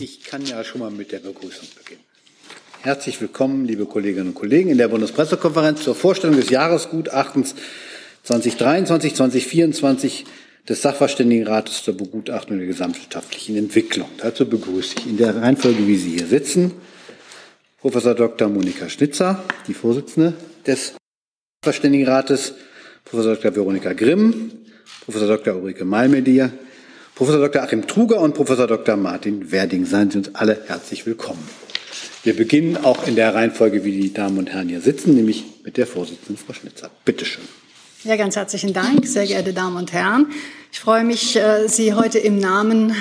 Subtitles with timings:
[0.00, 2.04] Ich kann ja schon mal mit der Begrüßung beginnen.
[2.82, 7.56] Herzlich willkommen, liebe Kolleginnen und Kollegen, in der Bundespressekonferenz zur Vorstellung des Jahresgutachtens
[8.22, 10.24] 2023, 2024
[10.68, 14.08] des Sachverständigenrates zur Begutachtung der gesamtwirtschaftlichen Entwicklung.
[14.18, 16.74] Dazu begrüße ich in der Reihenfolge, wie Sie hier sitzen,
[17.80, 18.48] Professor Dr.
[18.48, 20.34] Monika Schnitzer, die Vorsitzende
[20.64, 20.94] des
[21.64, 22.54] Sachverständigenrates,
[23.04, 23.56] Professor Dr.
[23.56, 24.52] Veronika Grimm,
[25.04, 25.56] Professor Dr.
[25.56, 26.52] Ulrike Malmedier,
[27.18, 27.62] Professor Dr.
[27.64, 28.96] Achim Truger und Professor Dr.
[28.96, 29.84] Martin Werding.
[29.86, 31.42] Seien Sie uns alle herzlich willkommen.
[32.22, 35.78] Wir beginnen auch in der Reihenfolge, wie die Damen und Herren hier sitzen, nämlich mit
[35.78, 36.90] der Vorsitzenden Frau Schnitzer.
[37.04, 37.42] Bitte schön.
[38.04, 40.28] Ja, ganz herzlichen Dank, sehr geehrte Damen und Herren.
[40.70, 42.94] Ich freue mich, äh, Sie heute im Namen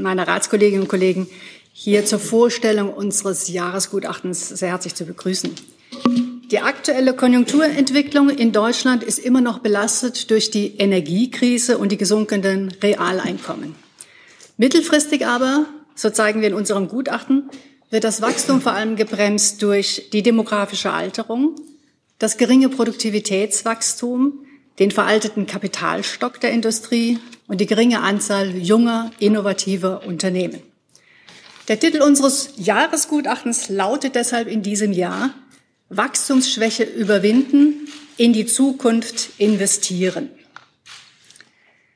[0.00, 1.26] meiner Ratskolleginnen und Kollegen
[1.72, 5.50] hier zur Vorstellung unseres Jahresgutachtens sehr herzlich zu begrüßen.
[6.52, 12.70] Die aktuelle Konjunkturentwicklung in Deutschland ist immer noch belastet durch die Energiekrise und die gesunkenen
[12.82, 13.74] Realeinkommen.
[14.58, 17.48] Mittelfristig aber, so zeigen wir in unserem Gutachten,
[17.88, 21.56] wird das Wachstum vor allem gebremst durch die demografische Alterung,
[22.18, 24.44] das geringe Produktivitätswachstum,
[24.78, 30.60] den veralteten Kapitalstock der Industrie und die geringe Anzahl junger, innovativer Unternehmen.
[31.68, 35.30] Der Titel unseres Jahresgutachtens lautet deshalb in diesem Jahr
[35.96, 40.30] Wachstumsschwäche überwinden, in die Zukunft investieren.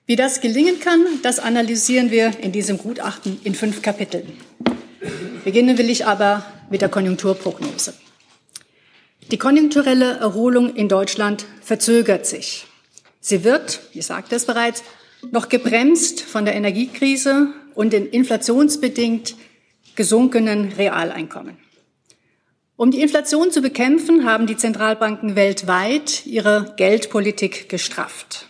[0.06, 4.32] Wie das gelingen kann, das analysieren wir in diesem Gutachten in fünf Kapiteln.
[5.44, 7.94] Beginnen will ich aber mit der Konjunkturprognose.
[9.30, 12.66] Die konjunkturelle Erholung in Deutschland verzögert sich.
[13.20, 14.84] Sie wird, ich sagte es bereits,
[15.32, 19.34] noch gebremst von der Energiekrise und den inflationsbedingt
[19.96, 21.65] gesunkenen Realeinkommen.
[22.78, 28.48] Um die Inflation zu bekämpfen, haben die Zentralbanken weltweit ihre Geldpolitik gestrafft.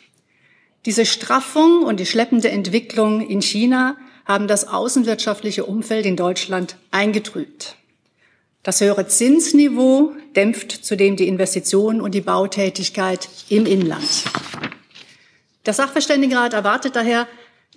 [0.84, 7.77] Diese Straffung und die schleppende Entwicklung in China haben das außenwirtschaftliche Umfeld in Deutschland eingetrübt.
[8.64, 14.24] Das höhere Zinsniveau dämpft zudem die Investitionen und die Bautätigkeit im Inland.
[15.67, 17.28] Der Sachverständigenrat erwartet daher,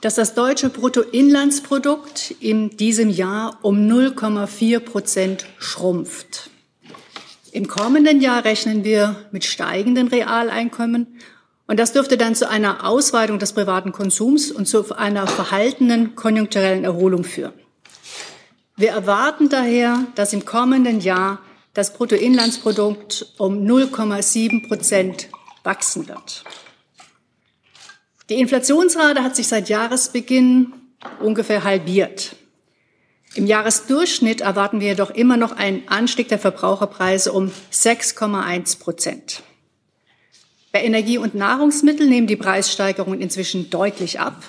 [0.01, 6.49] dass das deutsche Bruttoinlandsprodukt in diesem Jahr um 0,4 Prozent schrumpft.
[7.51, 11.19] Im kommenden Jahr rechnen wir mit steigenden Realeinkommen
[11.67, 16.83] und das dürfte dann zu einer Ausweitung des privaten Konsums und zu einer verhaltenen konjunkturellen
[16.83, 17.53] Erholung führen.
[18.75, 21.39] Wir erwarten daher, dass im kommenden Jahr
[21.73, 25.27] das Bruttoinlandsprodukt um 0,7 Prozent
[25.63, 26.43] wachsen wird.
[28.29, 30.73] Die Inflationsrate hat sich seit Jahresbeginn
[31.19, 32.35] ungefähr halbiert.
[33.35, 39.43] Im Jahresdurchschnitt erwarten wir jedoch immer noch einen Anstieg der Verbraucherpreise um 6,1 Prozent.
[40.71, 44.43] Bei Energie- und Nahrungsmitteln nehmen die Preissteigerungen inzwischen deutlich ab.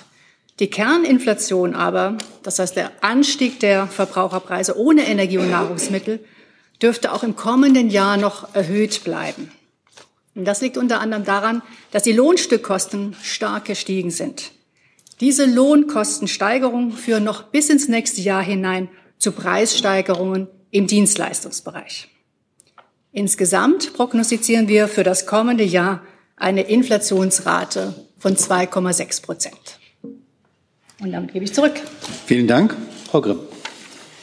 [0.59, 6.23] Die Kerninflation aber, das heißt der Anstieg der Verbraucherpreise ohne Energie- und Nahrungsmittel,
[6.81, 9.51] dürfte auch im kommenden Jahr noch erhöht bleiben.
[10.41, 14.53] Und das liegt unter anderem daran, dass die Lohnstückkosten stark gestiegen sind.
[15.19, 22.07] Diese Lohnkostensteigerungen führen noch bis ins nächste Jahr hinein zu Preissteigerungen im Dienstleistungsbereich.
[23.11, 26.01] Insgesamt prognostizieren wir für das kommende Jahr
[26.37, 29.77] eine Inflationsrate von 2,6 Prozent.
[31.01, 31.79] Und damit gebe ich zurück.
[32.25, 32.75] Vielen Dank,
[33.11, 33.41] Frau Grimm.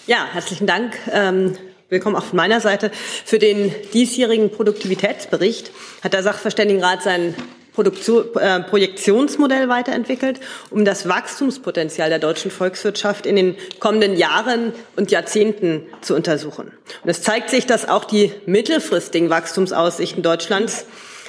[0.09, 0.99] Ja, herzlichen Dank.
[1.13, 1.57] Ähm,
[1.91, 2.91] willkommen auch von meiner Seite.
[3.25, 5.71] Für den diesjährigen Produktivitätsbericht
[6.03, 7.35] hat der Sachverständigenrat sein
[7.73, 10.41] Produktion, äh, Projektionsmodell weiterentwickelt,
[10.71, 16.73] um das Wachstumspotenzial der deutschen Volkswirtschaft in den kommenden Jahren und Jahrzehnten zu untersuchen.
[17.05, 20.87] Und es zeigt sich, dass auch die mittelfristigen Wachstumsaussichten Deutschlands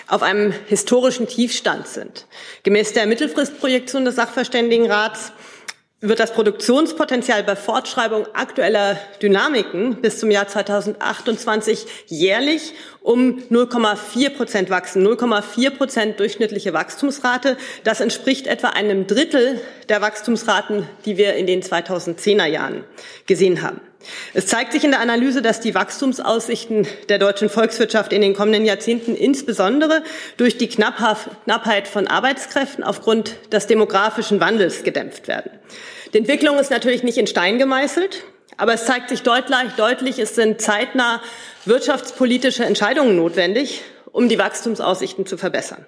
[0.07, 2.25] auf einem historischen Tiefstand sind.
[2.63, 5.31] Gemäß der Mittelfristprojektion des Sachverständigenrats
[6.01, 14.69] wird das Produktionspotenzial bei Fortschreibung aktueller Dynamiken bis zum Jahr 2028 jährlich um 0,4 Prozent
[14.69, 15.05] wachsen.
[15.05, 17.57] 0,4 Prozent durchschnittliche Wachstumsrate.
[17.83, 22.85] Das entspricht etwa einem Drittel der Wachstumsraten, die wir in den 2010er Jahren
[23.25, 23.81] gesehen haben.
[24.33, 28.65] Es zeigt sich in der Analyse, dass die Wachstumsaussichten der deutschen Volkswirtschaft in den kommenden
[28.65, 30.03] Jahrzehnten insbesondere
[30.37, 35.51] durch die Knappheit von Arbeitskräften aufgrund des demografischen Wandels gedämpft werden.
[36.13, 38.23] Die Entwicklung ist natürlich nicht in Stein gemeißelt,
[38.57, 41.21] aber es zeigt sich deutlich, deutlich es sind zeitnah
[41.65, 43.81] wirtschaftspolitische Entscheidungen notwendig,
[44.11, 45.85] um die Wachstumsaussichten zu verbessern.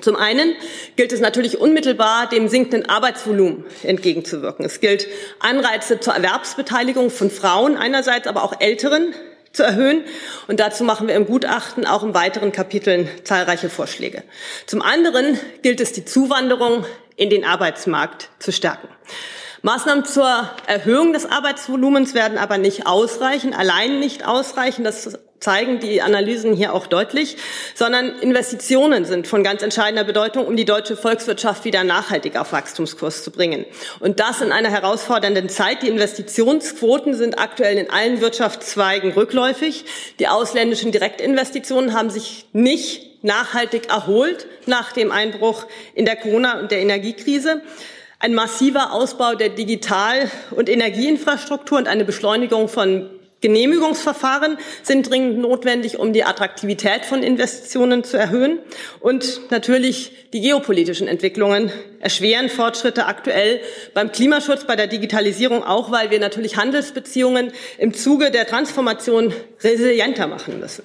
[0.00, 0.54] Zum einen
[0.94, 4.64] gilt es natürlich unmittelbar, dem sinkenden Arbeitsvolumen entgegenzuwirken.
[4.64, 5.08] Es gilt,
[5.40, 9.12] Anreize zur Erwerbsbeteiligung von Frauen einerseits, aber auch Älteren
[9.52, 10.04] zu erhöhen.
[10.46, 14.22] Und dazu machen wir im Gutachten auch in weiteren Kapiteln zahlreiche Vorschläge.
[14.66, 16.86] Zum anderen gilt es, die Zuwanderung
[17.16, 18.88] in den Arbeitsmarkt zu stärken.
[19.62, 24.84] Maßnahmen zur Erhöhung des Arbeitsvolumens werden aber nicht ausreichen, allein nicht ausreichen.
[24.84, 27.36] Das zeigen die Analysen hier auch deutlich,
[27.74, 33.22] sondern Investitionen sind von ganz entscheidender Bedeutung, um die deutsche Volkswirtschaft wieder nachhaltig auf Wachstumskurs
[33.22, 33.64] zu bringen.
[34.00, 35.82] Und das in einer herausfordernden Zeit.
[35.82, 39.84] Die Investitionsquoten sind aktuell in allen Wirtschaftszweigen rückläufig.
[40.18, 46.70] Die ausländischen Direktinvestitionen haben sich nicht nachhaltig erholt nach dem Einbruch in der Corona- und
[46.70, 47.62] der Energiekrise.
[48.20, 53.08] Ein massiver Ausbau der Digital- und Energieinfrastruktur und eine Beschleunigung von
[53.40, 58.58] Genehmigungsverfahren sind dringend notwendig, um die Attraktivität von Investitionen zu erhöhen.
[59.00, 61.70] Und natürlich die geopolitischen Entwicklungen
[62.00, 63.60] erschweren Fortschritte aktuell
[63.94, 69.32] beim Klimaschutz, bei der Digitalisierung auch, weil wir natürlich Handelsbeziehungen im Zuge der Transformation
[69.62, 70.82] resilienter machen müssen.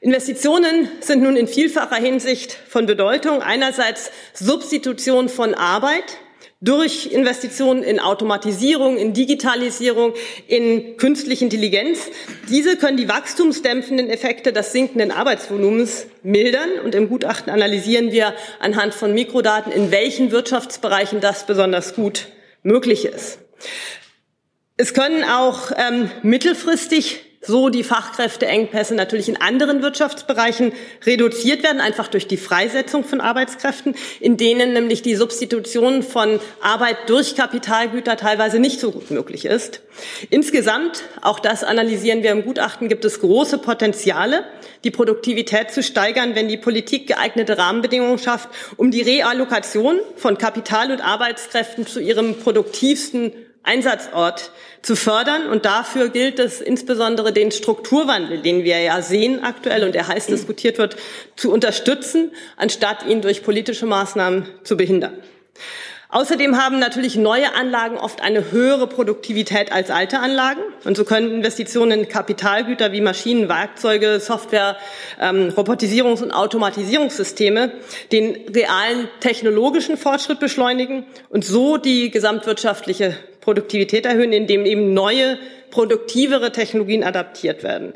[0.00, 3.42] Investitionen sind nun in vielfacher Hinsicht von Bedeutung.
[3.42, 6.18] Einerseits Substitution von Arbeit,
[6.66, 10.12] durch Investitionen in Automatisierung, in Digitalisierung,
[10.48, 12.10] in künstliche Intelligenz.
[12.50, 16.68] Diese können die wachstumsdämpfenden Effekte des sinkenden Arbeitsvolumens mildern.
[16.84, 22.26] Und im Gutachten analysieren wir anhand von Mikrodaten, in welchen Wirtschaftsbereichen das besonders gut
[22.62, 23.38] möglich ist.
[24.76, 30.72] Es können auch ähm, mittelfristig so die Fachkräfteengpässe natürlich in anderen Wirtschaftsbereichen
[31.04, 36.96] reduziert werden, einfach durch die Freisetzung von Arbeitskräften, in denen nämlich die Substitution von Arbeit
[37.08, 39.80] durch Kapitalgüter teilweise nicht so gut möglich ist.
[40.30, 44.44] Insgesamt, auch das analysieren wir im Gutachten, gibt es große Potenziale,
[44.84, 50.90] die Produktivität zu steigern, wenn die Politik geeignete Rahmenbedingungen schafft, um die Reallokation von Kapital
[50.90, 53.32] und Arbeitskräften zu ihrem produktivsten
[53.66, 54.50] Einsatzort
[54.82, 55.48] zu fördern.
[55.48, 60.26] Und dafür gilt es insbesondere den Strukturwandel, den wir ja sehen aktuell und der heiß
[60.26, 60.96] diskutiert wird,
[61.36, 65.14] zu unterstützen, anstatt ihn durch politische Maßnahmen zu behindern.
[66.08, 70.60] Außerdem haben natürlich neue Anlagen oft eine höhere Produktivität als alte Anlagen.
[70.84, 74.76] Und so können Investitionen in Kapitalgüter wie Maschinen, Werkzeuge, Software,
[75.20, 77.72] ähm, Robotisierungs- und Automatisierungssysteme
[78.12, 83.16] den realen technologischen Fortschritt beschleunigen und so die gesamtwirtschaftliche
[83.46, 85.38] Produktivität erhöhen, indem eben neue,
[85.70, 87.92] produktivere Technologien adaptiert werden.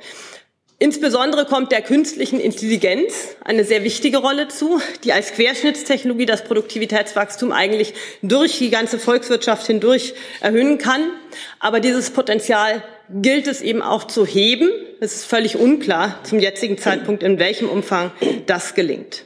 [0.78, 7.50] Insbesondere kommt der künstlichen Intelligenz eine sehr wichtige Rolle zu, die als Querschnittstechnologie das Produktivitätswachstum
[7.50, 11.10] eigentlich durch die ganze Volkswirtschaft hindurch erhöhen kann.
[11.58, 14.70] Aber dieses Potenzial gilt es eben auch zu heben.
[15.00, 18.12] Es ist völlig unklar zum jetzigen Zeitpunkt, in welchem Umfang
[18.46, 19.24] das gelingt.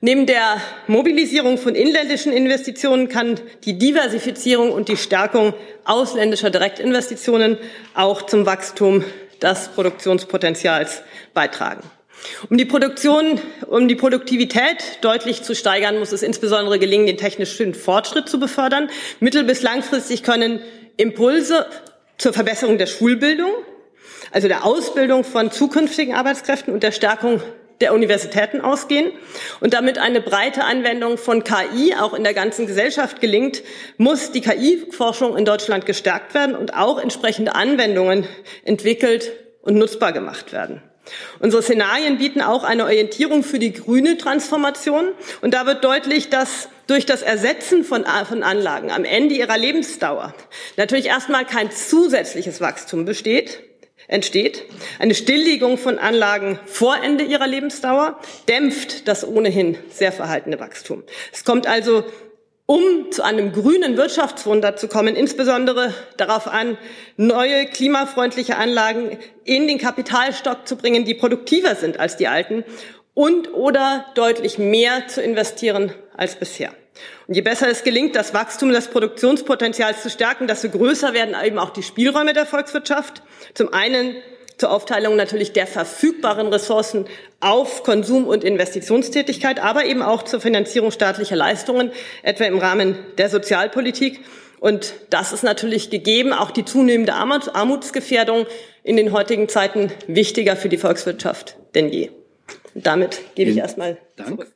[0.00, 7.58] Neben der Mobilisierung von inländischen Investitionen kann die Diversifizierung und die Stärkung ausländischer Direktinvestitionen
[7.94, 9.04] auch zum Wachstum
[9.42, 11.02] des Produktionspotenzials
[11.34, 11.82] beitragen.
[12.50, 17.74] Um die Produktion, um die Produktivität deutlich zu steigern, muss es insbesondere gelingen, den technischen
[17.74, 18.90] Fortschritt zu befördern.
[19.20, 20.60] Mittel- bis langfristig können
[20.96, 21.66] Impulse
[22.18, 23.50] zur Verbesserung der Schulbildung,
[24.32, 27.40] also der Ausbildung von zukünftigen Arbeitskräften und der Stärkung
[27.80, 29.12] der Universitäten ausgehen.
[29.60, 33.62] Und damit eine breite Anwendung von KI auch in der ganzen Gesellschaft gelingt,
[33.96, 38.26] muss die KI-Forschung in Deutschland gestärkt werden und auch entsprechende Anwendungen
[38.64, 39.32] entwickelt
[39.62, 40.82] und nutzbar gemacht werden.
[41.40, 45.12] Unsere Szenarien bieten auch eine Orientierung für die grüne Transformation.
[45.40, 50.34] Und da wird deutlich, dass durch das Ersetzen von, von Anlagen am Ende ihrer Lebensdauer
[50.76, 53.60] natürlich erstmal kein zusätzliches Wachstum besteht,
[54.08, 54.64] entsteht.
[54.98, 61.04] Eine Stilllegung von Anlagen vor Ende ihrer Lebensdauer dämpft das ohnehin sehr verhaltene Wachstum.
[61.32, 62.04] Es kommt also
[62.70, 66.76] um zu einem grünen Wirtschaftswunder zu kommen, insbesondere darauf an,
[67.16, 72.64] neue klimafreundliche Anlagen in den Kapitalstock zu bringen, die produktiver sind als die alten
[73.14, 76.74] und oder deutlich mehr zu investieren als bisher.
[77.26, 81.58] Und je besser es gelingt, das Wachstum des Produktionspotenzials zu stärken, desto größer werden eben
[81.58, 83.22] auch die Spielräume der Volkswirtschaft.
[83.54, 84.16] Zum einen
[84.56, 87.06] zur Aufteilung natürlich der verfügbaren Ressourcen
[87.40, 93.28] auf Konsum- und Investitionstätigkeit, aber eben auch zur Finanzierung staatlicher Leistungen, etwa im Rahmen der
[93.28, 94.20] Sozialpolitik.
[94.58, 98.46] Und das ist natürlich gegeben, auch die zunehmende Armutsgefährdung
[98.82, 102.10] in den heutigen Zeiten wichtiger für die Volkswirtschaft denn je.
[102.74, 104.30] Und damit gebe ich erstmal Dank.
[104.30, 104.52] Zurück.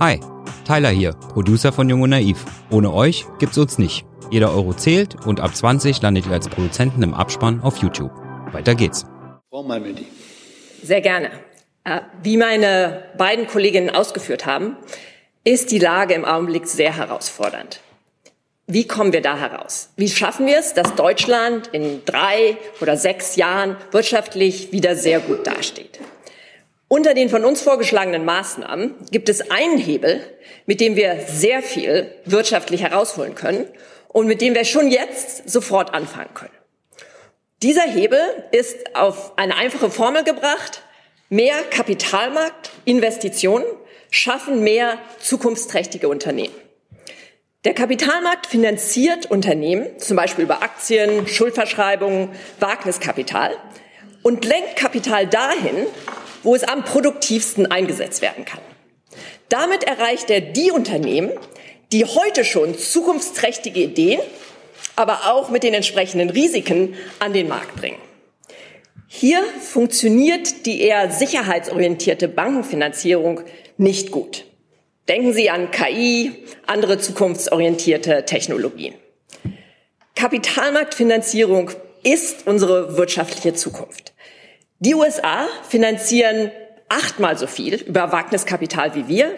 [0.00, 0.20] Hi,
[0.64, 2.44] Tyler hier, Producer von Jung und Naiv.
[2.70, 4.04] Ohne euch gibt's uns nicht.
[4.30, 8.10] Jeder Euro zählt und ab 20 landet ihr als Produzenten im Abspann auf YouTube.
[8.52, 9.04] Weiter geht's.
[9.50, 10.06] Frau Malmedy.
[10.82, 11.30] Sehr gerne.
[11.84, 14.76] Äh, wie meine beiden Kolleginnen ausgeführt haben,
[15.44, 17.80] ist die Lage im Augenblick sehr herausfordernd.
[18.66, 19.90] Wie kommen wir da heraus?
[19.96, 25.46] Wie schaffen wir es, dass Deutschland in drei oder sechs Jahren wirtschaftlich wieder sehr gut
[25.46, 26.00] dasteht?
[26.88, 30.20] Unter den von uns vorgeschlagenen Maßnahmen gibt es einen Hebel,
[30.66, 33.66] mit dem wir sehr viel wirtschaftlich herausholen können
[34.08, 36.52] und mit dem wir schon jetzt sofort anfangen können.
[37.62, 38.20] Dieser Hebel
[38.52, 40.82] ist auf eine einfache Formel gebracht.
[41.30, 43.64] Mehr Kapitalmarkt, Investitionen
[44.10, 46.54] schaffen mehr zukunftsträchtige Unternehmen.
[47.64, 52.28] Der Kapitalmarkt finanziert Unternehmen, zum Beispiel über Aktien, Schuldverschreibungen,
[52.60, 53.56] Wagniskapital
[54.22, 55.86] und lenkt Kapital dahin,
[56.44, 58.60] wo es am produktivsten eingesetzt werden kann.
[59.48, 61.32] Damit erreicht er die Unternehmen,
[61.92, 64.20] die heute schon zukunftsträchtige Ideen,
[64.96, 67.98] aber auch mit den entsprechenden Risiken an den Markt bringen.
[69.08, 73.42] Hier funktioniert die eher sicherheitsorientierte Bankenfinanzierung
[73.76, 74.44] nicht gut.
[75.08, 76.32] Denken Sie an KI,
[76.66, 78.94] andere zukunftsorientierte Technologien.
[80.16, 81.70] Kapitalmarktfinanzierung
[82.02, 84.13] ist unsere wirtschaftliche Zukunft.
[84.84, 86.50] Die USA finanzieren
[86.90, 89.34] achtmal so viel über Wagniskapital wie wir.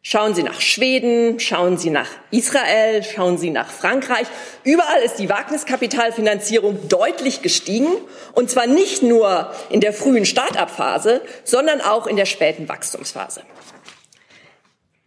[0.00, 4.26] Schauen Sie nach Schweden, schauen Sie nach Israel, schauen Sie nach Frankreich.
[4.64, 7.88] Überall ist die Wagniskapitalfinanzierung deutlich gestiegen.
[8.32, 13.42] Und zwar nicht nur in der frühen Start-up-Phase, sondern auch in der späten Wachstumsphase.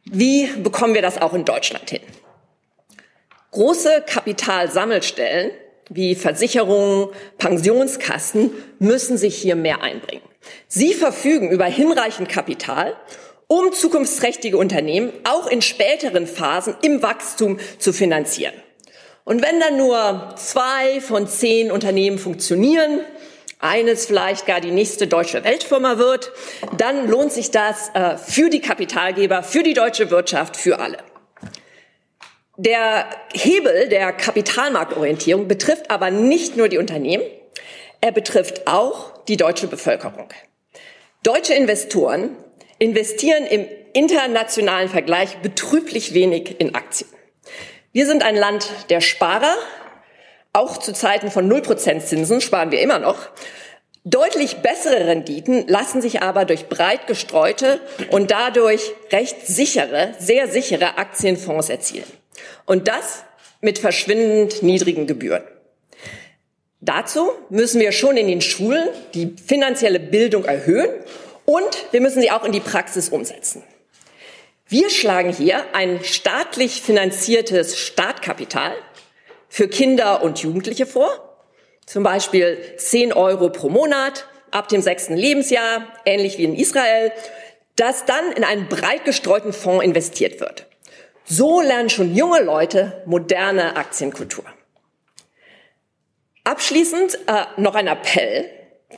[0.06, 2.04] Wie bekommen wir das auch in Deutschland hin?
[3.50, 5.50] Große Kapitalsammelstellen
[5.94, 10.24] wie Versicherungen, Pensionskassen müssen sich hier mehr einbringen.
[10.68, 12.96] Sie verfügen über hinreichend Kapital,
[13.48, 18.54] um zukunftsträchtige Unternehmen auch in späteren Phasen im Wachstum zu finanzieren.
[19.26, 23.02] Und wenn dann nur zwei von zehn Unternehmen funktionieren,
[23.60, 26.32] eines vielleicht gar die nächste deutsche Weltfirma wird,
[26.78, 30.98] dann lohnt sich das äh, für die Kapitalgeber, für die deutsche Wirtschaft, für alle.
[32.64, 37.24] Der Hebel der Kapitalmarktorientierung betrifft aber nicht nur die Unternehmen,
[38.02, 40.30] er betrifft auch die deutsche Bevölkerung.
[41.24, 42.38] Deutsche Investoren
[42.78, 47.10] investieren im internationalen Vergleich betrüblich wenig in Aktien.
[47.94, 49.56] Wir sind ein Land der Sparer,
[50.54, 53.18] auch zu Zeiten von 0% Zinsen sparen wir immer noch.
[54.04, 61.00] Deutlich bessere Renditen lassen sich aber durch breit gestreute und dadurch recht sichere, sehr sichere
[61.00, 62.21] Aktienfonds erzielen.
[62.66, 63.24] Und das
[63.62, 65.44] mit verschwindend niedrigen Gebühren.
[66.80, 70.90] Dazu müssen wir schon in den Schulen die finanzielle Bildung erhöhen
[71.46, 73.64] und wir müssen sie auch in die Praxis umsetzen.
[74.68, 78.74] Wir schlagen hier ein staatlich finanziertes Startkapital
[79.48, 81.38] für Kinder und Jugendliche vor.
[81.86, 87.12] Zum Beispiel 10 Euro pro Monat ab dem sechsten Lebensjahr, ähnlich wie in Israel,
[87.76, 90.68] das dann in einen breit gestreuten Fonds investiert wird.
[91.26, 94.46] So lernen schon junge Leute moderne Aktienkultur.
[96.44, 98.50] Abschließend äh, noch ein Appell.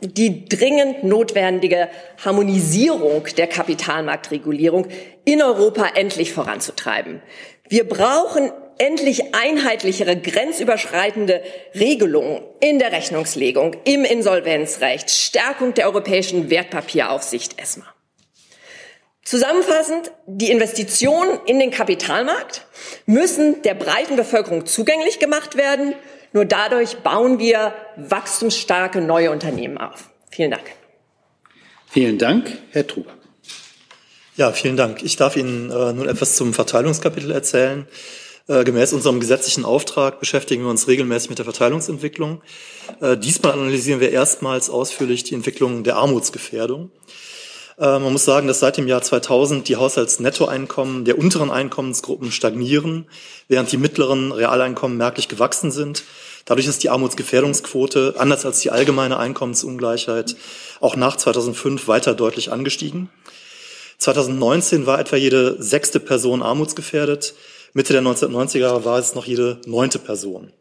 [0.01, 1.87] Die dringend notwendige
[2.25, 4.87] Harmonisierung der Kapitalmarktregulierung
[5.23, 7.21] in Europa endlich voranzutreiben.
[7.69, 11.43] Wir brauchen endlich einheitlichere, grenzüberschreitende
[11.75, 17.92] Regelungen in der Rechnungslegung, im Insolvenzrecht, Stärkung der europäischen Wertpapieraufsicht ESMA.
[19.23, 22.65] Zusammenfassend, die Investitionen in den Kapitalmarkt
[23.05, 25.95] müssen der breiten Bevölkerung zugänglich gemacht werden.
[26.33, 30.09] Nur dadurch bauen wir wachstumsstarke neue Unternehmen auf.
[30.29, 30.65] Vielen Dank.
[31.89, 33.11] Vielen Dank, Herr Truber.
[34.35, 35.03] Ja, vielen Dank.
[35.03, 37.87] Ich darf Ihnen äh, nun etwas zum Verteilungskapitel erzählen.
[38.47, 42.41] Äh, gemäß unserem gesetzlichen Auftrag beschäftigen wir uns regelmäßig mit der Verteilungsentwicklung.
[42.99, 46.91] Äh, diesmal analysieren wir erstmals ausführlich die Entwicklung der Armutsgefährdung.
[47.77, 53.05] Äh, man muss sagen, dass seit dem Jahr 2000 die Haushaltsnettoeinkommen der unteren Einkommensgruppen stagnieren,
[53.47, 56.03] während die mittleren Realeinkommen merklich gewachsen sind.
[56.45, 60.35] Dadurch ist die Armutsgefährdungsquote, anders als die allgemeine Einkommensungleichheit,
[60.81, 63.09] auch nach 2005 weiter deutlich angestiegen.
[63.99, 67.33] 2019 war etwa jede sechste Person armutsgefährdet.
[67.71, 70.51] Mitte der 1990er war es noch jede neunte Person.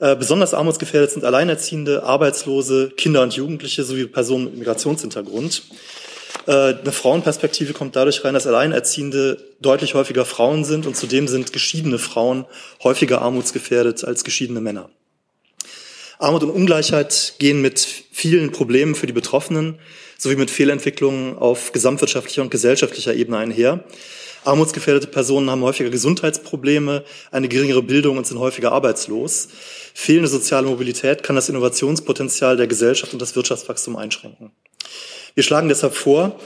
[0.00, 5.62] Äh, besonders armutsgefährdet sind Alleinerziehende, Arbeitslose, Kinder und Jugendliche sowie Personen mit Migrationshintergrund.
[6.46, 11.52] Äh, eine Frauenperspektive kommt dadurch rein, dass Alleinerziehende deutlich häufiger Frauen sind und zudem sind
[11.52, 12.46] geschiedene Frauen
[12.82, 14.90] häufiger armutsgefährdet als geschiedene Männer.
[16.18, 17.80] Armut und Ungleichheit gehen mit
[18.12, 19.78] vielen Problemen für die Betroffenen
[20.16, 23.84] sowie mit Fehlentwicklungen auf gesamtwirtschaftlicher und gesellschaftlicher Ebene einher.
[24.44, 29.48] Armutsgefährdete Personen haben häufiger Gesundheitsprobleme, eine geringere Bildung und sind häufiger arbeitslos.
[29.94, 34.52] Fehlende soziale Mobilität kann das Innovationspotenzial der Gesellschaft und das Wirtschaftswachstum einschränken.
[35.34, 36.38] Wir schlagen deshalb vor,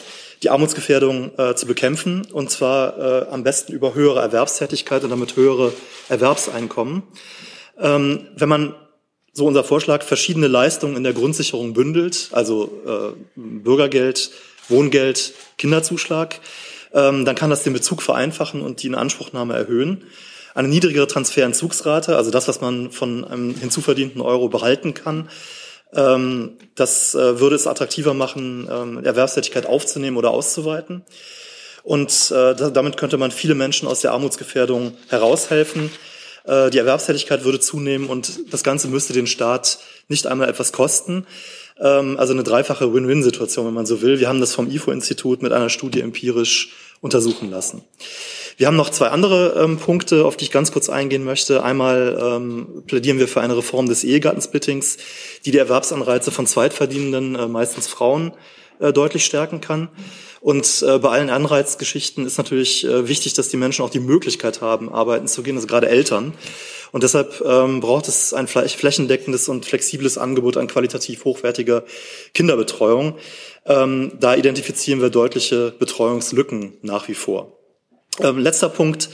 [0.42, 5.36] die Armutsgefährdung äh, zu bekämpfen, und zwar äh, am besten über höhere Erwerbstätigkeit und damit
[5.36, 5.72] höhere
[6.08, 7.02] Erwerbseinkommen.
[7.78, 8.74] Ähm, wenn man
[9.32, 14.30] so unser Vorschlag verschiedene Leistungen in der Grundsicherung bündelt, also äh, Bürgergeld,
[14.68, 16.40] Wohngeld, Kinderzuschlag,
[16.94, 20.04] ähm, dann kann das den Bezug vereinfachen und die Inanspruchnahme erhöhen.
[20.54, 25.28] Eine niedrigere Transferentzugsrate, also das, was man von einem hinzuverdienten Euro behalten kann,
[25.90, 31.02] das äh, würde es attraktiver machen, ähm, Erwerbstätigkeit aufzunehmen oder auszuweiten.
[31.82, 35.90] Und äh, damit könnte man viele Menschen aus der Armutsgefährdung heraushelfen.
[36.44, 39.78] Äh, die Erwerbstätigkeit würde zunehmen und das Ganze müsste den Staat
[40.08, 41.26] nicht einmal etwas kosten.
[41.80, 44.20] Ähm, also eine dreifache Win-Win-Situation, wenn man so will.
[44.20, 47.82] Wir haben das vom IFO-Institut mit einer Studie empirisch untersuchen lassen.
[48.58, 51.62] Wir haben noch zwei andere ähm, Punkte, auf die ich ganz kurz eingehen möchte.
[51.62, 54.96] Einmal ähm, plädieren wir für eine Reform des Ehegattensplittings,
[55.44, 58.32] die die Erwerbsanreize von Zweitverdienenden, äh, meistens Frauen,
[58.80, 59.88] äh, deutlich stärken kann.
[60.40, 64.60] Und äh, bei allen Anreizgeschichten ist natürlich äh, wichtig, dass die Menschen auch die Möglichkeit
[64.60, 66.34] haben, arbeiten zu gehen, also gerade Eltern.
[66.90, 71.84] Und deshalb ähm, braucht es ein flächendeckendes und flexibles Angebot an qualitativ hochwertiger
[72.34, 73.18] Kinderbetreuung.
[73.66, 77.57] Ähm, da identifizieren wir deutliche Betreuungslücken nach wie vor.
[78.20, 79.08] Ähm, letzter Punkt.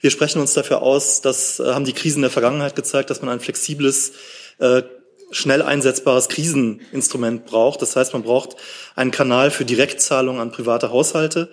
[0.00, 3.30] Wir sprechen uns dafür aus, das äh, haben die Krisen der Vergangenheit gezeigt, dass man
[3.30, 4.12] ein flexibles,
[4.58, 4.82] äh,
[5.30, 7.82] schnell einsetzbares Kriseninstrument braucht.
[7.82, 8.56] Das heißt, man braucht
[8.96, 11.50] einen Kanal für Direktzahlungen an private Haushalte.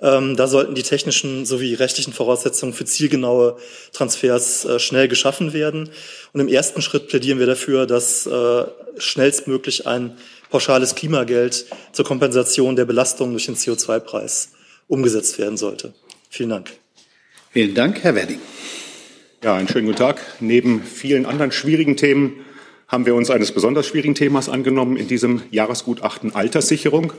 [0.00, 3.56] Ähm, da sollten die technischen sowie rechtlichen Voraussetzungen für zielgenaue
[3.92, 5.90] Transfers äh, schnell geschaffen werden.
[6.32, 8.64] Und im ersten Schritt plädieren wir dafür, dass äh,
[8.98, 10.16] schnellstmöglich ein
[10.50, 14.50] pauschales Klimageld zur Kompensation der Belastung durch den CO2-Preis
[14.88, 15.94] umgesetzt werden sollte.
[16.32, 16.70] Vielen Dank.
[17.50, 18.40] Vielen Dank, Herr Werding.
[19.44, 20.18] Ja, einen schönen guten Tag.
[20.40, 22.46] Neben vielen anderen schwierigen Themen
[22.88, 27.12] haben wir uns eines besonders schwierigen Themas angenommen in diesem Jahresgutachten Alterssicherung.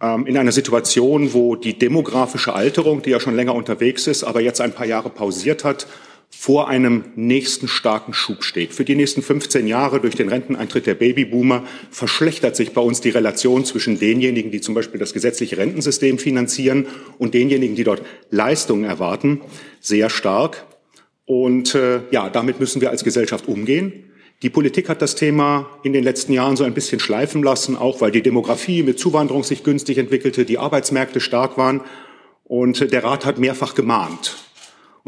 [0.00, 4.40] Ähm, in einer Situation, wo die demografische Alterung, die ja schon länger unterwegs ist, aber
[4.40, 5.88] jetzt ein paar Jahre pausiert hat,
[6.30, 8.72] vor einem nächsten starken Schub steht.
[8.72, 13.10] Für die nächsten 15 Jahre durch den Renteneintritt der Babyboomer verschlechtert sich bei uns die
[13.10, 16.86] Relation zwischen denjenigen, die zum Beispiel das gesetzliche Rentensystem finanzieren
[17.18, 19.40] und denjenigen, die dort Leistungen erwarten,
[19.80, 20.64] sehr stark.
[21.26, 24.04] Und äh, ja, damit müssen wir als Gesellschaft umgehen.
[24.42, 28.00] Die Politik hat das Thema in den letzten Jahren so ein bisschen schleifen lassen, auch
[28.00, 31.82] weil die Demografie mit Zuwanderung sich günstig entwickelte, die Arbeitsmärkte stark waren.
[32.44, 34.38] Und der Rat hat mehrfach gemahnt.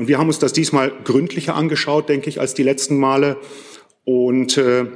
[0.02, 3.36] Und wir haben uns das diesmal gründlicher angeschaut, denke ich, als die letzten Male.
[4.04, 4.86] Und äh,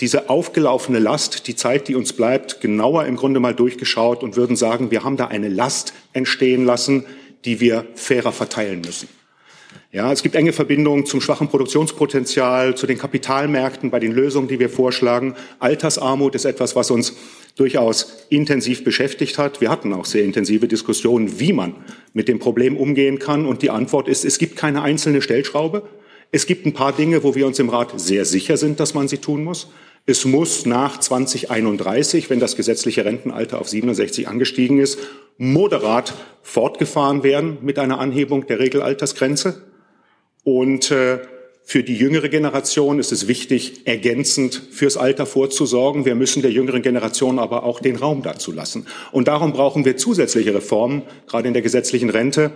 [0.00, 4.56] diese aufgelaufene Last, die Zeit, die uns bleibt, genauer im Grunde mal durchgeschaut und würden
[4.56, 7.06] sagen, wir haben da eine Last entstehen lassen,
[7.44, 9.08] die wir fairer verteilen müssen.
[9.92, 14.58] Ja, es gibt enge Verbindungen zum schwachen Produktionspotenzial, zu den Kapitalmärkten bei den Lösungen, die
[14.58, 15.34] wir vorschlagen.
[15.58, 17.14] Altersarmut ist etwas, was uns
[17.56, 19.60] durchaus intensiv beschäftigt hat.
[19.60, 21.74] Wir hatten auch sehr intensive Diskussionen, wie man
[22.12, 23.46] mit dem Problem umgehen kann.
[23.46, 25.82] Und die Antwort ist, es gibt keine einzelne Stellschraube.
[26.32, 29.08] Es gibt ein paar Dinge, wo wir uns im Rat sehr sicher sind, dass man
[29.08, 29.70] sie tun muss.
[30.08, 35.00] Es muss nach 2031, wenn das gesetzliche Rentenalter auf 67 angestiegen ist,
[35.36, 39.64] moderat fortgefahren werden mit einer Anhebung der Regelaltersgrenze.
[40.44, 41.18] Und äh,
[41.64, 46.04] für die jüngere Generation ist es wichtig, ergänzend fürs Alter vorzusorgen.
[46.04, 48.86] Wir müssen der jüngeren Generation aber auch den Raum dazu lassen.
[49.10, 52.52] Und darum brauchen wir zusätzliche Reformen, gerade in der gesetzlichen Rente,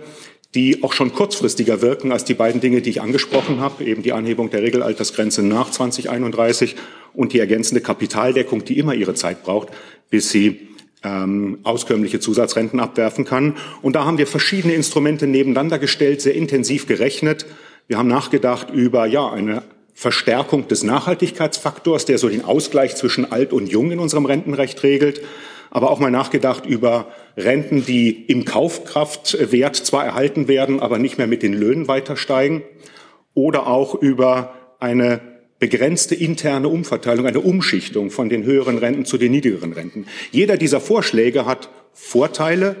[0.55, 4.13] die auch schon kurzfristiger wirken als die beiden Dinge, die ich angesprochen habe, eben die
[4.13, 6.75] Anhebung der Regelaltersgrenze nach 2031
[7.13, 9.69] und die ergänzende Kapitaldeckung, die immer ihre Zeit braucht,
[10.09, 10.67] bis sie
[11.03, 13.55] ähm, auskömmliche Zusatzrenten abwerfen kann.
[13.81, 17.45] Und da haben wir verschiedene Instrumente nebeneinander gestellt, sehr intensiv gerechnet
[17.91, 23.51] wir haben nachgedacht über ja, eine Verstärkung des Nachhaltigkeitsfaktors, der so den Ausgleich zwischen alt
[23.51, 25.21] und jung in unserem Rentenrecht regelt,
[25.69, 31.27] aber auch mal nachgedacht über Renten, die im Kaufkraftwert zwar erhalten werden, aber nicht mehr
[31.27, 32.63] mit den Löhnen weiter steigen,
[33.33, 35.21] oder auch über eine
[35.59, 40.07] begrenzte interne Umverteilung, eine Umschichtung von den höheren Renten zu den niedrigeren Renten.
[40.31, 42.77] Jeder dieser Vorschläge hat Vorteile,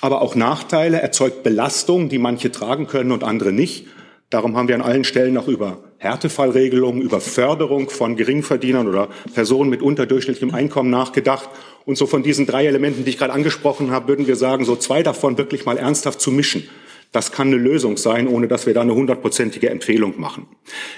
[0.00, 3.86] aber auch Nachteile, erzeugt Belastungen, die manche tragen können und andere nicht.
[4.30, 9.70] Darum haben wir an allen Stellen auch über Härtefallregelungen, über Förderung von Geringverdienern oder Personen
[9.70, 11.48] mit unterdurchschnittlichem Einkommen nachgedacht.
[11.88, 14.76] Und so von diesen drei Elementen, die ich gerade angesprochen habe, würden wir sagen, so
[14.76, 16.68] zwei davon wirklich mal ernsthaft zu mischen.
[17.12, 20.46] Das kann eine Lösung sein, ohne dass wir da eine hundertprozentige Empfehlung machen.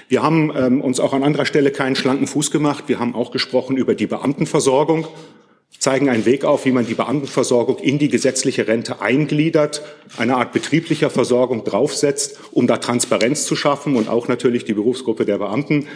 [0.09, 2.83] Wir haben ähm, uns auch an anderer Stelle keinen schlanken Fuß gemacht.
[2.87, 5.07] Wir haben auch gesprochen über die Beamtenversorgung
[5.79, 9.81] zeigen einen Weg auf, wie man die Beamtenversorgung in die gesetzliche Rente eingliedert,
[10.17, 15.25] eine Art betrieblicher Versorgung draufsetzt, um da Transparenz zu schaffen und auch natürlich die Berufsgruppe
[15.25, 15.87] der Beamten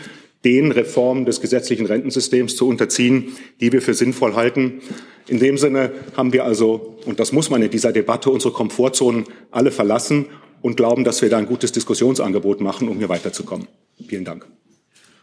[0.45, 4.81] den Reformen des gesetzlichen Rentensystems zu unterziehen, die wir für sinnvoll halten.
[5.27, 9.25] In dem Sinne haben wir also, und das muss man in dieser Debatte, unsere Komfortzonen
[9.49, 10.27] alle verlassen
[10.61, 13.67] und glauben, dass wir da ein gutes Diskussionsangebot machen, um hier weiterzukommen.
[14.07, 14.45] Vielen Dank.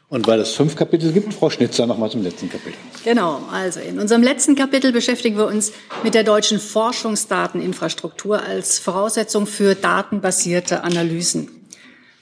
[0.09, 2.77] Und weil es fünf Kapitel gibt, Frau Schnitzer noch mal zum letzten Kapitel.
[3.03, 5.73] Genau, also in unserem letzten Kapitel beschäftigen wir uns
[6.05, 11.62] mit der deutschen Forschungsdateninfrastruktur als Voraussetzung für datenbasierte Analysen.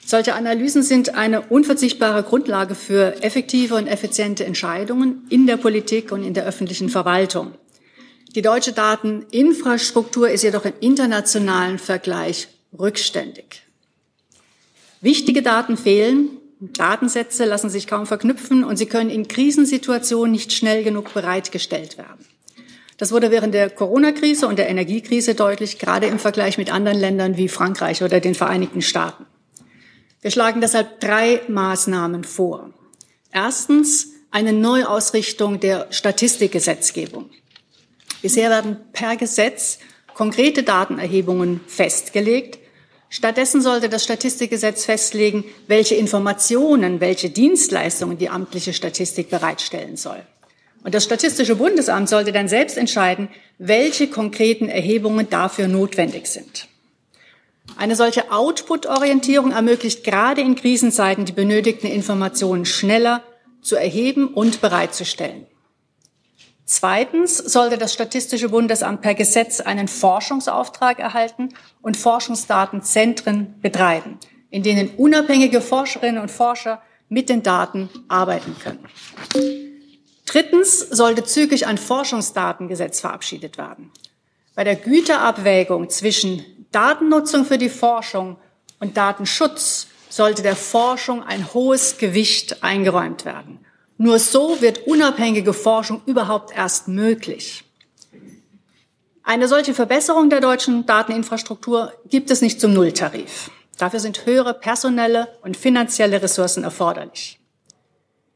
[0.05, 6.23] Solche Analysen sind eine unverzichtbare Grundlage für effektive und effiziente Entscheidungen in der Politik und
[6.23, 7.53] in der öffentlichen Verwaltung.
[8.35, 13.63] Die deutsche Dateninfrastruktur ist jedoch im internationalen Vergleich rückständig.
[15.01, 20.83] Wichtige Daten fehlen, Datensätze lassen sich kaum verknüpfen und sie können in Krisensituationen nicht schnell
[20.83, 22.25] genug bereitgestellt werden.
[22.97, 27.35] Das wurde während der Corona-Krise und der Energiekrise deutlich, gerade im Vergleich mit anderen Ländern
[27.35, 29.25] wie Frankreich oder den Vereinigten Staaten.
[30.21, 32.71] Wir schlagen deshalb drei Maßnahmen vor.
[33.31, 37.29] Erstens eine Neuausrichtung der Statistikgesetzgebung.
[38.21, 39.79] Bisher werden per Gesetz
[40.13, 42.59] konkrete Datenerhebungen festgelegt.
[43.09, 50.21] Stattdessen sollte das Statistikgesetz festlegen, welche Informationen, welche Dienstleistungen die amtliche Statistik bereitstellen soll.
[50.83, 56.67] Und das Statistische Bundesamt sollte dann selbst entscheiden, welche konkreten Erhebungen dafür notwendig sind.
[57.77, 63.23] Eine solche Output-Orientierung ermöglicht gerade in Krisenzeiten die benötigten Informationen schneller
[63.61, 65.47] zu erheben und bereitzustellen.
[66.65, 71.49] Zweitens sollte das Statistische Bundesamt per Gesetz einen Forschungsauftrag erhalten
[71.81, 74.19] und Forschungsdatenzentren betreiben,
[74.49, 78.87] in denen unabhängige Forscherinnen und Forscher mit den Daten arbeiten können.
[80.25, 83.91] Drittens sollte zügig ein Forschungsdatengesetz verabschiedet werden.
[84.55, 88.37] Bei der Güterabwägung zwischen Datennutzung für die Forschung
[88.79, 93.65] und Datenschutz sollte der Forschung ein hohes Gewicht eingeräumt werden.
[93.97, 97.63] Nur so wird unabhängige Forschung überhaupt erst möglich.
[99.23, 103.51] Eine solche Verbesserung der deutschen Dateninfrastruktur gibt es nicht zum Nulltarif.
[103.77, 107.39] Dafür sind höhere personelle und finanzielle Ressourcen erforderlich.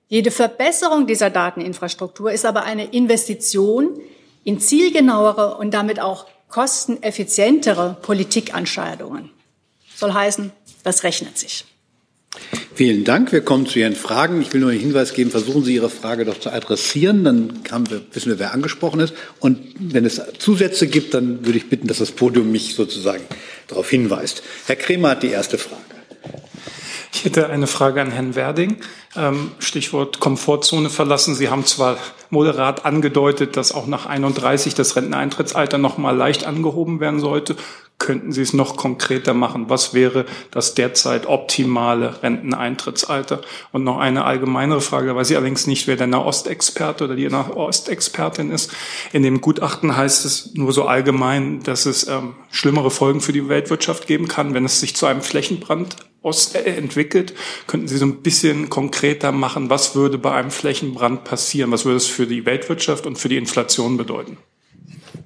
[0.08, 4.00] Jede Verbesserung dieser Dateninfrastruktur ist aber eine Investition
[4.43, 9.30] in zielgenauere und damit auch kosteneffizientere Politikentscheidungen.
[9.94, 11.65] Soll heißen, das rechnet sich.
[12.74, 13.34] Vielen Dank.
[13.34, 14.41] Wir kommen zu Ihren Fragen.
[14.41, 18.02] Ich will nur einen Hinweis geben, versuchen Sie Ihre Frage doch zu adressieren, dann wir,
[18.13, 19.13] wissen wir, wer angesprochen ist.
[19.41, 23.26] Und wenn es Zusätze gibt, dann würde ich bitten, dass das Podium mich sozusagen
[23.68, 24.41] darauf hinweist.
[24.65, 25.95] Herr Kremer hat die erste Frage.
[27.15, 28.75] Ich hätte eine Frage an Herrn Werding.
[29.15, 31.34] Ähm, Stichwort Komfortzone verlassen.
[31.34, 31.95] Sie haben zwar
[32.30, 37.56] moderat angedeutet, dass auch nach 31 das Renteneintrittsalter noch mal leicht angehoben werden sollte.
[37.98, 39.70] Könnten Sie es noch konkreter machen?
[39.70, 43.42] Was wäre das derzeit optimale Renteneintrittsalter?
[43.72, 47.30] Und noch eine allgemeinere Frage, da weiß ich allerdings nicht, wer der Nahostexperte oder die
[47.30, 48.72] Nahostexpertin ist.
[49.14, 53.48] In dem Gutachten heißt es nur so allgemein, dass es ähm, schlimmere Folgen für die
[53.48, 57.34] Weltwirtschaft geben kann, wenn es sich zu einem Flächenbrand äh, entwickelt.
[57.66, 61.72] Könnten Sie so ein bisschen konkreter machen, was würde bei einem Flächenbrand passieren?
[61.72, 64.38] Was würde es für die Weltwirtschaft und für die Inflation bedeuten?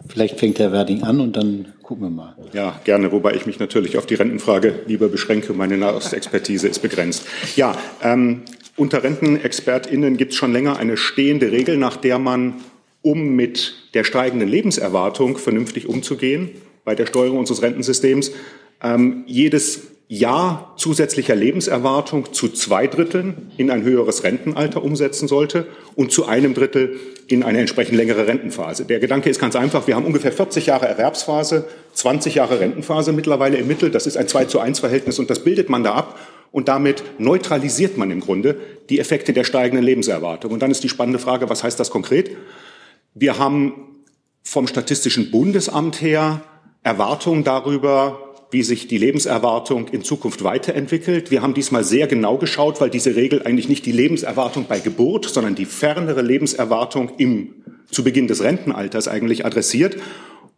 [0.10, 2.36] Vielleicht fängt Herr Werding an und dann gucken wir mal.
[2.52, 5.54] Ja, gerne, wobei ich mich natürlich auf die Rentenfrage lieber beschränke.
[5.54, 7.26] Meine Nahostexpertise ist begrenzt.
[7.56, 8.42] Ja, ähm,
[8.76, 12.56] unter RentenexpertInnen gibt es schon länger eine stehende Regel, nach der man,
[13.04, 16.50] um mit der steigenden Lebenserwartung vernünftig umzugehen,
[16.86, 18.32] bei der Steuerung unseres Rentensystems,
[18.82, 26.12] ähm, jedes Jahr zusätzlicher Lebenserwartung zu zwei Dritteln in ein höheres Rentenalter umsetzen sollte und
[26.12, 28.86] zu einem Drittel in eine entsprechend längere Rentenphase.
[28.86, 33.58] Der Gedanke ist ganz einfach, wir haben ungefähr 40 Jahre Erwerbsphase, 20 Jahre Rentenphase mittlerweile
[33.58, 33.92] im Mittel.
[33.92, 36.20] Das ist ein 2 zu 1 Verhältnis und das bildet man da ab.
[36.52, 38.56] Und damit neutralisiert man im Grunde
[38.90, 40.52] die Effekte der steigenden Lebenserwartung.
[40.52, 42.36] Und dann ist die spannende Frage, was heißt das konkret?
[43.14, 43.74] Wir haben
[44.42, 46.42] vom Statistischen Bundesamt her
[46.82, 51.30] Erwartungen darüber, wie sich die Lebenserwartung in Zukunft weiterentwickelt.
[51.30, 55.26] Wir haben diesmal sehr genau geschaut, weil diese Regel eigentlich nicht die Lebenserwartung bei Geburt,
[55.26, 57.54] sondern die fernere Lebenserwartung im,
[57.92, 59.98] zu Beginn des Rentenalters eigentlich adressiert.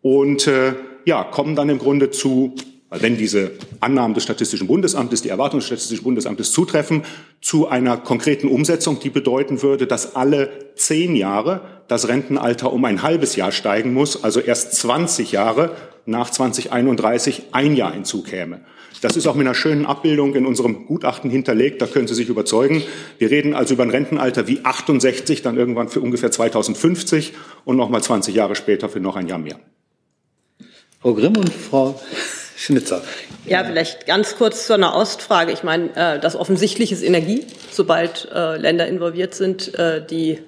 [0.02, 0.74] Und äh,
[1.06, 2.56] ja, kommen dann im Grunde zu,
[2.90, 3.52] wenn diese
[3.82, 7.04] Annahmen des Statistischen Bundesamtes, die Erwartungen des Statistischen Bundesamtes zutreffen,
[7.42, 13.04] zu einer konkreten Umsetzung, die bedeuten würde, dass alle zehn Jahre das Rentenalter um ein
[13.04, 15.76] halbes Jahr steigen muss, also erst 20 Jahre
[16.06, 18.62] nach 2031 ein Jahr hinzukäme.
[19.02, 21.82] Das ist auch mit einer schönen Abbildung in unserem Gutachten hinterlegt.
[21.82, 22.82] Da können Sie sich überzeugen.
[23.18, 27.34] Wir reden also über ein Rentenalter wie 68, dann irgendwann für ungefähr 2050
[27.66, 29.60] und nochmal 20 Jahre später für noch ein Jahr mehr.
[31.02, 32.00] Frau Grimm und Frau
[32.56, 33.02] Schnitzer.
[33.46, 35.52] Ja, vielleicht ganz kurz zu einer Ostfrage.
[35.52, 37.46] Ich meine, äh, das Offensichtliche ist Energie.
[37.70, 40.40] Sobald äh, Länder involviert sind, äh, die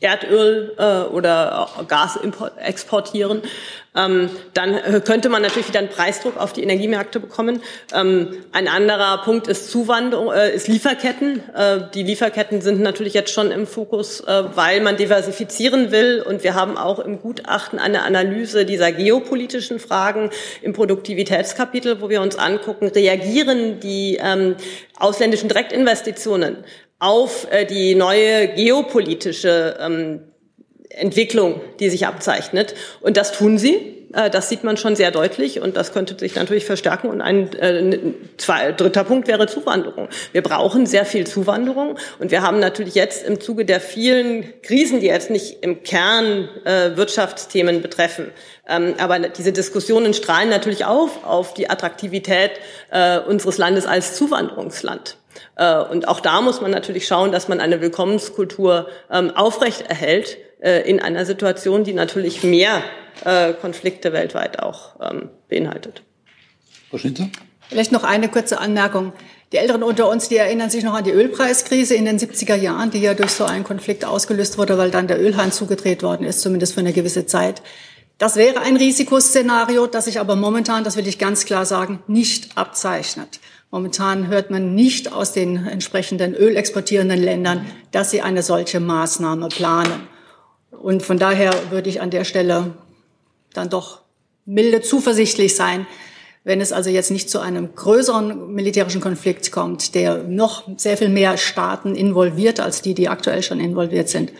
[0.00, 2.18] Erdöl äh, oder Gas
[2.56, 3.42] exportieren,
[3.96, 7.62] ähm, dann äh, könnte man natürlich wieder einen Preisdruck auf die Energiemärkte bekommen.
[7.92, 11.42] Ähm, ein anderer Punkt ist Zuwanderung, äh, ist Lieferketten.
[11.52, 16.22] Äh, die Lieferketten sind natürlich jetzt schon im Fokus, äh, weil man diversifizieren will.
[16.24, 20.30] Und wir haben auch im Gutachten eine Analyse dieser geopolitischen Fragen
[20.62, 24.54] im Produktivitätskapitel, wo wir uns angucken, reagieren die ähm,
[24.98, 26.58] ausländischen Direktinvestitionen
[26.98, 30.20] auf äh, die neue geopolitische ähm,
[30.90, 32.74] Entwicklung, die sich abzeichnet.
[33.00, 33.98] Und das tun sie.
[34.12, 37.08] Äh, das sieht man schon sehr deutlich und das könnte sich natürlich verstärken.
[37.08, 37.98] Und ein äh,
[38.36, 40.08] zwei, dritter Punkt wäre Zuwanderung.
[40.32, 45.00] Wir brauchen sehr viel Zuwanderung und wir haben natürlich jetzt im Zuge der vielen Krisen,
[45.00, 48.30] die jetzt nicht im Kern äh, Wirtschaftsthemen betreffen,
[48.68, 52.52] ähm, aber diese Diskussionen strahlen natürlich auf auf die Attraktivität
[52.90, 55.16] äh, unseres Landes als Zuwanderungsland.
[55.56, 60.36] Äh, und auch da muss man natürlich schauen, dass man eine Willkommenskultur ähm, aufrecht erhält
[60.60, 62.82] äh, in einer Situation, die natürlich mehr
[63.24, 66.02] äh, Konflikte weltweit auch ähm, beinhaltet.
[66.90, 67.28] Frau Schinzer?
[67.68, 69.12] Vielleicht noch eine kurze Anmerkung.
[69.52, 72.90] Die Älteren unter uns, die erinnern sich noch an die Ölpreiskrise in den 70er Jahren,
[72.90, 76.40] die ja durch so einen Konflikt ausgelöst wurde, weil dann der Ölhahn zugedreht worden ist,
[76.40, 77.62] zumindest für eine gewisse Zeit.
[78.18, 82.56] Das wäre ein Risikoszenario, das sich aber momentan, das will ich ganz klar sagen, nicht
[82.56, 83.38] abzeichnet.
[83.70, 90.08] Momentan hört man nicht aus den entsprechenden ölexportierenden Ländern, dass sie eine solche Maßnahme planen.
[90.70, 92.72] Und von daher würde ich an der Stelle
[93.52, 94.00] dann doch
[94.46, 95.86] milde zuversichtlich sein,
[96.44, 101.10] wenn es also jetzt nicht zu einem größeren militärischen Konflikt kommt, der noch sehr viel
[101.10, 104.32] mehr Staaten involviert als die, die aktuell schon involviert sind,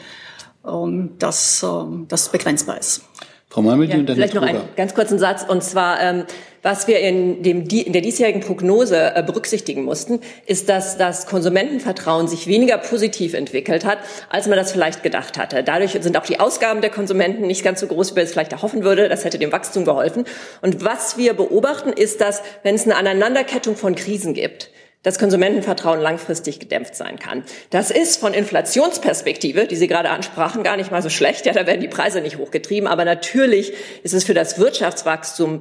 [0.67, 3.03] ähm, dass ähm, das begrenzbar ist.
[3.51, 5.45] Frau Malmedy ja, und dann Vielleicht noch einen ganz kurzen Satz.
[5.47, 6.25] Und zwar, ähm,
[6.63, 12.29] was wir in, dem, in der diesjährigen Prognose äh, berücksichtigen mussten, ist, dass das Konsumentenvertrauen
[12.29, 15.63] sich weniger positiv entwickelt hat, als man das vielleicht gedacht hatte.
[15.63, 18.53] Dadurch sind auch die Ausgaben der Konsumenten nicht ganz so groß, wie man es vielleicht
[18.53, 19.09] erhoffen würde.
[19.09, 20.25] Das hätte dem Wachstum geholfen.
[20.63, 24.71] Und was wir beobachten, ist, dass, wenn es eine Aneinanderkettung von Krisen gibt,
[25.05, 27.45] das Konsumentenvertrauen langfristig gedämpft sein kann.
[27.71, 31.47] Das ist von Inflationsperspektive, die Sie gerade ansprachen, gar nicht mal so schlecht.
[31.47, 32.89] Ja, da werden die Preise nicht hochgetrieben.
[32.89, 35.61] Aber natürlich ist es für das Wirtschaftswachstum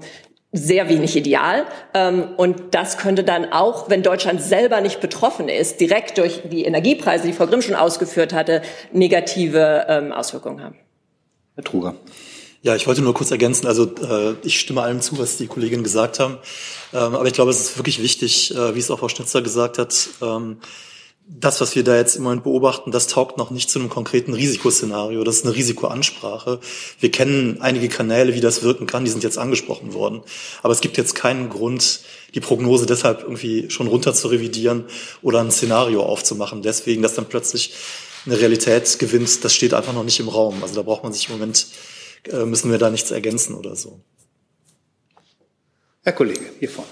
[0.52, 1.66] sehr wenig ideal.
[1.94, 6.64] Ähm, und das könnte dann auch, wenn Deutschland selber nicht betroffen ist, direkt durch die
[6.64, 10.76] Energiepreise, die Frau Grimm schon ausgeführt hatte, negative ähm, Auswirkungen haben.
[11.56, 11.96] Herr Truger.
[12.62, 13.68] Ja, ich wollte nur kurz ergänzen.
[13.68, 16.38] Also äh, ich stimme allem zu, was die Kolleginnen gesagt haben.
[16.94, 19.78] Ähm, aber ich glaube, es ist wirklich wichtig, äh, wie es auch Frau Schnitzer gesagt
[19.78, 20.58] hat, ähm,
[21.30, 24.34] das, was wir da jetzt im Moment beobachten, das taugt noch nicht zu einem konkreten
[24.34, 25.24] Risikoszenario.
[25.24, 26.60] Das ist eine Risikoansprache.
[27.00, 29.04] Wir kennen einige Kanäle, wie das wirken kann.
[29.04, 30.22] Die sind jetzt angesprochen worden.
[30.64, 32.00] Aber es gibt jetzt keinen Grund,
[32.34, 34.86] die Prognose deshalb irgendwie schon runter zu revidieren
[35.22, 36.62] oder ein Szenario aufzumachen.
[36.62, 37.74] Deswegen, dass dann plötzlich
[38.26, 40.64] eine Realität gewinnt, das steht einfach noch nicht im Raum.
[40.64, 41.68] Also da braucht man sich im Moment
[42.32, 44.00] äh, müssen wir da nichts ergänzen oder so.
[46.04, 46.90] Herr Kollege, hier vorne.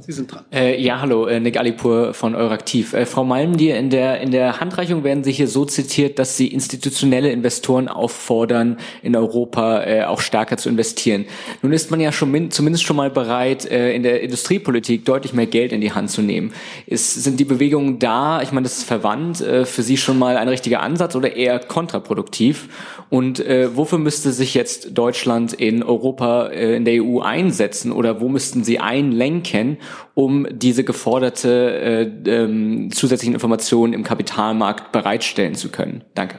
[0.00, 0.44] Sie sind dran.
[0.52, 2.92] Äh, ja, hallo, äh, Nick Alipur von Euraktiv.
[2.92, 6.48] Äh, Frau Malmdier, in der, in der Handreichung werden Sie hier so zitiert, dass Sie
[6.48, 11.26] institutionelle Investoren auffordern, in Europa äh, auch stärker zu investieren.
[11.62, 15.32] Nun ist man ja schon min zumindest schon mal bereit, äh, in der Industriepolitik deutlich
[15.32, 16.52] mehr Geld in die Hand zu nehmen.
[16.86, 20.36] Ist, sind die Bewegungen da, ich meine, das ist verwandt, äh, für Sie schon mal
[20.36, 22.68] ein richtiger Ansatz oder eher kontraproduktiv?
[23.10, 28.20] Und äh, wofür müsste sich jetzt Deutschland in Europa, äh, in der EU einsetzen oder
[28.20, 29.78] wo müssten Sie einlenken,
[30.14, 36.04] um diese geforderte äh, ähm, zusätzlichen Informationen im Kapitalmarkt bereitstellen zu können?
[36.14, 36.38] Danke.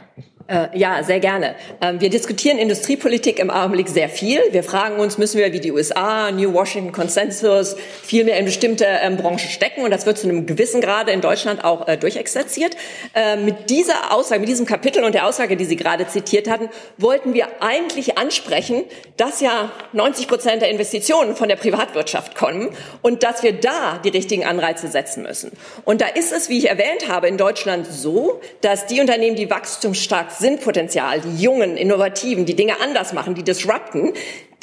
[0.49, 1.53] Äh, ja, sehr gerne.
[1.79, 4.41] Ähm, wir diskutieren Industriepolitik im Augenblick sehr viel.
[4.49, 8.85] Wir fragen uns, müssen wir wie die USA, New Washington Consensus, viel mehr in bestimmte
[8.85, 9.83] ähm, Branchen stecken?
[9.83, 12.75] Und das wird zu einem gewissen Grade in Deutschland auch äh, durchexerziert.
[13.13, 16.69] Äh, mit dieser Aussage, mit diesem Kapitel und der Aussage, die Sie gerade zitiert hatten,
[16.97, 18.85] wollten wir eigentlich ansprechen,
[19.17, 22.69] dass ja 90 Prozent der Investitionen von der Privatwirtschaft kommen
[23.03, 25.51] und dass wir da die richtigen Anreize setzen müssen.
[25.85, 29.51] Und da ist es, wie ich erwähnt habe, in Deutschland so, dass die Unternehmen, die
[29.51, 34.13] wachstumsstark Sinnpotenzial, die Jungen, Innovativen, die Dinge anders machen, die disrupten,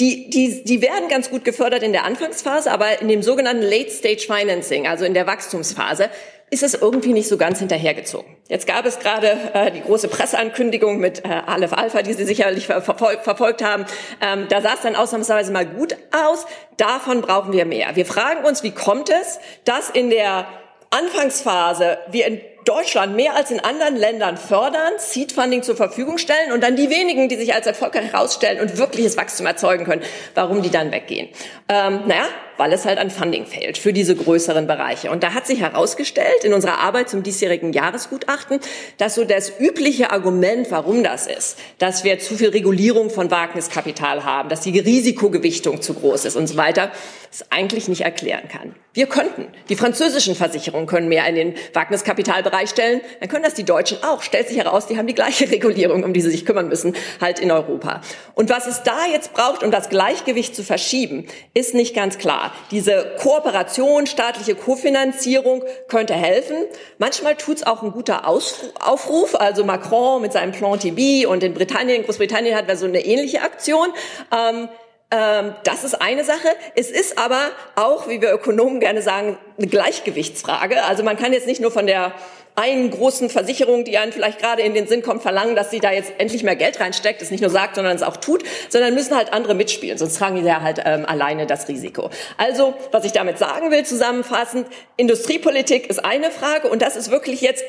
[0.00, 3.90] die, die, die werden ganz gut gefördert in der Anfangsphase, aber in dem sogenannten Late
[3.90, 6.10] Stage Financing, also in der Wachstumsphase,
[6.50, 8.36] ist es irgendwie nicht so ganz hinterhergezogen.
[8.48, 12.66] Jetzt gab es gerade äh, die große Presseankündigung mit äh, Aleph Alpha, die Sie sicherlich
[12.66, 13.84] verfolgt, verfolgt haben.
[14.20, 16.46] Ähm, da sah es dann ausnahmsweise mal gut aus.
[16.76, 17.96] Davon brauchen wir mehr.
[17.96, 20.46] Wir fragen uns, wie kommt es, dass in der
[20.90, 26.52] Anfangsphase wir in Deutschland mehr als in anderen Ländern fördern, Seed Funding zur Verfügung stellen
[26.52, 30.02] und dann die wenigen, die sich als erfolgreich herausstellen und wirkliches Wachstum erzeugen können,
[30.35, 31.29] warum die dann weggehen.
[31.68, 32.26] Ähm, naja,
[32.57, 35.11] weil es halt an Funding fehlt für diese größeren Bereiche.
[35.11, 38.61] Und da hat sich herausgestellt in unserer Arbeit zum diesjährigen Jahresgutachten,
[38.98, 44.24] dass so das übliche Argument, warum das ist, dass wir zu viel Regulierung von Wagniskapital
[44.24, 46.90] haben, dass die Risikogewichtung zu groß ist und so weiter,
[47.30, 48.74] es eigentlich nicht erklären kann.
[48.96, 49.48] Wir könnten.
[49.68, 53.02] Die französischen Versicherungen können mehr in den Wagniskapitalbereich stellen.
[53.20, 54.22] Dann können das die Deutschen auch.
[54.22, 57.38] Stellt sich heraus, die haben die gleiche Regulierung, um die sie sich kümmern müssen, halt
[57.38, 58.00] in Europa.
[58.34, 62.54] Und was es da jetzt braucht, um das Gleichgewicht zu verschieben, ist nicht ganz klar.
[62.70, 66.56] Diese Kooperation, staatliche Kofinanzierung könnte helfen.
[66.96, 69.34] Manchmal tut es auch ein guter Aufruf.
[69.34, 73.42] Also Macron mit seinem Plan TB und in Britannien, Großbritannien hat wir so eine ähnliche
[73.42, 73.88] Aktion.
[74.34, 74.70] Ähm,
[75.16, 76.48] ähm, das ist eine Sache.
[76.74, 77.40] Es ist aber
[77.74, 80.85] auch, wie wir Ökonomen gerne sagen, eine Gleichgewichtsfrage.
[80.85, 82.12] Also man kann jetzt nicht nur von der
[82.57, 85.92] einen großen Versicherung, die einen vielleicht gerade in den Sinn kommt, verlangen, dass sie da
[85.92, 89.14] jetzt endlich mehr Geld reinsteckt, es nicht nur sagt, sondern es auch tut, sondern müssen
[89.14, 92.09] halt andere mitspielen, sonst tragen die ja halt ähm, alleine das Risiko.
[92.38, 97.42] Also, was ich damit sagen will, zusammenfassend, Industriepolitik ist eine Frage und das ist wirklich
[97.42, 97.62] jetzt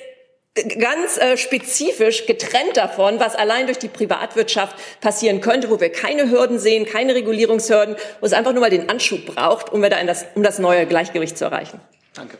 [0.80, 6.30] ganz äh, spezifisch getrennt davon, was allein durch die Privatwirtschaft passieren könnte, wo wir keine
[6.30, 9.98] Hürden sehen, keine Regulierungshürden, wo es einfach nur mal den Anschub braucht, um, wir da
[9.98, 11.80] in das, um das neue Gleichgewicht zu erreichen.
[12.14, 12.38] Danke.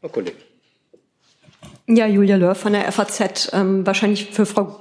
[0.00, 0.40] Frau Kollegin.
[1.86, 3.50] Ja, Julia Löhr von der FAZ.
[3.52, 4.79] Ähm, wahrscheinlich für Frau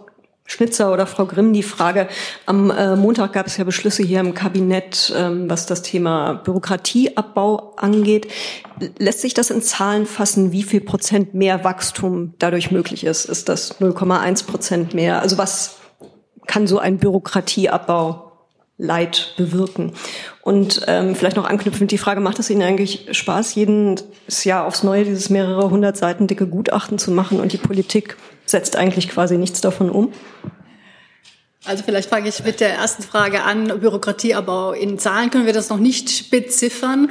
[0.49, 2.07] Schnitzer oder Frau Grimm die Frage.
[2.47, 7.75] Am äh, Montag gab es ja Beschlüsse hier im Kabinett, ähm, was das Thema Bürokratieabbau
[7.77, 8.27] angeht.
[8.97, 13.25] Lässt sich das in Zahlen fassen, wie viel Prozent mehr Wachstum dadurch möglich ist?
[13.25, 15.21] Ist das 0,1 Prozent mehr?
[15.21, 15.77] Also was
[16.47, 18.29] kann so ein Bürokratieabbau
[18.81, 19.91] Leid bewirken.
[20.41, 24.83] Und ähm, vielleicht noch anknüpfend die Frage, macht es Ihnen eigentlich Spaß, jedes Jahr aufs
[24.83, 28.15] Neue dieses mehrere hundert Seiten dicke Gutachten zu machen und die Politik
[28.51, 30.13] setzt eigentlich quasi nichts davon um?
[31.65, 34.71] Also vielleicht fange ich mit der ersten Frage an, Bürokratieabbau.
[34.71, 37.09] In Zahlen können wir das noch nicht beziffern.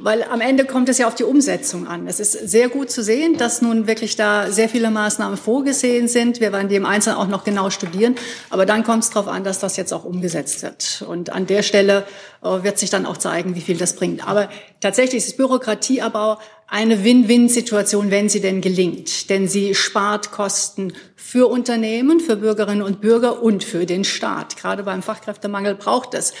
[0.00, 2.06] Weil am Ende kommt es ja auf die Umsetzung an.
[2.06, 6.40] Es ist sehr gut zu sehen, dass nun wirklich da sehr viele Maßnahmen vorgesehen sind.
[6.40, 8.14] Wir werden die im Einzelnen auch noch genau studieren.
[8.48, 11.04] Aber dann kommt es darauf an, dass das jetzt auch umgesetzt wird.
[11.08, 12.06] Und an der Stelle
[12.44, 14.26] äh, wird sich dann auch zeigen, wie viel das bringt.
[14.26, 14.48] Aber
[14.80, 19.30] tatsächlich ist Bürokratieabbau eine Win-Win-Situation, wenn sie denn gelingt.
[19.30, 24.56] Denn sie spart Kosten für Unternehmen, für Bürgerinnen und Bürger und für den Staat.
[24.56, 26.34] Gerade beim Fachkräftemangel braucht es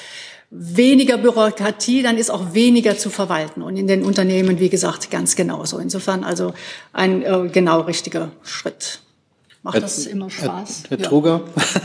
[0.50, 3.62] weniger Bürokratie, dann ist auch weniger zu verwalten.
[3.62, 5.78] Und in den Unternehmen, wie gesagt, ganz genauso.
[5.78, 6.54] Insofern also
[6.92, 9.00] ein äh, genau richtiger Schritt.
[9.62, 10.84] Macht Herr, das immer Spaß?
[10.88, 11.40] Herr, Herr Truger?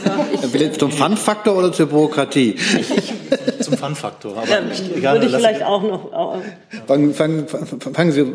[0.05, 2.55] Ja, ich, zum Fun-Faktor oder zur Bürokratie?
[2.55, 4.37] Ich, zum Fun-Faktor.
[4.37, 6.41] Aber ja, ich, gerne, würde ich vielleicht auch noch...
[6.87, 8.25] Fangen, fangen, fangen Sie,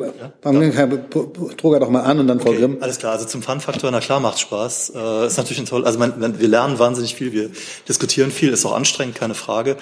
[0.42, 1.10] fangen Herr
[1.56, 2.78] Truger doch mal an und dann Frau okay, Grimm.
[2.80, 4.92] Alles klar, also zum Fun-Faktor, na klar, macht Spaß.
[4.94, 7.50] Äh, ist natürlich ein toll, also man, wir lernen wahnsinnig viel, wir
[7.88, 9.76] diskutieren viel, ist auch anstrengend, keine Frage.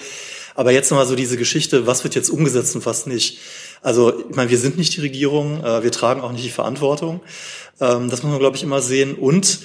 [0.57, 3.37] Aber jetzt nochmal so diese Geschichte, was wird jetzt umgesetzt und was nicht.
[3.83, 7.21] Also, ich meine, wir sind nicht die Regierung, äh, wir tragen auch nicht die Verantwortung.
[7.79, 9.13] Ähm, das muss man, glaube ich, immer sehen.
[9.13, 9.59] Und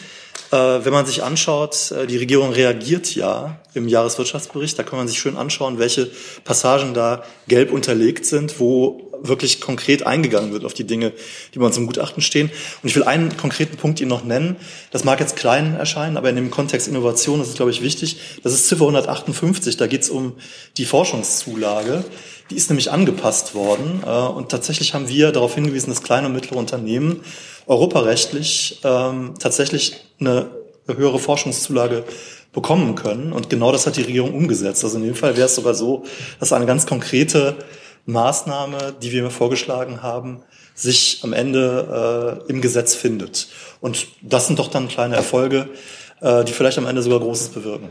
[0.56, 4.78] wenn man sich anschaut, äh, die Regierung reagiert ja im Jahreswirtschaftsbericht.
[4.78, 6.10] Da kann man sich schön anschauen, welche
[6.44, 11.12] Passagen da gelb unterlegt sind, wo wirklich konkret eingegangen wird auf die Dinge,
[11.54, 12.50] die bei uns im Gutachten stehen.
[12.82, 14.56] Und ich will einen konkreten Punkt Ihnen noch nennen.
[14.90, 18.16] Das mag jetzt klein erscheinen, aber in dem Kontext Innovation ist es, glaube ich, wichtig.
[18.42, 19.76] Das ist Ziffer 158.
[19.76, 20.34] Da geht es um
[20.76, 22.04] die Forschungszulage.
[22.50, 24.02] Die ist nämlich angepasst worden.
[24.04, 27.20] Äh, und tatsächlich haben wir darauf hingewiesen, dass kleine und mittlere Unternehmen
[27.66, 30.50] europarechtlich ähm, tatsächlich eine
[30.86, 32.04] höhere Forschungszulage
[32.52, 33.32] bekommen können.
[33.32, 34.84] Und genau das hat die Regierung umgesetzt.
[34.84, 36.04] Also in dem Fall wäre es sogar so,
[36.38, 37.56] dass eine ganz konkrete
[38.06, 40.42] Maßnahme, die wir vorgeschlagen haben,
[40.74, 43.48] sich am Ende äh, im Gesetz findet.
[43.80, 45.68] Und das sind doch dann kleine Erfolge,
[46.20, 47.90] äh, die vielleicht am Ende sogar Großes bewirken.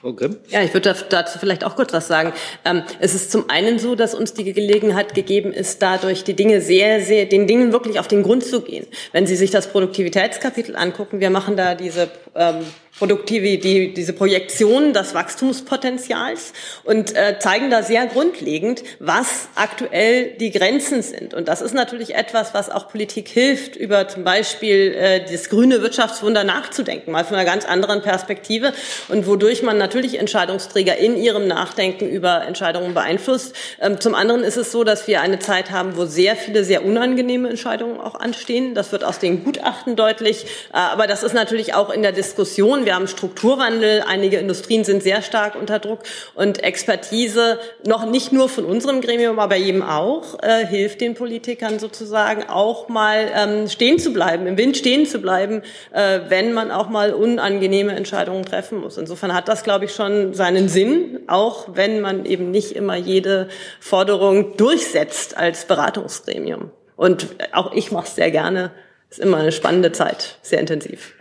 [0.00, 0.38] Frau Grimm?
[0.48, 2.32] Ja, ich würde dazu vielleicht auch kurz was sagen.
[2.64, 6.62] Ähm, es ist zum einen so, dass uns die Gelegenheit gegeben ist, dadurch die Dinge
[6.62, 8.86] sehr, sehr, den Dingen wirklich auf den Grund zu gehen.
[9.12, 12.64] Wenn Sie sich das Produktivitätskapitel angucken, wir machen da diese ähm,
[13.00, 16.52] Produktive, die, diese Projektion des Wachstumspotenzials
[16.84, 21.32] und äh, zeigen da sehr grundlegend, was aktuell die Grenzen sind.
[21.32, 25.80] Und das ist natürlich etwas, was auch Politik hilft, über zum Beispiel äh, das grüne
[25.80, 28.74] Wirtschaftswunder nachzudenken, mal von einer ganz anderen Perspektive
[29.08, 33.56] und wodurch man natürlich Entscheidungsträger in ihrem Nachdenken über Entscheidungen beeinflusst.
[33.80, 36.84] Ähm, zum anderen ist es so, dass wir eine Zeit haben, wo sehr viele sehr
[36.84, 38.74] unangenehme Entscheidungen auch anstehen.
[38.74, 42.84] Das wird aus den Gutachten deutlich, äh, aber das ist natürlich auch in der Diskussion
[42.90, 46.00] wir haben Strukturwandel, einige Industrien sind sehr stark unter Druck
[46.34, 51.78] und Expertise noch nicht nur von unserem Gremium, aber eben auch äh, hilft den Politikern
[51.78, 55.62] sozusagen auch mal ähm, stehen zu bleiben, im Wind stehen zu bleiben,
[55.92, 58.98] äh, wenn man auch mal unangenehme Entscheidungen treffen muss.
[58.98, 63.50] Insofern hat das, glaube ich, schon seinen Sinn, auch wenn man eben nicht immer jede
[63.78, 66.72] Forderung durchsetzt als Beratungsgremium.
[66.96, 68.72] Und auch ich mache es sehr gerne.
[69.10, 71.14] Ist immer eine spannende Zeit, sehr intensiv.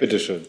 [0.00, 0.46] Bitte schön.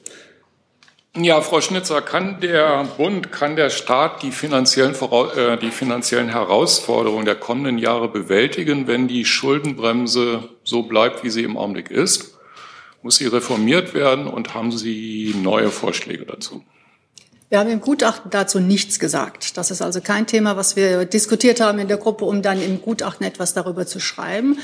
[1.17, 7.25] Ja, Frau Schnitzer, kann der Bund, kann der Staat die finanziellen, äh, die finanziellen Herausforderungen
[7.25, 12.37] der kommenden Jahre bewältigen, wenn die Schuldenbremse so bleibt, wie sie im Augenblick ist?
[13.01, 16.63] Muss sie reformiert werden und haben Sie neue Vorschläge dazu?
[17.49, 19.57] Wir haben im Gutachten dazu nichts gesagt.
[19.57, 22.81] Das ist also kein Thema, was wir diskutiert haben in der Gruppe, um dann im
[22.81, 24.59] Gutachten etwas darüber zu schreiben.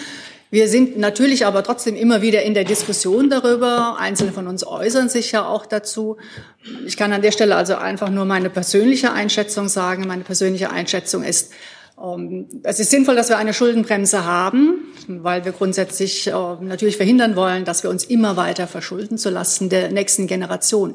[0.50, 3.98] Wir sind natürlich aber trotzdem immer wieder in der Diskussion darüber.
[4.00, 6.18] Einzelne von uns äußern sich ja auch dazu.
[6.86, 10.08] Ich kann an der Stelle also einfach nur meine persönliche Einschätzung sagen.
[10.08, 11.52] Meine persönliche Einschätzung ist,
[12.62, 17.66] es ist sinnvoll, dass wir eine Schuldenbremse haben, weil wir grundsätzlich äh, natürlich verhindern wollen,
[17.66, 20.94] dass wir uns immer weiter verschulden zu lassen der nächsten Generation.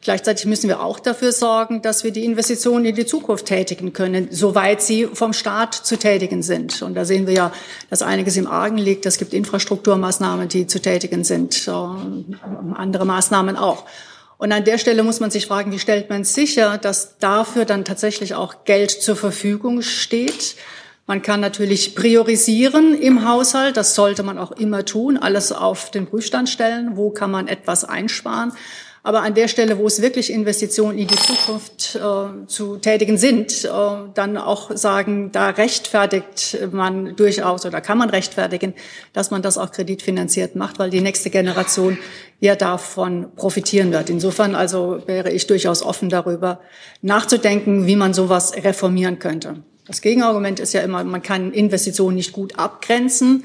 [0.00, 4.26] Gleichzeitig müssen wir auch dafür sorgen, dass wir die Investitionen in die Zukunft tätigen können,
[4.32, 6.82] soweit sie vom Staat zu tätigen sind.
[6.82, 7.52] Und da sehen wir ja,
[7.88, 9.06] dass einiges im Argen liegt.
[9.06, 13.84] Es gibt Infrastrukturmaßnahmen, die zu tätigen sind, äh, andere Maßnahmen auch.
[14.40, 17.84] Und an der Stelle muss man sich fragen, wie stellt man sicher, dass dafür dann
[17.84, 20.56] tatsächlich auch Geld zur Verfügung steht?
[21.06, 26.06] Man kann natürlich priorisieren im Haushalt, das sollte man auch immer tun, alles auf den
[26.06, 28.52] Prüfstand stellen, wo kann man etwas einsparen.
[29.02, 33.64] Aber an der Stelle, wo es wirklich Investitionen in die Zukunft äh, zu tätigen sind,
[33.64, 33.68] äh,
[34.14, 38.74] dann auch sagen, da rechtfertigt man durchaus oder kann man rechtfertigen,
[39.14, 41.96] dass man das auch kreditfinanziert macht, weil die nächste Generation
[42.40, 44.10] ja davon profitieren wird.
[44.10, 46.60] Insofern also wäre ich durchaus offen darüber
[47.00, 49.62] nachzudenken, wie man sowas reformieren könnte.
[49.86, 53.44] Das Gegenargument ist ja immer, man kann Investitionen nicht gut abgrenzen.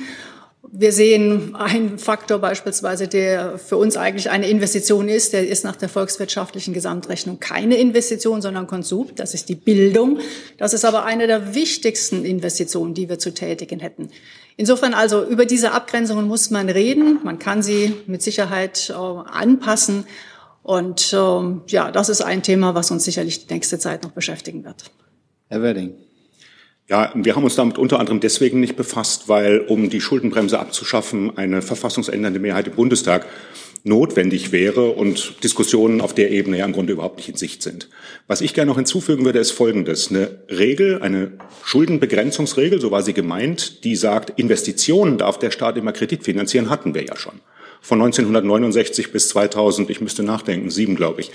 [0.71, 5.75] Wir sehen einen Faktor beispielsweise, der für uns eigentlich eine Investition ist, der ist nach
[5.75, 9.09] der volkswirtschaftlichen Gesamtrechnung keine Investition, sondern Konsum.
[9.15, 10.19] Das ist die Bildung.
[10.57, 14.09] Das ist aber eine der wichtigsten Investitionen, die wir zu tätigen hätten.
[14.57, 17.19] Insofern also über diese Abgrenzungen muss man reden.
[17.23, 20.05] Man kann sie mit Sicherheit äh, anpassen.
[20.63, 21.17] Und äh,
[21.67, 24.85] ja, das ist ein Thema, was uns sicherlich die nächste Zeit noch beschäftigen wird.
[25.47, 25.93] Herr Wedding.
[26.87, 31.35] Ja, wir haben uns damit unter anderem deswegen nicht befasst, weil, um die Schuldenbremse abzuschaffen,
[31.35, 33.25] eine verfassungsändernde Mehrheit im Bundestag
[33.83, 37.87] notwendig wäre und Diskussionen auf der Ebene ja im Grunde überhaupt nicht in Sicht sind.
[38.27, 40.09] Was ich gerne noch hinzufügen würde, ist Folgendes.
[40.09, 41.33] Eine Regel, eine
[41.63, 46.93] Schuldenbegrenzungsregel, so war sie gemeint, die sagt, Investitionen darf der Staat immer Kredit finanzieren, hatten
[46.93, 47.39] wir ja schon.
[47.81, 51.31] Von 1969 bis 2000, ich müsste nachdenken, sieben, glaube ich,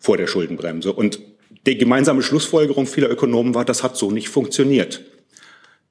[0.00, 0.92] vor der Schuldenbremse.
[0.92, 1.20] Und
[1.66, 5.02] die gemeinsame Schlussfolgerung vieler Ökonomen war, das hat so nicht funktioniert.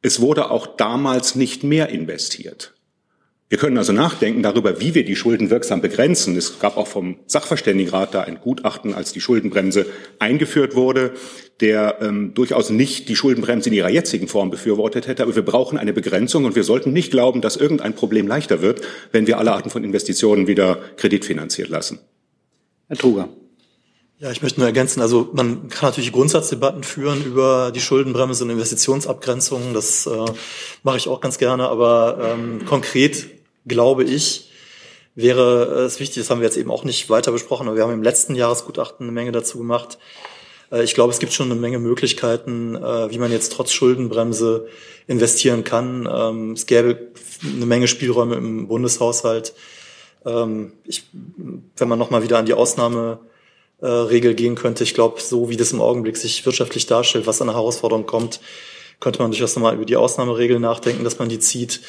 [0.01, 2.73] Es wurde auch damals nicht mehr investiert.
[3.51, 6.37] Wir können also nachdenken darüber, wie wir die Schulden wirksam begrenzen.
[6.37, 9.87] Es gab auch vom Sachverständigenrat da ein Gutachten, als die Schuldenbremse
[10.19, 11.11] eingeführt wurde,
[11.59, 15.23] der ähm, durchaus nicht die Schuldenbremse in ihrer jetzigen Form befürwortet hätte.
[15.23, 18.83] Aber wir brauchen eine Begrenzung und wir sollten nicht glauben, dass irgendein Problem leichter wird,
[19.11, 21.99] wenn wir alle Arten von Investitionen wieder kreditfinanziert lassen.
[22.87, 23.27] Herr Truger.
[24.21, 28.51] Ja, ich möchte nur ergänzen, also man kann natürlich Grundsatzdebatten führen über die Schuldenbremse und
[28.51, 29.73] Investitionsabgrenzungen.
[29.73, 30.25] Das äh,
[30.83, 31.67] mache ich auch ganz gerne.
[31.69, 33.25] Aber ähm, konkret
[33.65, 34.51] glaube ich,
[35.15, 37.93] wäre es wichtig, das haben wir jetzt eben auch nicht weiter besprochen, aber wir haben
[37.93, 39.97] im letzten Jahresgutachten eine Menge dazu gemacht.
[40.71, 44.67] Äh, ich glaube, es gibt schon eine Menge Möglichkeiten, äh, wie man jetzt trotz Schuldenbremse
[45.07, 46.07] investieren kann.
[46.07, 47.07] Ähm, es gäbe
[47.43, 49.55] eine Menge Spielräume im Bundeshaushalt.
[50.27, 51.05] Ähm, ich,
[51.75, 53.17] wenn man nochmal wieder an die Ausnahme
[53.81, 54.83] äh, Regel gehen könnte.
[54.83, 58.39] Ich glaube, so wie das im Augenblick sich wirtschaftlich darstellt, was an der Herausforderung kommt,
[58.99, 61.81] könnte man durchaus nochmal über die Ausnahmeregel nachdenken, dass man die zieht.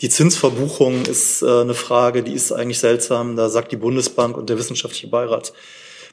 [0.00, 3.36] Die Zinsverbuchung ist äh, eine Frage, die ist eigentlich seltsam.
[3.36, 5.52] Da sagt die Bundesbank und der wissenschaftliche Beirat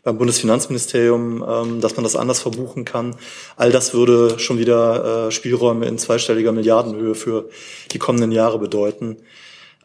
[0.04, 3.16] beim Bundesfinanzministerium, ähm, dass man das anders verbuchen kann.
[3.56, 7.50] All das würde schon wieder äh, Spielräume in zweistelliger Milliardenhöhe für
[7.92, 9.18] die kommenden Jahre bedeuten.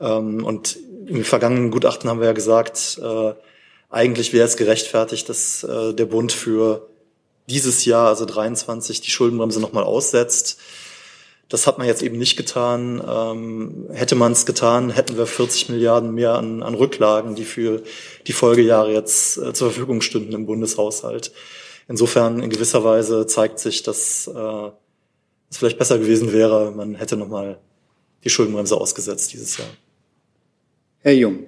[0.01, 3.33] Ähm, und im vergangenen Gutachten haben wir ja gesagt, äh,
[3.97, 6.87] eigentlich wäre es gerechtfertigt, dass äh, der Bund für
[7.49, 10.59] dieses Jahr, also 23, die Schuldenbremse nochmal aussetzt.
[11.49, 13.03] Das hat man jetzt eben nicht getan.
[13.09, 17.83] Ähm, hätte man es getan, hätten wir 40 Milliarden mehr an, an Rücklagen, die für
[18.27, 21.33] die Folgejahre jetzt äh, zur Verfügung stünden im Bundeshaushalt.
[21.89, 24.71] Insofern in gewisser Weise zeigt sich, dass äh,
[25.49, 27.61] es vielleicht besser gewesen wäre, man hätte nochmal
[28.25, 29.69] die Schuldenbremse ausgesetzt dieses Jahr.
[30.99, 31.45] Herr Jung.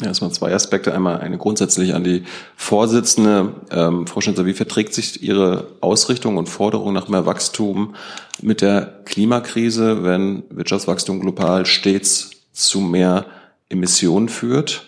[0.00, 0.94] Ja, erstmal zwei Aspekte.
[0.94, 2.24] Einmal eine grundsätzlich an die
[2.56, 3.54] Vorsitzende.
[3.70, 7.94] Ähm, Frau Schinzer, wie verträgt sich Ihre Ausrichtung und Forderung nach mehr Wachstum
[8.40, 13.26] mit der Klimakrise, wenn Wirtschaftswachstum global stets zu mehr
[13.68, 14.86] Emissionen führt?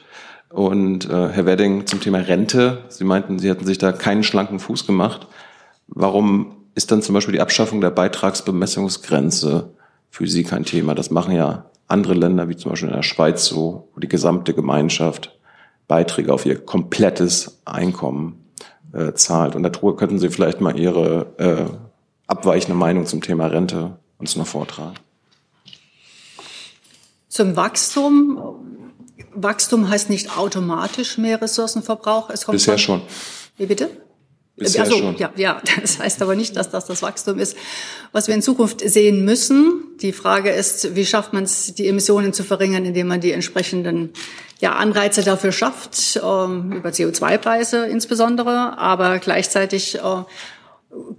[0.48, 2.84] Und äh, Herr Wedding zum Thema Rente.
[2.88, 5.26] Sie meinten, Sie hätten sich da keinen schlanken Fuß gemacht.
[5.88, 9.72] Warum ist dann zum Beispiel die Abschaffung der Beitragsbemessungsgrenze
[10.10, 10.94] für Sie kein Thema?
[10.94, 14.54] Das machen ja andere Länder, wie zum Beispiel in der Schweiz, so, wo die gesamte
[14.54, 15.38] Gemeinschaft
[15.86, 18.50] Beiträge auf ihr komplettes Einkommen
[18.92, 19.54] äh, zahlt.
[19.54, 21.64] Und da könnten Sie vielleicht mal Ihre äh,
[22.26, 24.94] abweichende Meinung zum Thema Rente uns noch vortragen.
[27.28, 28.38] Zum Wachstum.
[29.34, 32.28] Wachstum heißt nicht automatisch mehr Ressourcenverbrauch.
[32.30, 33.00] Es kommt Bisher schon.
[33.56, 33.90] Wie bitte?
[34.56, 35.16] Bisher also, schon.
[35.16, 37.56] Ja, ja, das heißt aber nicht, dass das das Wachstum ist,
[38.12, 39.84] was wir in Zukunft sehen müssen.
[40.00, 44.12] Die Frage ist, wie schafft man es, die Emissionen zu verringern, indem man die entsprechenden
[44.60, 50.00] ja, Anreize dafür schafft, ähm, über CO2-Preise insbesondere, aber gleichzeitig äh,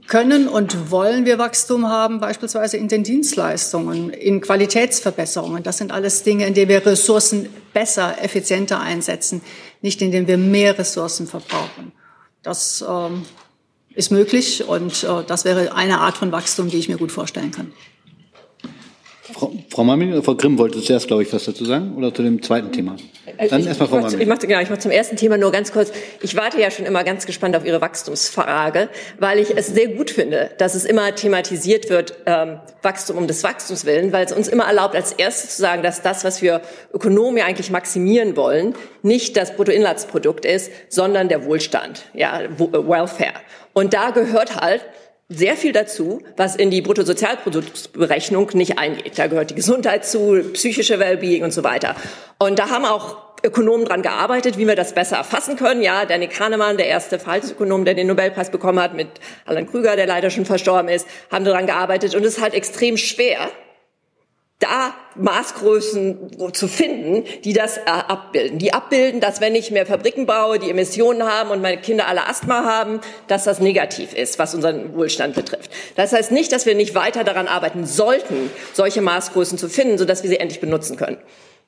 [0.08, 5.64] können und wollen wir Wachstum haben, beispielsweise in den Dienstleistungen, in Qualitätsverbesserungen.
[5.64, 9.42] Das sind alles Dinge, in denen wir Ressourcen besser, effizienter einsetzen,
[9.82, 11.92] nicht indem wir mehr Ressourcen verbrauchen.
[12.44, 13.26] Das ähm,
[13.96, 17.52] ist möglich und äh, das wäre eine Art von Wachstum, die ich mir gut vorstellen
[17.52, 17.72] kann.
[19.44, 22.42] Frau, Frau Mamini, Frau Grimm wollte zuerst, glaube ich, was dazu sagen oder zu dem
[22.42, 22.96] zweiten Thema.
[23.50, 24.22] Dann ich, erstmal Frau Mamini.
[24.22, 25.92] ich, mach, genau, ich mache zum ersten Thema nur ganz kurz.
[26.22, 28.90] Ich warte ja schon immer ganz gespannt auf Ihre Wachstumsfrage,
[29.20, 33.44] weil ich es sehr gut finde, dass es immer thematisiert wird, ähm, Wachstum um des
[33.44, 36.62] Wachstums willen, weil es uns immer erlaubt, als erstes zu sagen, dass das, was wir
[36.94, 43.34] Ökonomen ja eigentlich maximieren wollen, nicht das Bruttoinlandsprodukt ist, sondern der Wohlstand, ja, Welfare.
[43.74, 44.86] Und da gehört halt
[45.36, 49.18] sehr viel dazu, was in die Bruttosozialproduktsberechnung nicht eingeht.
[49.18, 51.96] Da gehört die Gesundheit zu, psychische Wellbeing und so weiter.
[52.40, 55.82] Und da haben auch Ökonomen dran gearbeitet, wie wir das besser erfassen können.
[55.82, 59.10] Ja, Nick Kahnemann, der erste Verhaltensökonom, der den Nobelpreis bekommen hat, mit
[59.46, 62.16] Alan Krüger, der leider schon verstorben ist, haben daran gearbeitet.
[62.16, 63.50] Und es ist halt extrem schwer,
[64.60, 68.60] da Maßgrößen zu finden, die das äh, abbilden.
[68.60, 72.28] Die abbilden, dass wenn ich mehr Fabriken baue, die Emissionen haben und meine Kinder alle
[72.28, 75.70] Asthma haben, dass das negativ ist, was unseren Wohlstand betrifft.
[75.96, 80.24] Das heißt nicht, dass wir nicht weiter daran arbeiten sollten, solche Maßgrößen zu finden, sodass
[80.24, 81.18] wir sie endlich benutzen können.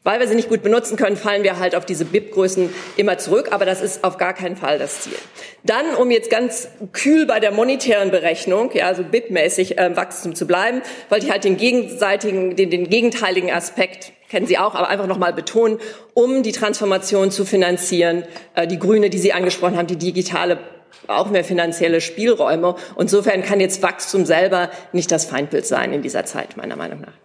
[0.06, 3.50] Weil wir sie nicht gut benutzen können, fallen wir halt auf diese BIP-Größen immer zurück,
[3.52, 5.18] aber das ist auf gar keinen Fall das Ziel.
[5.64, 10.46] Dann, um jetzt ganz kühl bei der monetären Berechnung, ja, also BIP-mäßig äh, Wachstum zu
[10.46, 15.08] bleiben, wollte ich halt den gegenseitigen, den, den gegenteiligen Aspekt kennen Sie auch, aber einfach
[15.08, 15.80] nochmal betonen,
[16.14, 20.60] um die Transformation zu finanzieren, äh, die grüne, die Sie angesprochen haben, die digitale
[21.08, 22.76] auch mehr finanzielle Spielräume.
[23.00, 27.25] Insofern kann jetzt Wachstum selber nicht das Feindbild sein in dieser Zeit, meiner Meinung nach.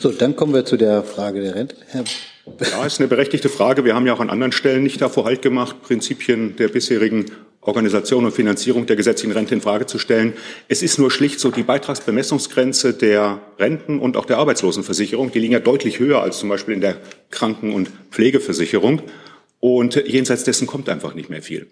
[0.00, 1.76] So, dann kommen wir zu der Frage der Rente.
[1.88, 2.04] Herr
[2.60, 3.84] Ja, ist eine berechtigte Frage.
[3.84, 7.26] Wir haben ja auch an anderen Stellen nicht davor Halt gemacht, Prinzipien der bisherigen
[7.60, 10.34] Organisation und Finanzierung der gesetzlichen Rente in Frage zu stellen.
[10.68, 15.54] Es ist nur schlicht so, die Beitragsbemessungsgrenze der Renten und auch der Arbeitslosenversicherung, die liegen
[15.54, 16.96] ja deutlich höher als zum Beispiel in der
[17.30, 19.02] Kranken- und Pflegeversicherung.
[19.60, 21.66] Und jenseits dessen kommt einfach nicht mehr viel.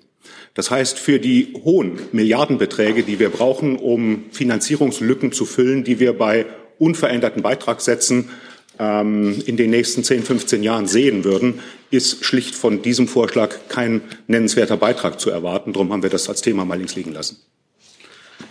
[0.55, 6.14] Das heißt, für die hohen Milliardenbeträge, die wir brauchen, um Finanzierungslücken zu füllen, die wir
[6.14, 6.47] bei
[6.79, 8.31] unveränderten Beitragssätzen
[8.79, 11.61] ähm, in den nächsten 10, 15 Jahren sehen würden,
[11.91, 15.73] ist schlicht von diesem Vorschlag kein nennenswerter Beitrag zu erwarten.
[15.73, 17.39] Darum haben wir das als Thema mal links liegen lassen.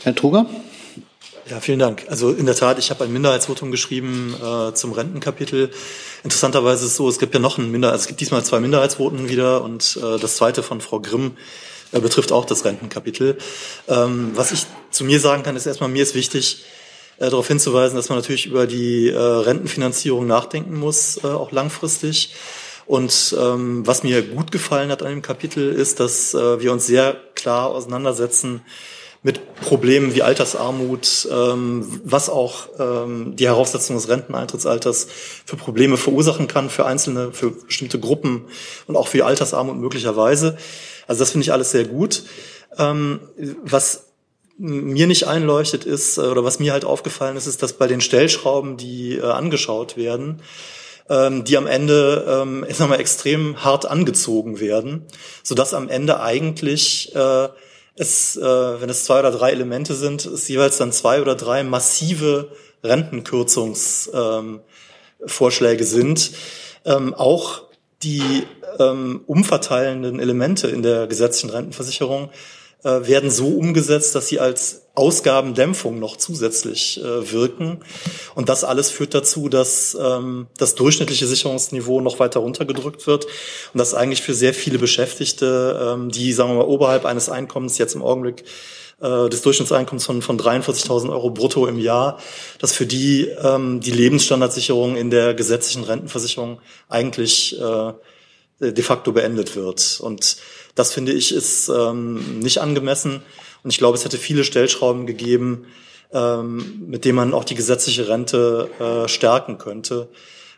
[0.03, 0.47] Herr Truger?
[1.49, 2.05] Ja, vielen Dank.
[2.07, 5.71] Also in der Tat, ich habe ein Minderheitsvotum geschrieben äh, zum Rentenkapitel.
[6.23, 8.59] Interessanterweise ist es so, es gibt ja noch ein Minderheit, also es gibt diesmal zwei
[8.59, 11.33] Minderheitsvoten wieder und äh, das zweite von Frau Grimm
[11.91, 13.37] äh, betrifft auch das Rentenkapitel.
[13.89, 16.63] Ähm, was ich zu mir sagen kann, ist erstmal, mir ist wichtig,
[17.21, 22.33] äh, darauf hinzuweisen, dass man natürlich über die äh, Rentenfinanzierung nachdenken muss, äh, auch langfristig.
[22.87, 26.87] Und ähm, was mir gut gefallen hat an dem Kapitel ist, dass äh, wir uns
[26.87, 28.61] sehr klar auseinandersetzen
[29.23, 35.07] mit Problemen wie Altersarmut, ähm, was auch ähm, die Heraufsetzung des Renteneintrittsalters
[35.45, 38.45] für Probleme verursachen kann für einzelne, für bestimmte Gruppen
[38.87, 40.57] und auch für Altersarmut möglicherweise.
[41.05, 42.23] Also das finde ich alles sehr gut.
[42.79, 43.19] Ähm,
[43.63, 44.10] was
[44.61, 48.01] mir nicht einleuchtet ist, äh, oder was mir halt aufgefallen ist, ist, dass bei den
[48.01, 50.41] Stellschrauben, die äh, angeschaut werden,
[51.09, 55.05] ähm, die am Ende, ähm, ich sag mal, extrem hart angezogen werden,
[55.43, 57.49] sodass am Ende eigentlich äh,
[57.95, 61.63] es, äh, wenn es zwei oder drei Elemente sind, es jeweils dann zwei oder drei
[61.63, 62.51] massive
[62.83, 66.31] Rentenkürzungsvorschläge ähm, sind.
[66.85, 67.63] Ähm, auch
[68.03, 68.43] die
[68.79, 72.29] ähm, umverteilenden Elemente in der gesetzlichen Rentenversicherung
[72.83, 77.79] äh, werden so umgesetzt, dass sie als Ausgabendämpfung noch zusätzlich äh, wirken.
[78.35, 83.77] Und das alles führt dazu, dass ähm, das durchschnittliche Sicherungsniveau noch weiter runtergedrückt wird und
[83.77, 87.95] dass eigentlich für sehr viele Beschäftigte, ähm, die, sagen wir mal, oberhalb eines Einkommens jetzt
[87.95, 88.43] im Augenblick
[89.01, 92.19] äh, des Durchschnittseinkommens von, von 43.000 Euro brutto im Jahr,
[92.59, 96.59] dass für die ähm, die Lebensstandardsicherung in der gesetzlichen Rentenversicherung
[96.89, 97.93] eigentlich äh,
[98.61, 99.99] de facto beendet wird.
[100.01, 100.37] Und
[100.75, 103.23] das finde ich ist ähm, nicht angemessen.
[103.63, 105.65] Und ich glaube, es hätte viele Stellschrauben gegeben,
[106.13, 110.09] ähm, mit denen man auch die gesetzliche Rente äh, stärken könnte.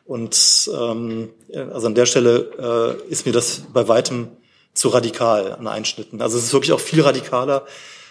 [0.06, 4.28] Und ähm, also an der Stelle äh, ist mir das bei weitem
[4.74, 6.22] zu radikal an Einschnitten.
[6.22, 7.66] Also es ist wirklich auch viel radikaler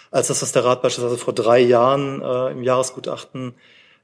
[0.09, 3.53] als das, was der Rat beispielsweise vor drei Jahren äh, im Jahresgutachten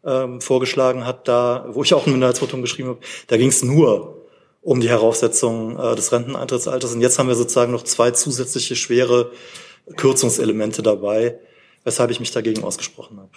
[0.03, 4.18] ähm, vorgeschlagen hat, da, wo ich auch ein Minderheitsvotum geschrieben habe, da ging es nur
[4.61, 6.93] um die Heraufsetzung äh, des Renteneintrittsalters.
[6.93, 9.31] Und jetzt haben wir sozusagen noch zwei zusätzliche schwere
[9.95, 11.39] Kürzungselemente dabei,
[11.83, 13.31] weshalb ich mich dagegen ausgesprochen habe.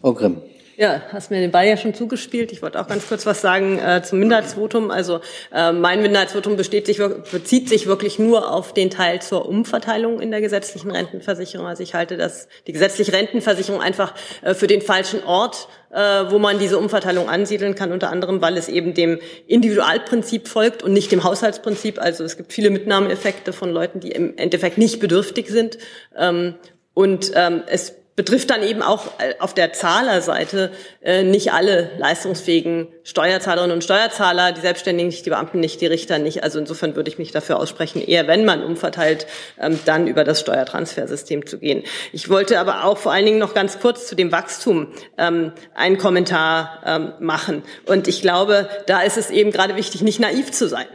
[0.00, 0.42] Frau Grimm.
[0.78, 2.52] Ja, hast mir den Ball ja schon zugespielt.
[2.52, 4.90] Ich wollte auch ganz kurz was sagen äh, zum Minderheitsvotum.
[4.90, 5.20] Also
[5.50, 6.98] äh, mein Minderheitsvotum besteht sich,
[7.32, 11.66] bezieht sich wirklich nur auf den Teil zur Umverteilung in der gesetzlichen Rentenversicherung.
[11.66, 14.12] Also ich halte das, die gesetzliche Rentenversicherung einfach
[14.42, 15.96] äh, für den falschen Ort, äh,
[16.28, 20.92] wo man diese Umverteilung ansiedeln kann, unter anderem, weil es eben dem Individualprinzip folgt und
[20.92, 21.98] nicht dem Haushaltsprinzip.
[21.98, 25.78] Also es gibt viele Mitnahmeeffekte von Leuten, die im Endeffekt nicht bedürftig sind.
[26.14, 26.56] Ähm,
[26.92, 32.88] und ähm, es betrifft dann eben auch äh, auf der Zahlerseite äh, nicht alle leistungsfähigen
[33.04, 36.42] Steuerzahlerinnen und Steuerzahler, die Selbstständigen nicht, die Beamten nicht, die Richter nicht.
[36.42, 39.26] Also insofern würde ich mich dafür aussprechen, eher wenn man umverteilt,
[39.60, 41.84] ähm, dann über das Steuertransfersystem zu gehen.
[42.12, 44.88] Ich wollte aber auch vor allen Dingen noch ganz kurz zu dem Wachstum
[45.18, 47.62] ähm, einen Kommentar ähm, machen.
[47.84, 50.86] Und ich glaube, da ist es eben gerade wichtig, nicht naiv zu sein.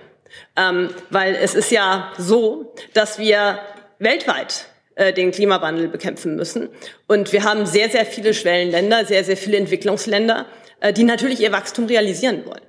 [0.55, 3.59] Ähm, weil es ist ja so, dass wir
[3.99, 4.65] weltweit
[5.01, 6.69] äh, den Klimawandel bekämpfen müssen.
[7.07, 10.45] Und wir haben sehr, sehr viele Schwellenländer, sehr, sehr viele Entwicklungsländer,
[10.79, 12.61] äh, die natürlich ihr Wachstum realisieren wollen.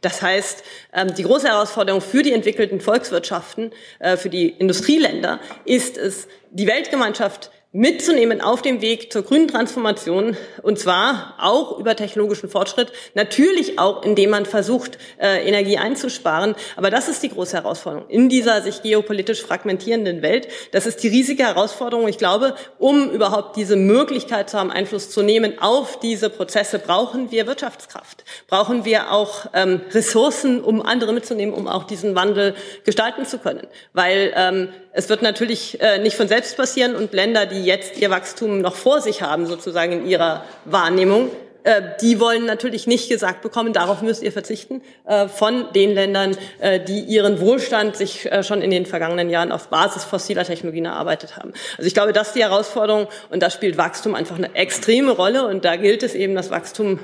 [0.00, 3.70] Das heißt, ähm, die große Herausforderung für die entwickelten Volkswirtschaften,
[4.00, 10.34] äh, für die Industrieländer ist es, die Weltgemeinschaft mitzunehmen auf dem Weg zur grünen Transformation
[10.62, 16.54] und zwar auch über technologischen Fortschritt, natürlich auch indem man versucht, äh, Energie einzusparen.
[16.76, 20.48] Aber das ist die große Herausforderung in dieser sich geopolitisch fragmentierenden Welt.
[20.72, 22.08] Das ist die riesige Herausforderung.
[22.08, 27.30] Ich glaube, um überhaupt diese Möglichkeit zu haben, Einfluss zu nehmen auf diese Prozesse, brauchen
[27.30, 32.54] wir Wirtschaftskraft, brauchen wir auch ähm, Ressourcen, um andere mitzunehmen, um auch diesen Wandel
[32.84, 33.66] gestalten zu können.
[33.92, 38.08] Weil ähm, es wird natürlich äh, nicht von selbst passieren und Länder, die jetzt ihr
[38.08, 41.30] Wachstum noch vor sich haben, sozusagen in ihrer Wahrnehmung,
[41.66, 46.36] äh, die wollen natürlich nicht gesagt bekommen, darauf müsst ihr verzichten, äh, von den Ländern,
[46.60, 51.36] äh, die ihren Wohlstand sich schon in den vergangenen Jahren auf Basis fossiler Technologien erarbeitet
[51.36, 51.52] haben.
[51.76, 55.46] Also ich glaube, das ist die Herausforderung und da spielt Wachstum einfach eine extreme Rolle
[55.46, 56.98] und da gilt es eben, das Wachstum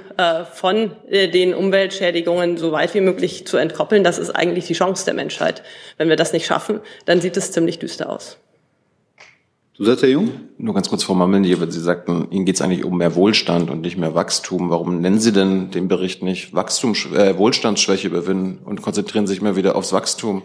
[0.53, 4.05] von den Umweltschädigungen so weit wie möglich zu entkoppeln.
[4.05, 5.63] Das ist eigentlich die Chance der Menschheit.
[5.97, 8.39] Wenn wir das nicht schaffen, dann sieht es ziemlich düster aus.
[9.83, 10.31] Zusatz, Herr Jung?
[10.59, 13.69] Nur ganz kurz, Frau Mammendier, weil Sie sagten, Ihnen geht es eigentlich um mehr Wohlstand
[13.69, 14.71] und nicht mehr Wachstum.
[14.71, 19.57] Warum nennen Sie denn den Bericht nicht Wachstum, äh, Wohlstandsschwäche überwinden und konzentrieren sich mal
[19.57, 20.43] wieder aufs Wachstum?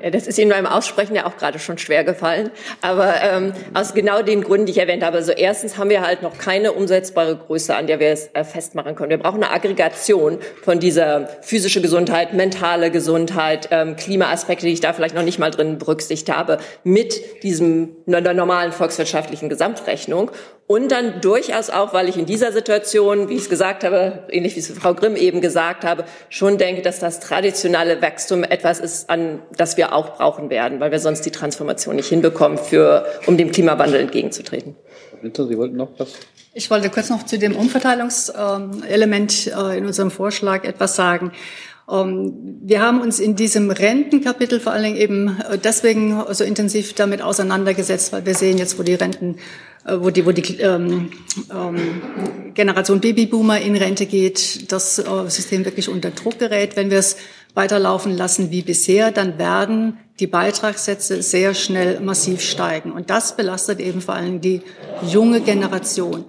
[0.00, 2.50] Ja, das ist Ihnen beim Aussprechen ja auch gerade schon schwer gefallen.
[2.82, 5.16] Aber ähm, aus genau den Gründen, die ich erwähnt habe.
[5.16, 8.94] Also erstens haben wir halt noch keine umsetzbare Größe, an der wir es äh, festmachen
[8.94, 9.10] können.
[9.10, 14.92] Wir brauchen eine Aggregation von dieser physische Gesundheit, mentale Gesundheit, ähm, Klimaaspekte, die ich da
[14.92, 20.30] vielleicht noch nicht mal drin berücksichtigt habe, mit diesem normalen volkswirtschaftlichen Gesamtrechnung.
[20.68, 24.54] Und dann durchaus auch, weil ich in dieser Situation, wie ich es gesagt habe, ähnlich
[24.54, 29.08] wie es Frau Grimm eben gesagt habe, schon denke, dass das traditionelle Wachstum etwas ist,
[29.08, 33.38] an das wir auch brauchen werden, weil wir sonst die Transformation nicht hinbekommen, für, um
[33.38, 34.76] dem Klimawandel entgegenzutreten.
[35.22, 36.12] Sie wollten noch was?
[36.52, 41.32] Ich wollte kurz noch zu dem Umverteilungselement äh, in unserem Vorschlag etwas sagen.
[41.90, 46.92] Ähm, wir haben uns in diesem Rentenkapitel vor allen Dingen eben äh, deswegen so intensiv
[46.92, 49.36] damit auseinandergesetzt, weil wir sehen jetzt, wo die Renten
[49.84, 51.10] wo die, wo die ähm,
[51.50, 56.76] ähm, Generation Babyboomer in Rente geht, das äh, System wirklich unter Druck gerät.
[56.76, 57.16] Wenn wir es
[57.54, 62.92] weiterlaufen lassen wie bisher, dann werden die Beitragssätze sehr schnell massiv steigen.
[62.92, 64.62] Und das belastet eben vor allem die
[65.06, 66.24] junge Generation.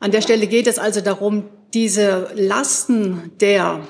[0.00, 1.44] An der Stelle geht es also darum,
[1.74, 3.80] diese Lasten der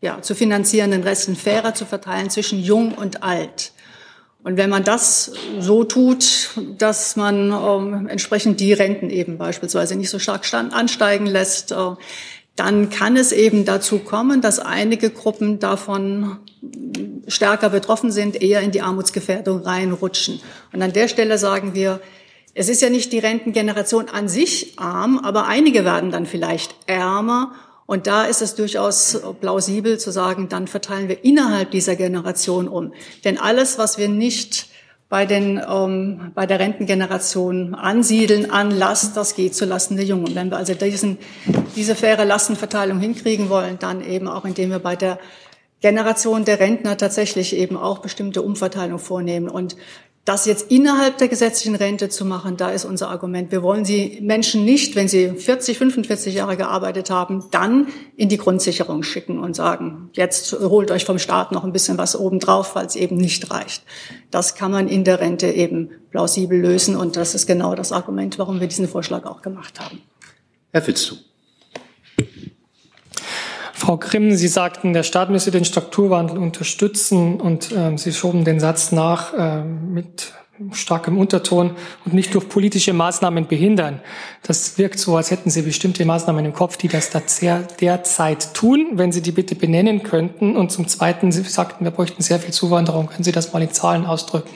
[0.00, 3.72] ja, zu finanzierenden Resten fairer zu verteilen zwischen jung und alt.
[4.42, 10.10] Und wenn man das so tut, dass man ähm, entsprechend die Renten eben beispielsweise nicht
[10.10, 11.76] so stark ansteigen lässt, äh,
[12.56, 16.38] dann kann es eben dazu kommen, dass einige Gruppen davon
[17.26, 20.40] stärker betroffen sind, eher in die Armutsgefährdung reinrutschen.
[20.72, 22.00] Und an der Stelle sagen wir,
[22.52, 27.52] Es ist ja nicht die Rentengeneration an sich arm, aber einige werden dann vielleicht ärmer.
[27.90, 32.92] Und da ist es durchaus plausibel zu sagen, dann verteilen wir innerhalb dieser Generation um.
[33.24, 34.68] Denn alles, was wir nicht
[35.08, 40.36] bei, den, ähm, bei der Rentengeneration ansiedeln an Last, das geht zu Lasten der Jungen.
[40.36, 41.18] Wenn wir also diesen,
[41.74, 45.18] diese faire Lastenverteilung hinkriegen wollen, dann eben auch, indem wir bei der
[45.80, 49.48] Generation der Rentner tatsächlich eben auch bestimmte Umverteilung vornehmen.
[49.48, 49.74] Und
[50.24, 53.50] das jetzt innerhalb der gesetzlichen Rente zu machen, da ist unser Argument.
[53.50, 58.36] Wir wollen sie Menschen nicht, wenn sie 40, 45 Jahre gearbeitet haben, dann in die
[58.36, 62.86] Grundsicherung schicken und sagen, jetzt holt euch vom Staat noch ein bisschen was obendrauf, weil
[62.86, 63.82] es eben nicht reicht.
[64.30, 68.38] Das kann man in der Rente eben plausibel lösen und das ist genau das Argument,
[68.38, 70.02] warum wir diesen Vorschlag auch gemacht haben.
[70.72, 71.16] Herr Fitzdu.
[73.80, 78.60] Frau Grimm, Sie sagten, der Staat müsse den Strukturwandel unterstützen und äh, Sie schoben den
[78.60, 80.34] Satz nach äh, mit
[80.72, 81.70] starkem Unterton
[82.04, 84.02] und nicht durch politische Maßnahmen behindern.
[84.42, 87.08] Das wirkt so, als hätten Sie bestimmte Maßnahmen im Kopf, die das
[87.80, 88.90] derzeit tun.
[88.92, 90.56] Wenn Sie die bitte benennen könnten.
[90.56, 93.06] Und zum Zweiten, Sie sagten, wir bräuchten sehr viel Zuwanderung.
[93.06, 94.50] Können Sie das mal in Zahlen ausdrücken?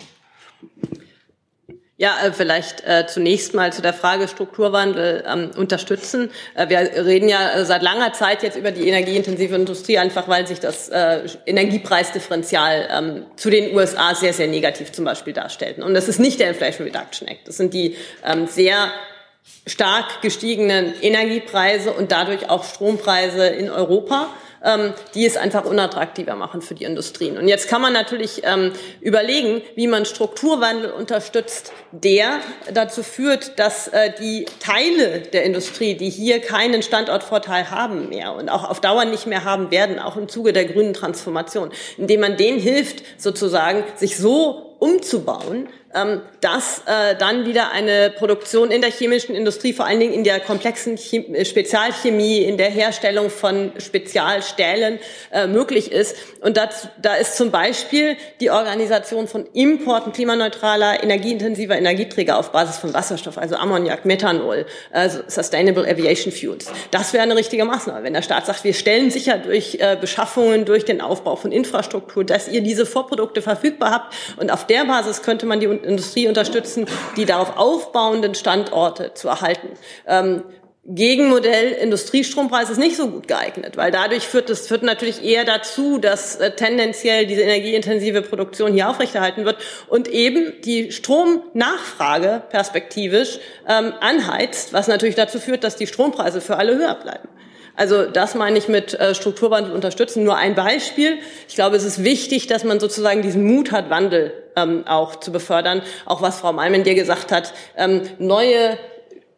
[1.97, 6.31] Ja, äh, vielleicht äh, zunächst mal zu der Frage Strukturwandel ähm, unterstützen.
[6.57, 10.59] Äh, wir reden ja seit langer Zeit jetzt über die energieintensive Industrie, einfach weil sich
[10.59, 10.91] das
[11.47, 15.79] Energiepreisdifferenzial ähm, zu den USA sehr, sehr negativ zum Beispiel darstellt.
[15.79, 17.47] Und das ist nicht der Inflation Reduction Act.
[17.47, 18.91] Das sind die ähm, sehr
[19.67, 24.31] stark gestiegenen Energiepreise und dadurch auch Strompreise in Europa
[25.15, 27.37] die es einfach unattraktiver machen für die Industrien.
[27.37, 32.41] Und jetzt kann man natürlich ähm, überlegen, wie man Strukturwandel unterstützt, der
[32.73, 38.49] dazu führt, dass äh, die Teile der Industrie, die hier keinen Standortvorteil haben mehr und
[38.49, 42.37] auch auf Dauer nicht mehr haben werden, auch im Zuge der grünen Transformation, indem man
[42.37, 48.91] denen hilft, sozusagen sich so umzubauen, ähm, dass äh, dann wieder eine Produktion in der
[48.91, 54.99] chemischen Industrie, vor allen Dingen in der komplexen Chem Spezialchemie, in der Herstellung von Spezialstählen
[55.33, 56.17] äh, möglich ist.
[56.41, 62.79] Und das, da ist zum Beispiel die Organisation von Importen klimaneutraler, energieintensiver Energieträger auf Basis
[62.79, 66.73] von Wasserstoff, also Ammoniak, Methanol, also Sustainable Aviation Fuels.
[66.91, 70.65] Das wäre eine richtige Maßnahme, wenn der Staat sagt, wir stellen sicher durch äh, Beschaffungen,
[70.65, 74.15] durch den Aufbau von Infrastruktur, dass ihr diese Vorprodukte verfügbar habt.
[74.39, 79.69] Und auf der Basis könnte man die Industrie unterstützen, die darauf aufbauenden Standorte zu erhalten.
[80.09, 80.43] Ähm,
[80.87, 85.97] Gegenmodell Industriestrompreis ist nicht so gut geeignet, weil dadurch führt es führt natürlich eher dazu,
[85.97, 89.57] dass äh, tendenziell diese energieintensive Produktion hier aufrechterhalten wird
[89.89, 96.59] und eben die Stromnachfrage perspektivisch ähm, anheizt, was natürlich dazu führt, dass die Strompreise für
[96.59, 97.29] alle höher bleiben.
[97.77, 100.25] Also das meine ich mit äh, Strukturwandel unterstützen.
[100.25, 101.19] Nur ein Beispiel.
[101.49, 105.33] Ich glaube, es ist wichtig, dass man sozusagen diesen Mut hat, Wandel ähm, auch zu
[105.33, 105.83] befördern.
[106.07, 108.79] Auch was Frau Malmen dir gesagt hat, ähm, neue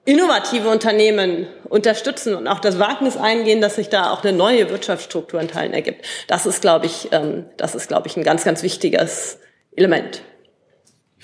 [0.05, 5.41] innovative Unternehmen unterstützen und auch das Wagnis eingehen, dass sich da auch eine neue Wirtschaftsstruktur
[5.41, 6.07] in Teilen ergibt.
[6.29, 9.39] Das ist, glaube ich, ähm, das ist, glaube ich, ein ganz, ganz wichtiges
[9.75, 10.23] Element.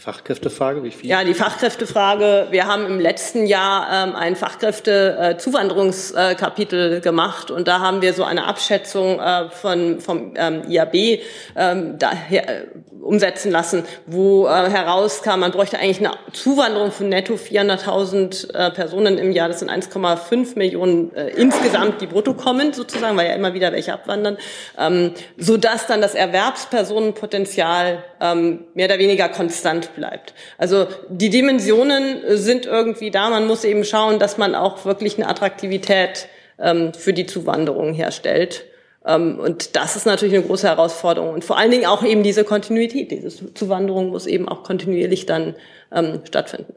[0.03, 1.09] Fachkräftefrage, wie viel?
[1.09, 2.49] Ja, die Fachkräftefrage.
[2.51, 8.25] Wir haben im letzten Jahr ähm, ein Fachkräftezuwanderungskapitel äh, gemacht und da haben wir so
[8.25, 11.21] eine Abschätzung äh, von vom ähm, IAB
[11.55, 12.67] ähm, daher, äh,
[13.01, 19.19] umsetzen lassen, wo äh, herauskam, man bräuchte eigentlich eine Zuwanderung von netto 400.000 äh, Personen
[19.19, 19.49] im Jahr.
[19.49, 23.93] Das sind 1,5 Millionen äh, insgesamt, die brutto kommen sozusagen, weil ja immer wieder welche
[23.93, 24.39] abwandern,
[24.79, 30.33] ähm, so dass dann das Erwerbspersonenpotenzial ähm, mehr oder weniger konstant bleibt.
[30.57, 33.29] Also die Dimensionen sind irgendwie da.
[33.29, 36.29] Man muss eben schauen, dass man auch wirklich eine Attraktivität
[36.61, 38.64] ähm, für die Zuwanderung herstellt.
[39.05, 41.35] Ähm, und das ist natürlich eine große Herausforderung.
[41.35, 43.11] Und vor allen Dingen auch eben diese Kontinuität.
[43.11, 45.57] Diese Zuwanderung muss eben auch kontinuierlich dann
[45.93, 46.75] ähm, stattfinden.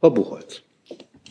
[0.00, 0.62] Frau Buchholz.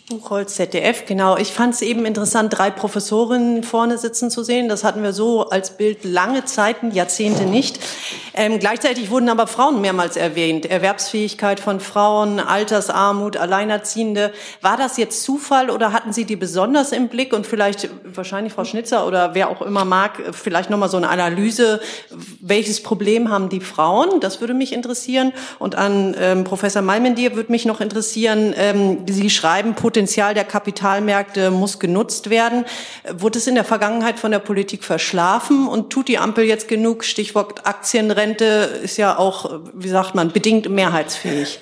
[0.10, 1.38] Buchholz, ZDF, genau.
[1.38, 4.68] Ich fand es eben interessant, drei Professorinnen vorne sitzen zu sehen.
[4.68, 7.80] Das hatten wir so als Bild lange Zeiten, Jahrzehnte nicht.
[8.34, 10.66] Ähm, gleichzeitig wurden aber Frauen mehrmals erwähnt.
[10.66, 14.34] Erwerbsfähigkeit von Frauen, Altersarmut, Alleinerziehende.
[14.62, 17.32] War das jetzt Zufall oder hatten Sie die besonders im Blick?
[17.32, 21.82] Und vielleicht, wahrscheinlich Frau Schnitzer oder wer auch immer mag, vielleicht nochmal so eine Analyse.
[22.42, 24.20] Welches Problem haben die Frauen?
[24.22, 25.34] Das würde mich interessieren.
[25.60, 31.52] Und an ähm, Professor Malmendier würde mich noch interessieren, ähm, Sie schreiben, Potenzial der Kapitalmärkte
[31.52, 32.66] muss genutzt werden.
[33.12, 37.04] Wurde es in der Vergangenheit von der Politik verschlafen und tut die Ampel jetzt genug?
[37.04, 38.46] Stichwort Aktienrente
[38.84, 41.60] ist ja auch, wie sagt man, bedingt mehrheitsfähig.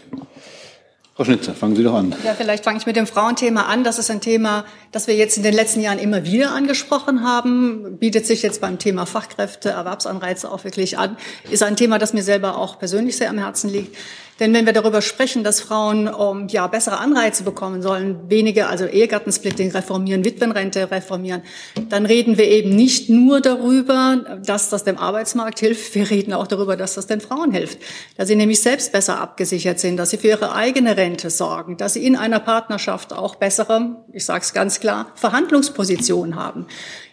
[1.17, 2.13] Frau Schnitzer, fangen Sie doch an.
[2.23, 3.83] Ja, vielleicht fange ich mit dem Frauenthema an.
[3.83, 7.97] Das ist ein Thema, das wir jetzt in den letzten Jahren immer wieder angesprochen haben.
[7.97, 11.17] Bietet sich jetzt beim Thema Fachkräfte, Erwerbsanreize auch wirklich an.
[11.49, 13.97] Ist ein Thema, das mir selber auch persönlich sehr am Herzen liegt.
[14.39, 18.85] Denn wenn wir darüber sprechen, dass Frauen um, ja bessere Anreize bekommen sollen, weniger, also
[18.85, 21.41] Ehegattensplitting reformieren, Witwenrente reformieren,
[21.89, 26.47] dann reden wir eben nicht nur darüber, dass das dem Arbeitsmarkt hilft, wir reden auch
[26.47, 27.79] darüber, dass das den Frauen hilft,
[28.15, 31.93] dass sie nämlich selbst besser abgesichert sind, dass sie für ihre eigene Rente sorgen, dass
[31.93, 36.67] sie in einer Partnerschaft auch bessere, ich sage es ganz klar, Verhandlungspositionen haben.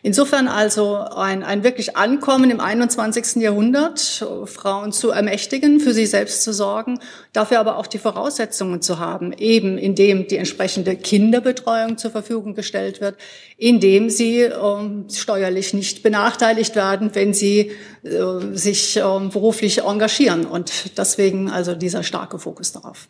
[0.07, 3.37] Insofern also ein, ein wirklich Ankommen im 21.
[3.37, 7.01] Jahrhundert, Frauen zu ermächtigen, für sie selbst zu sorgen,
[7.33, 13.01] dafür aber auch die Voraussetzungen zu haben, eben indem die entsprechende Kinderbetreuung zur Verfügung gestellt
[13.01, 13.17] wird,
[13.57, 18.11] indem sie ähm, steuerlich nicht benachteiligt werden, wenn sie äh,
[18.53, 20.45] sich ähm, beruflich engagieren.
[20.45, 23.09] Und deswegen also dieser starke Fokus darauf.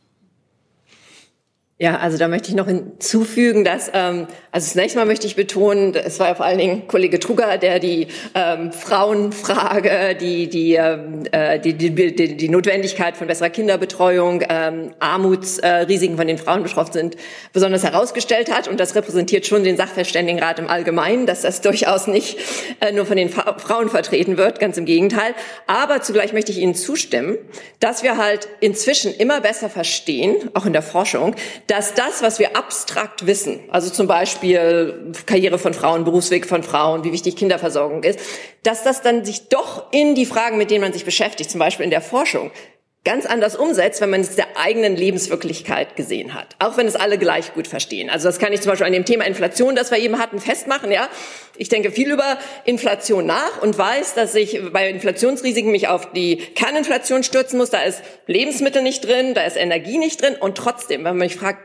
[1.77, 5.93] Ja, also da möchte ich noch hinzufügen, dass, ähm, also zunächst mal möchte ich betonen,
[5.97, 8.07] es war ja vor allen Dingen Kollege Trugger, der die
[8.37, 14.95] ähm, Frauenfrage, die, die, ähm, äh, die, die, die, die Notwendigkeit von besserer Kinderbetreuung, ähm,
[15.01, 17.17] Armutsrisiken, von den Frauen betroffen sind,
[17.53, 18.69] besonders herausgestellt hat.
[18.69, 22.39] Und das repräsentiert schon den Sachverständigenrat im Allgemeinen, dass das durchaus nicht
[22.83, 25.35] äh, nur von den Fa Frauen vertreten wird, ganz im Gegenteil.
[25.67, 27.37] Aber zugleich möchte ich Ihnen zustimmen,
[27.81, 31.35] dass wir halt inzwischen immer besser verstehen, auch in der Forschung,
[31.67, 37.05] dass das, was wir abstrakt wissen, also zum Beispiel Karriere von Frauen, Berufsweg von Frauen,
[37.05, 38.19] wie wichtig Kinderversorgung ist,
[38.63, 41.85] dass das dann sich doch in die Fragen, mit denen man sich beschäftigt, zum Beispiel
[41.85, 42.51] in der Forschung,
[43.05, 46.57] ganz anders umsetzt, wenn man es der eigenen Lebenswirklichkeit gesehen hat.
[46.59, 48.09] Auch wenn es alle gleich gut verstehen.
[48.09, 50.91] Also das kann ich zum Beispiel an dem Thema Inflation, das wir eben hatten, festmachen.
[50.91, 51.09] Ja,
[51.57, 56.37] ich denke viel über Inflation nach und weiß, dass ich bei Inflationsrisiken mich auf die
[56.37, 57.69] Kerninflation stürzen muss.
[57.69, 61.37] Da ist Lebensmittel nicht drin, da ist Energie nicht drin und trotzdem, wenn man mich
[61.37, 61.61] fragt,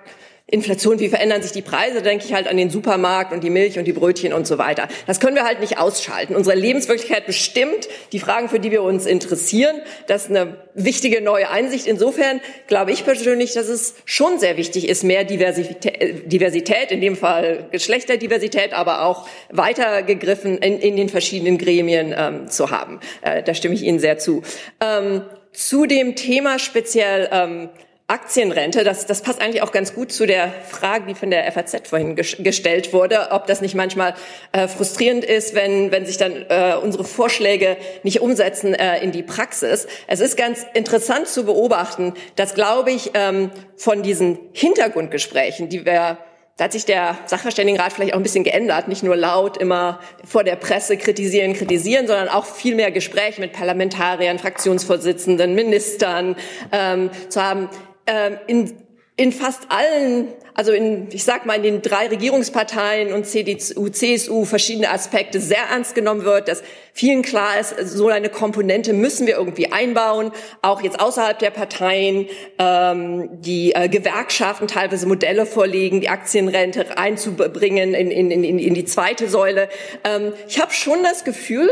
[0.51, 3.77] Inflation, wie verändern sich die Preise, denke ich halt an den Supermarkt und die Milch
[3.77, 4.87] und die Brötchen und so weiter.
[5.05, 6.35] Das können wir halt nicht ausschalten.
[6.35, 9.81] Unsere Lebenswirklichkeit bestimmt die Fragen, für die wir uns interessieren.
[10.07, 11.85] Das ist eine wichtige neue Einsicht.
[11.85, 17.15] Insofern glaube ich persönlich, dass es schon sehr wichtig ist, mehr Diversität, Diversität in dem
[17.15, 22.99] Fall Geschlechterdiversität, aber auch weitergegriffen in, in den verschiedenen Gremien ähm, zu haben.
[23.21, 24.41] Äh, da stimme ich Ihnen sehr zu.
[24.81, 25.21] Ähm,
[25.51, 27.69] zu dem Thema speziell ähm,
[28.09, 31.87] Aktienrente, das, das passt eigentlich auch ganz gut zu der Frage, die von der FAZ
[31.87, 34.15] vorhin gestellt wurde, ob das nicht manchmal
[34.51, 39.21] äh, frustrierend ist, wenn, wenn sich dann äh, unsere Vorschläge nicht umsetzen äh, in die
[39.21, 39.87] Praxis.
[40.07, 46.17] Es ist ganz interessant zu beobachten, dass, glaube ich, ähm, von diesen Hintergrundgesprächen, die wir
[46.59, 50.43] da hat sich der Sachverständigenrat vielleicht auch ein bisschen geändert, nicht nur laut immer vor
[50.43, 56.35] der Presse kritisieren, kritisieren, sondern auch viel mehr Gespräche mit Parlamentariern, Fraktionsvorsitzenden, Ministern
[56.73, 57.69] ähm, zu haben
[58.09, 58.73] ähm, in,
[59.15, 64.45] in fast allen, also in, ich sag mal, in den drei Regierungsparteien und CDU, CSU
[64.45, 69.35] verschiedene Aspekte sehr ernst genommen wird, dass vielen klar ist, so eine Komponente müssen wir
[69.35, 70.31] irgendwie einbauen,
[70.61, 77.93] auch jetzt außerhalb der Parteien, ähm, die äh, Gewerkschaften teilweise Modelle vorlegen, die Aktienrente einzubringen
[77.93, 79.69] in, in, in, in die zweite Säule.
[80.03, 81.69] Ähm, ich habe schon das Gefühl,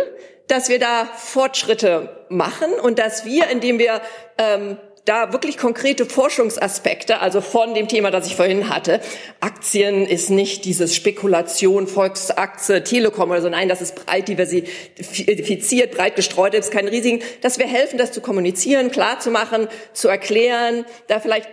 [0.48, 4.02] dass wir da Fortschritte machen und dass wir, indem wir
[4.38, 4.78] ähm,
[5.08, 9.00] da wirklich konkrete Forschungsaspekte, also von dem Thema, das ich vorhin hatte.
[9.40, 13.48] Aktien ist nicht dieses Spekulation, Volksaktie, Telekom oder so.
[13.50, 17.24] Nein, das ist breit diversifiziert, breit gestreut, ist kein Risiken.
[17.42, 21.50] Dass wir helfen, das zu kommunizieren, klar zu machen, zu erklären, da vielleicht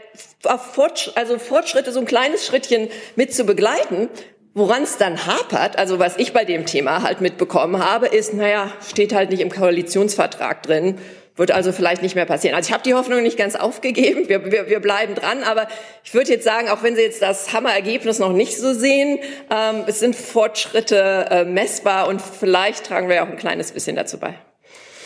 [1.15, 4.09] also Fortschritte, so ein kleines Schrittchen mit zu begleiten.
[4.57, 8.73] Woran es dann hapert, also was ich bei dem Thema halt mitbekommen habe, ist, naja,
[8.89, 10.99] steht halt nicht im Koalitionsvertrag drin
[11.37, 12.55] wird also vielleicht nicht mehr passieren.
[12.55, 14.28] Also ich habe die Hoffnung nicht ganz aufgegeben.
[14.28, 15.43] Wir, wir, wir bleiben dran.
[15.43, 15.66] Aber
[16.05, 19.18] ich würde jetzt sagen, auch wenn Sie jetzt das Hammerergebnis noch nicht so sehen,
[19.51, 24.18] ähm, es sind Fortschritte äh, messbar und vielleicht tragen wir auch ein kleines bisschen dazu
[24.18, 24.35] bei.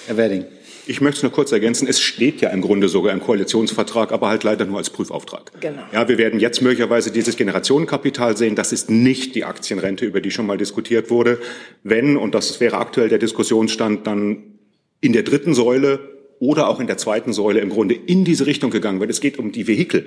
[0.07, 0.45] Herr Werding.
[0.87, 1.87] Ich möchte es nur kurz ergänzen.
[1.87, 5.53] Es steht ja im Grunde sogar im Koalitionsvertrag, aber halt leider nur als Prüfauftrag.
[5.61, 5.83] Genau.
[5.93, 8.55] Ja, wir werden jetzt möglicherweise dieses Generationenkapital sehen.
[8.55, 11.41] Das ist nicht die Aktienrente, über die schon mal diskutiert wurde.
[11.83, 14.59] Wenn, und das wäre aktuell der Diskussionsstand, dann
[15.03, 18.71] in der dritten Säule oder auch in der zweiten Säule im Grunde in diese Richtung
[18.71, 19.11] gegangen wird.
[19.11, 20.07] Es geht um die Vehikel,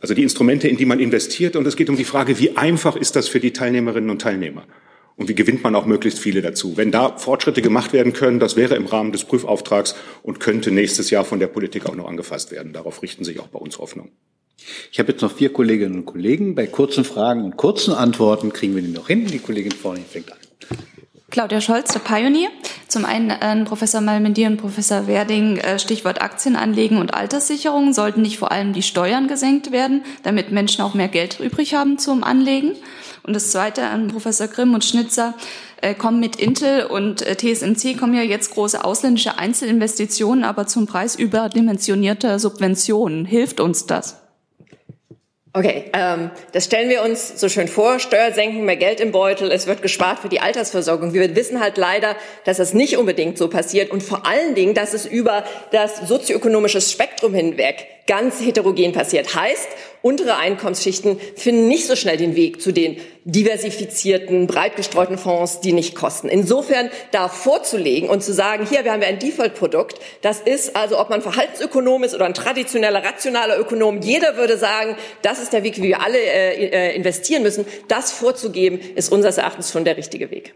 [0.00, 1.56] also die Instrumente, in die man investiert.
[1.56, 4.64] Und es geht um die Frage, wie einfach ist das für die Teilnehmerinnen und Teilnehmer?
[5.16, 6.76] Und wie gewinnt man auch möglichst viele dazu?
[6.76, 11.08] Wenn da Fortschritte gemacht werden können, das wäre im Rahmen des Prüfauftrags und könnte nächstes
[11.08, 12.74] Jahr von der Politik auch noch angefasst werden.
[12.74, 14.12] Darauf richten sich auch bei uns Hoffnungen.
[14.92, 16.54] Ich habe jetzt noch vier Kolleginnen und Kollegen.
[16.54, 19.26] Bei kurzen Fragen und kurzen Antworten kriegen wir die noch hin.
[19.26, 20.38] Die Kollegin vorne fängt an.
[21.30, 22.50] Claudia Scholz, der Pioneer.
[22.86, 27.92] Zum einen an Professor Malmendier und Professor Werding, äh, Stichwort Aktienanlegen und Alterssicherung.
[27.92, 31.98] Sollten nicht vor allem die Steuern gesenkt werden, damit Menschen auch mehr Geld übrig haben
[31.98, 32.72] zum Anlegen?
[33.24, 35.34] Und das Zweite an Professor Grimm und Schnitzer.
[35.82, 40.86] Äh, kommen mit Intel und äh, TSMC kommen ja jetzt große ausländische Einzelinvestitionen, aber zum
[40.86, 43.26] Preis überdimensionierter Subventionen.
[43.26, 44.25] Hilft uns das?
[45.56, 47.98] Okay, ähm, das stellen wir uns so schön vor.
[47.98, 51.14] Steuer senken, mehr Geld im Beutel, es wird gespart für die Altersversorgung.
[51.14, 54.92] Wir wissen halt leider, dass das nicht unbedingt so passiert und vor allen Dingen, dass
[54.92, 59.34] es über das sozioökonomische Spektrum hinweg ganz heterogen passiert.
[59.34, 59.68] Heißt,
[60.02, 65.72] untere Einkommensschichten finden nicht so schnell den Weg zu den diversifizierten, breit gestreuten Fonds, die
[65.72, 66.28] nicht kosten.
[66.28, 71.00] Insofern da vorzulegen und zu sagen, hier, wir haben ja ein Default-Produkt, das ist also,
[71.00, 75.64] ob man Verhaltensökonom ist oder ein traditioneller, rationaler Ökonom, jeder würde sagen, das ist der
[75.64, 77.66] Weg, wie wir alle äh, äh investieren müssen.
[77.88, 80.54] Das vorzugeben, ist unseres Erachtens schon der richtige Weg.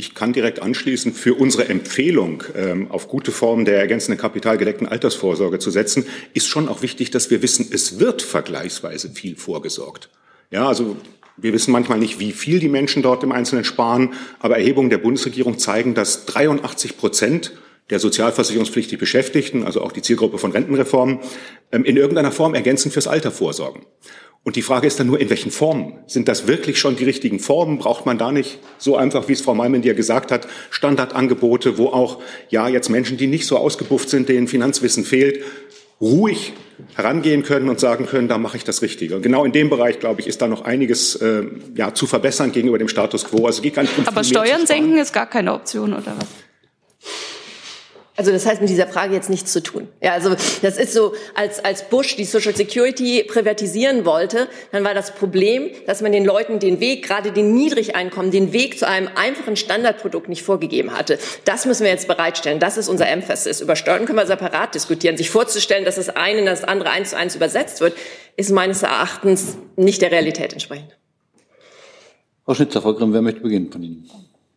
[0.00, 5.58] Ich kann direkt anschließen, für unsere Empfehlung, ähm, auf gute Formen der ergänzenden kapitalgedeckten Altersvorsorge
[5.58, 10.08] zu setzen, ist schon auch wichtig, dass wir wissen, es wird vergleichsweise viel vorgesorgt.
[10.50, 10.96] Ja, also
[11.36, 14.96] wir wissen manchmal nicht, wie viel die Menschen dort im Einzelnen sparen, aber Erhebungen der
[14.96, 17.52] Bundesregierung zeigen, dass 83 Prozent
[17.90, 21.18] der sozialversicherungspflichtig Beschäftigten, also auch die Zielgruppe von Rentenreformen,
[21.72, 23.84] ähm, in irgendeiner Form ergänzend fürs Alter vorsorgen.
[24.42, 25.98] Und die Frage ist dann nur, in welchen Formen?
[26.06, 27.78] Sind das wirklich schon die richtigen Formen?
[27.78, 32.22] Braucht man da nicht so einfach, wie es Frau Malmendier gesagt hat, Standardangebote, wo auch,
[32.48, 35.44] ja, jetzt Menschen, die nicht so ausgebufft sind, denen Finanzwissen fehlt,
[36.00, 36.54] ruhig
[36.94, 39.16] herangehen können und sagen können, da mache ich das Richtige.
[39.16, 42.52] Und genau in dem Bereich, glaube ich, ist da noch einiges äh, ja, zu verbessern
[42.52, 43.46] gegenüber dem Status quo.
[43.46, 46.28] Also geht gar nicht um Aber Steuern senken ist gar keine Option, oder was?
[48.20, 49.88] Also das heißt mit dieser Frage jetzt nichts zu tun.
[50.02, 54.92] Ja, also das ist so, als, als Bush die Social Security privatisieren wollte, dann war
[54.92, 59.08] das Problem, dass man den Leuten den Weg, gerade den Niedrigeinkommen, den Weg zu einem
[59.14, 61.18] einfachen Standardprodukt nicht vorgegeben hatte.
[61.46, 62.60] Das müssen wir jetzt bereitstellen.
[62.60, 63.62] Das ist unser Emphasis.
[63.62, 65.16] Über Steuern können wir separat diskutieren.
[65.16, 67.96] Sich vorzustellen, dass das eine in das andere eins zu eins übersetzt wird,
[68.36, 70.94] ist meines Erachtens nicht der Realität entsprechend.
[72.44, 74.10] Frau Schnitzer, Frau Grimm, wer möchte beginnen von Ihnen?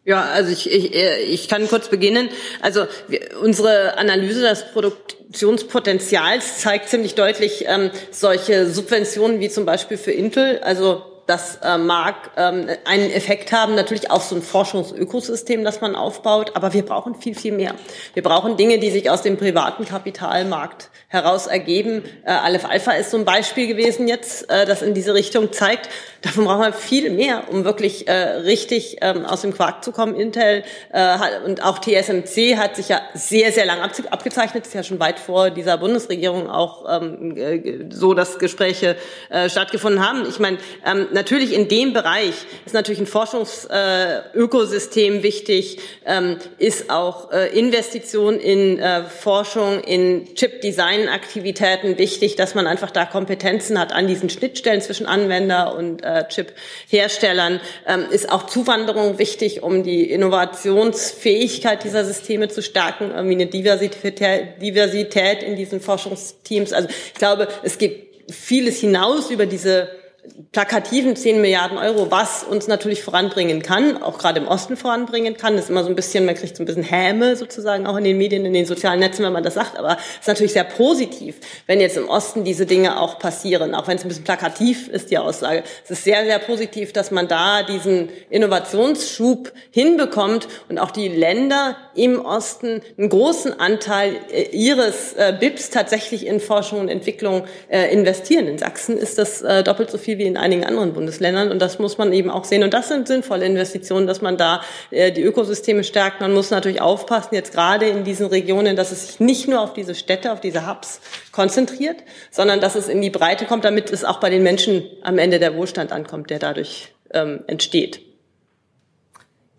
[0.05, 2.29] Ja, also ich, ich, ich kann kurz beginnen.
[2.61, 9.97] Also wir, unsere Analyse des Produktionspotenzials zeigt ziemlich deutlich ähm, solche Subventionen wie zum Beispiel
[9.97, 15.63] für Intel, also das äh, mag ähm, einen Effekt haben, natürlich auf so ein Forschungsökosystem,
[15.63, 17.75] das man aufbaut, aber wir brauchen viel, viel mehr.
[18.13, 22.03] Wir brauchen Dinge, die sich aus dem privaten Kapitalmarkt heraus ergeben.
[22.25, 25.89] Äh, Aleph Alpha ist so ein Beispiel gewesen jetzt, äh, das in diese Richtung zeigt.
[26.23, 30.15] Davon brauchen wir viel mehr, um wirklich äh, richtig ähm, aus dem Quark zu kommen.
[30.15, 34.83] Intel äh, hat, und auch TSMC hat sich ja sehr, sehr lang abgezeichnet, ist ja
[34.83, 38.95] schon weit vor dieser Bundesregierung auch ähm, äh, so, dass Gespräche
[39.29, 40.25] äh, stattgefunden haben.
[40.27, 42.33] Ich meine, ähm, natürlich in dem Bereich
[42.65, 50.35] ist natürlich ein Forschungsökosystem äh, wichtig, ähm, ist auch äh, Investition in äh, Forschung, in
[50.35, 56.27] Chip-Design-Aktivitäten wichtig, dass man einfach da Kompetenzen hat an diesen Schnittstellen zwischen Anwender und äh,
[56.27, 57.61] Chip-Herstellern.
[57.87, 64.61] Ähm, ist auch Zuwanderung wichtig, um die Innovationsfähigkeit dieser Systeme zu stärken, irgendwie eine Diversität,
[64.61, 66.73] Diversität in diesen Forschungsteams.
[66.73, 70.02] Also ich glaube, es geht vieles hinaus über diese
[70.51, 75.55] plakativen 10 Milliarden Euro, was uns natürlich voranbringen kann, auch gerade im Osten voranbringen kann.
[75.55, 78.03] Das ist immer so ein bisschen, man kriegt so ein bisschen Häme sozusagen auch in
[78.03, 79.77] den Medien, in den sozialen Netzen, wenn man das sagt.
[79.77, 81.35] Aber es ist natürlich sehr positiv,
[81.67, 83.75] wenn jetzt im Osten diese Dinge auch passieren.
[83.75, 85.63] Auch wenn es ein bisschen plakativ ist, die Aussage.
[85.83, 91.75] Es ist sehr, sehr positiv, dass man da diesen Innovationsschub hinbekommt und auch die Länder
[91.95, 97.91] im Osten einen großen Anteil äh, ihres äh, BIPs tatsächlich in Forschung und Entwicklung äh,
[97.91, 98.47] investieren.
[98.47, 101.51] In Sachsen ist das doppelt so viel viel wie in einigen anderen Bundesländern.
[101.51, 102.63] Und das muss man eben auch sehen.
[102.63, 104.61] Und das sind sinnvolle Investitionen, dass man da
[104.91, 106.21] äh, die Ökosysteme stärkt.
[106.21, 109.73] Man muss natürlich aufpassen, jetzt gerade in diesen Regionen, dass es sich nicht nur auf
[109.73, 111.01] diese Städte, auf diese Hubs
[111.31, 111.97] konzentriert,
[112.31, 115.39] sondern dass es in die Breite kommt, damit es auch bei den Menschen am Ende
[115.39, 118.12] der Wohlstand ankommt, der dadurch ähm, entsteht.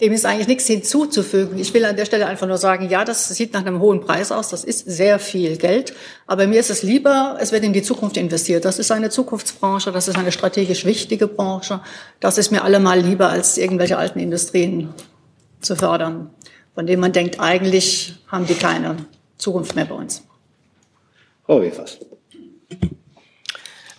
[0.00, 1.56] Dem ist eigentlich nichts hinzuzufügen.
[1.56, 4.32] Ich will an der Stelle einfach nur sagen, ja, das sieht nach einem hohen Preis
[4.32, 5.94] aus, das ist sehr viel Geld,
[6.26, 8.64] aber mir ist es lieber, es wird in die Zukunft investiert.
[8.64, 11.80] Das ist eine Zukunftsbranche, das ist eine strategisch wichtige Branche.
[12.18, 14.92] Das ist mir allemal lieber, als irgendwelche alten Industrien
[15.60, 16.30] zu fördern,
[16.74, 18.96] von denen man denkt, eigentlich haben die keine
[19.38, 20.24] Zukunft mehr bei uns.
[21.46, 21.98] Frau Wefers.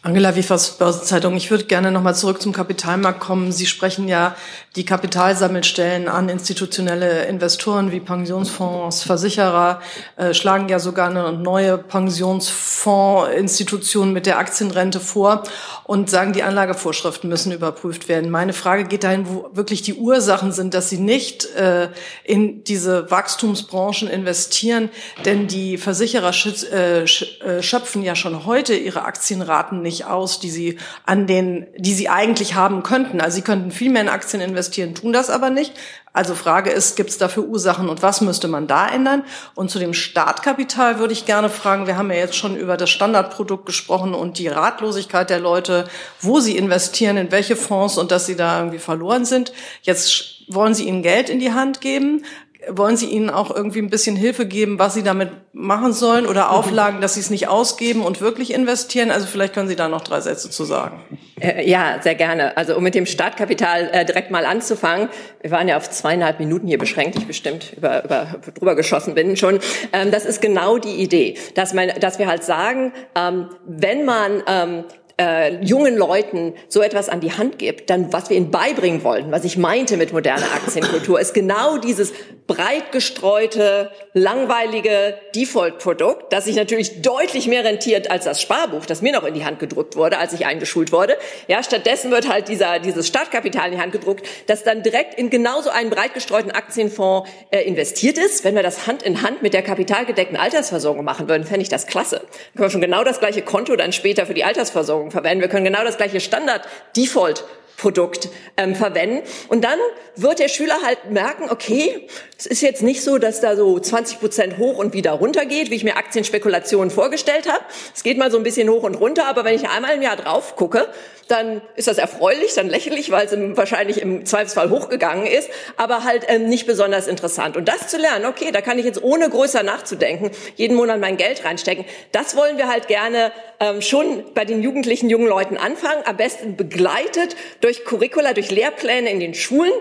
[0.05, 1.35] Angela Wiefers, Börsenzeitung.
[1.35, 3.51] Ich würde gerne noch mal zurück zum Kapitalmarkt kommen.
[3.51, 4.35] Sie sprechen ja
[4.75, 9.81] die Kapitalsammelstellen an, institutionelle Investoren wie Pensionsfonds, Versicherer,
[10.15, 15.41] äh, schlagen ja sogar eine neue Pensionsfondsinstitution mit der Aktienrente vor
[15.85, 18.29] und sagen, die Anlagevorschriften müssen überprüft werden.
[18.29, 21.89] Meine Frage geht dahin, wo wirklich die Ursachen sind, dass sie nicht äh,
[22.23, 24.89] in diese Wachstumsbranchen investieren,
[25.25, 26.31] denn die Versicherer
[26.71, 31.67] äh, äh, schöpfen ja schon heute ihre Aktienraten nicht nicht aus, die sie an den,
[31.77, 33.21] die sie eigentlich haben könnten.
[33.21, 35.73] Also sie könnten viel mehr in Aktien investieren, tun das aber nicht.
[36.11, 39.23] Also Frage ist, gibt es dafür Ursachen und was müsste man da ändern?
[39.53, 42.89] Und zu dem Startkapital würde ich gerne fragen, wir haben ja jetzt schon über das
[42.89, 45.89] Standardprodukt gesprochen und die Ratlosigkeit der Leute,
[46.21, 49.51] wo sie investieren, in welche Fonds und dass sie da irgendwie verloren sind.
[49.81, 52.23] Jetzt wollen Sie ihnen Geld in die Hand geben,
[52.69, 56.45] wollen Sie ihnen auch irgendwie ein bisschen Hilfe geben, was Sie damit machen sollen oder
[56.45, 56.51] mhm.
[56.51, 59.11] Auflagen, dass Sie es nicht ausgeben und wirklich investieren?
[59.11, 61.01] Also vielleicht können Sie da noch drei Sätze zu sagen.
[61.39, 62.55] Äh, ja, sehr gerne.
[62.57, 65.09] Also um mit dem Startkapital äh, direkt mal anzufangen.
[65.41, 67.17] Wir waren ja auf zweieinhalb Minuten hier beschränkt.
[67.17, 69.59] Ich bestimmt über, über, drüber geschossen bin schon.
[69.93, 74.43] Ähm, das ist genau die Idee, dass, man, dass wir halt sagen, ähm, wenn man
[74.47, 74.83] ähm,
[75.17, 79.31] äh, jungen Leuten so etwas an die Hand gibt, dann was wir ihnen beibringen wollten,
[79.31, 82.13] was ich meinte mit moderner Aktienkultur, ist genau dieses
[82.47, 89.13] breit gestreute, langweilige Default-Produkt, das sich natürlich deutlich mehr rentiert als das Sparbuch, das mir
[89.13, 91.17] noch in die Hand gedruckt wurde, als ich eingeschult wurde.
[91.47, 95.29] Ja, stattdessen wird halt dieser, dieses Startkapital in die Hand gedruckt, das dann direkt in
[95.29, 98.43] genauso einen breit gestreuten Aktienfonds äh, investiert ist.
[98.43, 101.87] Wenn wir das Hand in Hand mit der kapitalgedeckten Altersversorgung machen würden, fände ich das
[101.87, 102.17] klasse.
[102.17, 105.41] Dann können wir schon genau das gleiche Konto dann später für die Altersversorgung verwenden.
[105.41, 107.45] Wir können genau das gleiche Standard-Default
[107.77, 109.27] Produkt ähm, verwenden.
[109.49, 109.79] Und dann
[110.15, 114.19] wird der Schüler halt merken, okay, es ist jetzt nicht so, dass da so 20
[114.19, 117.63] Prozent hoch und wieder runter geht, wie ich mir Aktienspekulationen vorgestellt habe.
[117.93, 120.15] Es geht mal so ein bisschen hoch und runter, aber wenn ich einmal im Jahr
[120.15, 120.87] drauf gucke,
[121.27, 126.23] dann ist das erfreulich, dann lächerlich, weil es wahrscheinlich im Zweifelsfall hochgegangen ist, aber halt
[126.27, 127.57] ähm, nicht besonders interessant.
[127.57, 131.17] Und das zu lernen, okay, da kann ich jetzt ohne größer nachzudenken jeden Monat mein
[131.17, 136.03] Geld reinstecken, das wollen wir halt gerne ähm, schon bei den jugendlichen jungen Leuten anfangen,
[136.05, 139.71] am besten begleitet durch Curricula, durch Lehrpläne in den Schulen,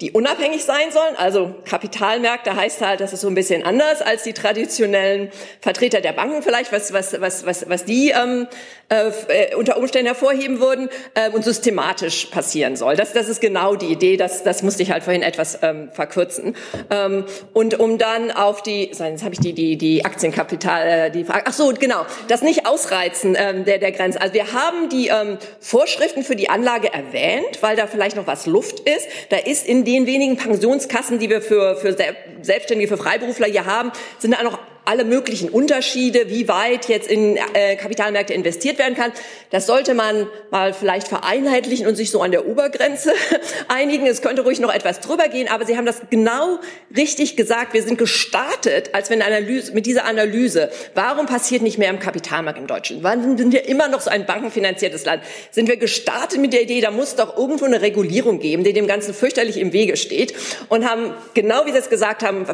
[0.00, 1.14] die unabhängig sein sollen.
[1.16, 5.30] Also Kapitalmärkte heißt halt, das ist so ein bisschen anders als die traditionellen
[5.60, 8.48] Vertreter der Banken vielleicht, was, was, was, was, was die ähm,
[8.88, 12.96] äh, unter Umständen hervorheben würden äh, und systematisch passieren soll.
[12.96, 16.56] Das, das ist genau die Idee, das, das musste ich halt vorhin etwas ähm, verkürzen.
[16.90, 21.24] Ähm, und um dann auf die, jetzt habe ich die, die, die Aktienkapital, äh, die
[21.24, 24.20] Frage, ach so, genau, das nicht ausreizen ähm, der, der Grenze.
[24.20, 28.46] Also wir haben die ähm, Vorschriften für die Anlage erwähnt, weil da vielleicht noch was
[28.46, 29.06] Luft ist.
[29.30, 31.96] Da ist in den wenigen Pensionskassen, die wir für, für
[32.42, 37.36] Selbstständige, für Freiberufler hier haben, sind da noch alle möglichen Unterschiede, wie weit jetzt in
[37.54, 39.12] äh, Kapitalmärkte investiert werden kann.
[39.50, 43.12] Das sollte man mal vielleicht vereinheitlichen und sich so an der Obergrenze
[43.68, 44.06] einigen.
[44.06, 46.58] Es könnte ruhig noch etwas drüber gehen, aber Sie haben das genau
[46.96, 47.74] richtig gesagt.
[47.74, 52.58] Wir sind gestartet, als wir Analyse, mit dieser Analyse, warum passiert nicht mehr im Kapitalmarkt
[52.58, 53.02] im Deutschen?
[53.02, 55.22] Warum sind wir immer noch so ein bankenfinanziertes Land?
[55.50, 58.86] Sind wir gestartet mit der Idee, da muss doch irgendwo eine Regulierung geben, die dem
[58.86, 60.34] Ganzen fürchterlich im Wege steht
[60.68, 62.46] und haben genau wie Sie es gesagt haben,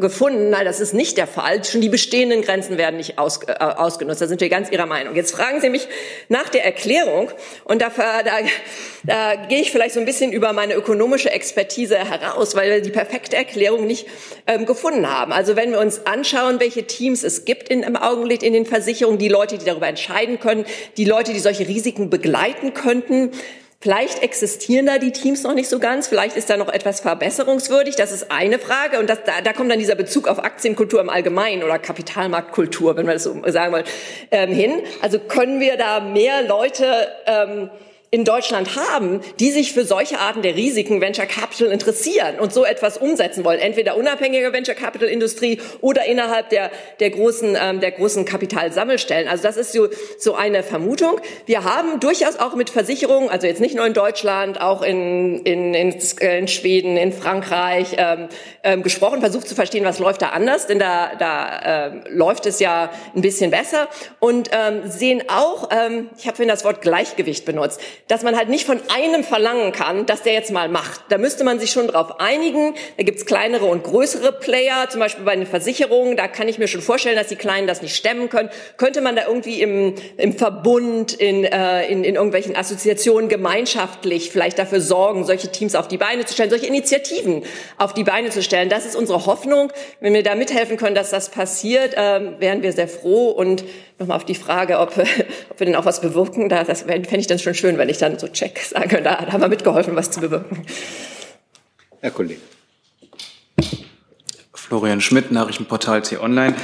[0.00, 3.52] gefunden, nein, das ist nicht der Fall schon die bestehenden Grenzen werden nicht aus, äh,
[3.52, 4.20] ausgenutzt.
[4.20, 5.14] Da sind wir ganz Ihrer Meinung.
[5.14, 5.86] Jetzt fragen Sie mich
[6.28, 7.30] nach der Erklärung
[7.64, 8.32] und da, da,
[9.04, 12.90] da gehe ich vielleicht so ein bisschen über meine ökonomische Expertise heraus, weil wir die
[12.90, 14.06] perfekte Erklärung nicht
[14.46, 15.32] ähm, gefunden haben.
[15.32, 19.18] Also wenn wir uns anschauen, welche Teams es gibt in, im Augenblick in den Versicherungen,
[19.18, 20.64] die Leute, die darüber entscheiden können,
[20.96, 23.30] die Leute, die solche Risiken begleiten könnten,
[23.80, 27.94] Vielleicht existieren da die Teams noch nicht so ganz, vielleicht ist da noch etwas verbesserungswürdig,
[27.94, 28.98] das ist eine Frage.
[28.98, 33.06] Und das, da, da kommt dann dieser Bezug auf Aktienkultur im Allgemeinen oder Kapitalmarktkultur, wenn
[33.06, 33.84] wir das so sagen wollen,
[34.32, 34.82] ähm, hin.
[35.00, 37.70] Also können wir da mehr Leute ähm,
[38.10, 42.64] in Deutschland haben, die sich für solche Arten der Risiken Venture Capital interessieren und so
[42.64, 47.90] etwas umsetzen wollen, entweder unabhängige Venture Capital Industrie oder innerhalb der der großen ähm, der
[47.90, 49.28] großen Kapitalsammelstellen.
[49.28, 49.88] Also das ist so
[50.18, 51.20] so eine Vermutung.
[51.44, 55.74] Wir haben durchaus auch mit Versicherungen, also jetzt nicht nur in Deutschland, auch in in,
[55.74, 58.28] in, in Schweden, in Frankreich ähm,
[58.62, 62.58] ähm, gesprochen, versucht zu verstehen, was läuft da anders, denn da da ähm, läuft es
[62.58, 63.88] ja ein bisschen besser
[64.18, 68.48] und ähm, sehen auch, ähm, ich habe vorhin das Wort Gleichgewicht benutzt dass man halt
[68.48, 71.00] nicht von einem verlangen kann, dass der jetzt mal macht.
[71.10, 72.74] Da müsste man sich schon drauf einigen.
[72.96, 76.16] Da gibt's kleinere und größere Player, zum Beispiel bei den Versicherungen.
[76.16, 78.48] Da kann ich mir schon vorstellen, dass die Kleinen das nicht stemmen können.
[78.78, 84.58] Könnte man da irgendwie im, im Verbund, in, äh, in, in irgendwelchen Assoziationen gemeinschaftlich vielleicht
[84.58, 87.42] dafür sorgen, solche Teams auf die Beine zu stellen, solche Initiativen
[87.76, 88.70] auf die Beine zu stellen?
[88.70, 89.70] Das ist unsere Hoffnung.
[90.00, 93.28] Wenn wir da mithelfen können, dass das passiert, äh, wären wir sehr froh.
[93.28, 93.64] Und
[93.98, 94.96] nochmal auf die Frage, ob,
[95.50, 97.97] ob wir denn auch was bewirken, da, das fände ich dann schon schön, wenn ich
[97.98, 100.64] dann so check sage, da, da haben wir mitgeholfen, was zu bewirken.
[102.00, 102.40] Herr Kollege.
[104.54, 106.54] Florian Schmidt, Nachrichtenportal T-Online.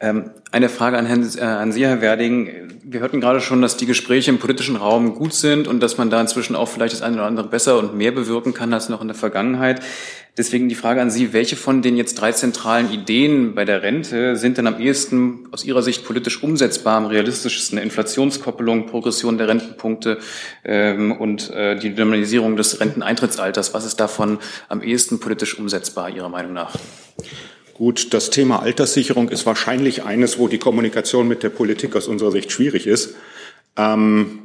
[0.00, 2.68] Ähm, eine Frage an, Herrn, äh, an Sie, Herr Werding.
[2.84, 6.08] Wir hörten gerade schon, dass die Gespräche im politischen Raum gut sind und dass man
[6.08, 9.00] da inzwischen auch vielleicht das eine oder andere besser und mehr bewirken kann als noch
[9.00, 9.82] in der Vergangenheit.
[10.36, 14.36] Deswegen die Frage an Sie, welche von den jetzt drei zentralen Ideen bei der Rente
[14.36, 17.76] sind denn am ehesten aus Ihrer Sicht politisch umsetzbar, am realistischsten?
[17.76, 20.18] Inflationskoppelung, Progression der Rentenpunkte
[20.64, 23.74] ähm, und äh, die Dynamisierung des Renteneintrittsalters.
[23.74, 24.38] Was ist davon
[24.68, 26.76] am ehesten politisch umsetzbar, Ihrer Meinung nach?
[27.78, 32.32] Gut, das Thema Alterssicherung ist wahrscheinlich eines, wo die Kommunikation mit der Politik aus unserer
[32.32, 33.14] Sicht schwierig ist.
[33.76, 34.40] Ähm,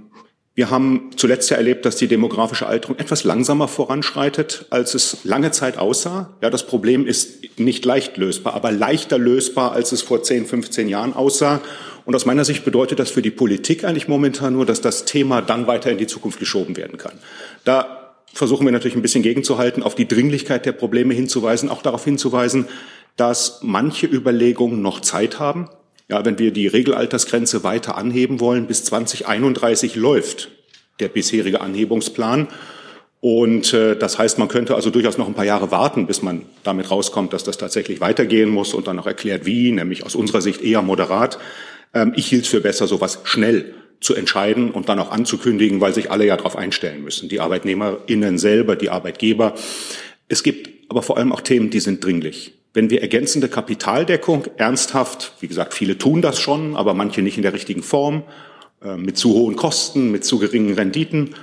[0.54, 5.50] wir haben zuletzt ja erlebt, dass die demografische Alterung etwas langsamer voranschreitet, als es lange
[5.50, 6.38] Zeit aussah.
[6.44, 10.88] Ja, das Problem ist nicht leicht lösbar, aber leichter lösbar, als es vor 10, 15
[10.88, 11.60] Jahren aussah.
[12.06, 15.42] Und aus meiner Sicht bedeutet das für die Politik eigentlich momentan nur, dass das Thema
[15.42, 17.18] dann weiter in die Zukunft geschoben werden kann.
[17.64, 18.03] Da
[18.34, 22.68] versuchen wir natürlich ein bisschen gegenzuhalten, auf die Dringlichkeit der Probleme hinzuweisen, auch darauf hinzuweisen,
[23.16, 25.70] dass manche Überlegungen noch Zeit haben.
[26.10, 30.50] Ja, wenn wir die Regelaltersgrenze weiter anheben wollen, bis 2031 läuft
[31.00, 32.50] der bisherige Anhebungsplan.
[33.22, 36.42] Und äh, das heißt, man könnte also durchaus noch ein paar Jahre warten, bis man
[36.64, 40.42] damit rauskommt, dass das tatsächlich weitergehen muss und dann noch erklärt, wie, nämlich aus unserer
[40.42, 41.40] Sicht eher moderat.
[41.94, 43.74] Ähm, ich hielt es für besser, sowas schnell
[44.04, 47.30] zu entscheiden und dann auch anzukündigen, weil sich alle ja darauf einstellen müssen.
[47.30, 49.56] Die ArbeitnehmerInnen selber, die Arbeitgeber.
[50.28, 55.34] Es gibt aber vor allem auch Themen, die sind dringlich wenn wir ergänzende Kapitaldeckung ernsthaft,
[55.40, 58.24] wie gesagt, viele tun das schon, aber manche nicht in der richtigen Form,
[58.84, 61.36] äh, mit zu hohen Kosten, mit zu geringen Renditen,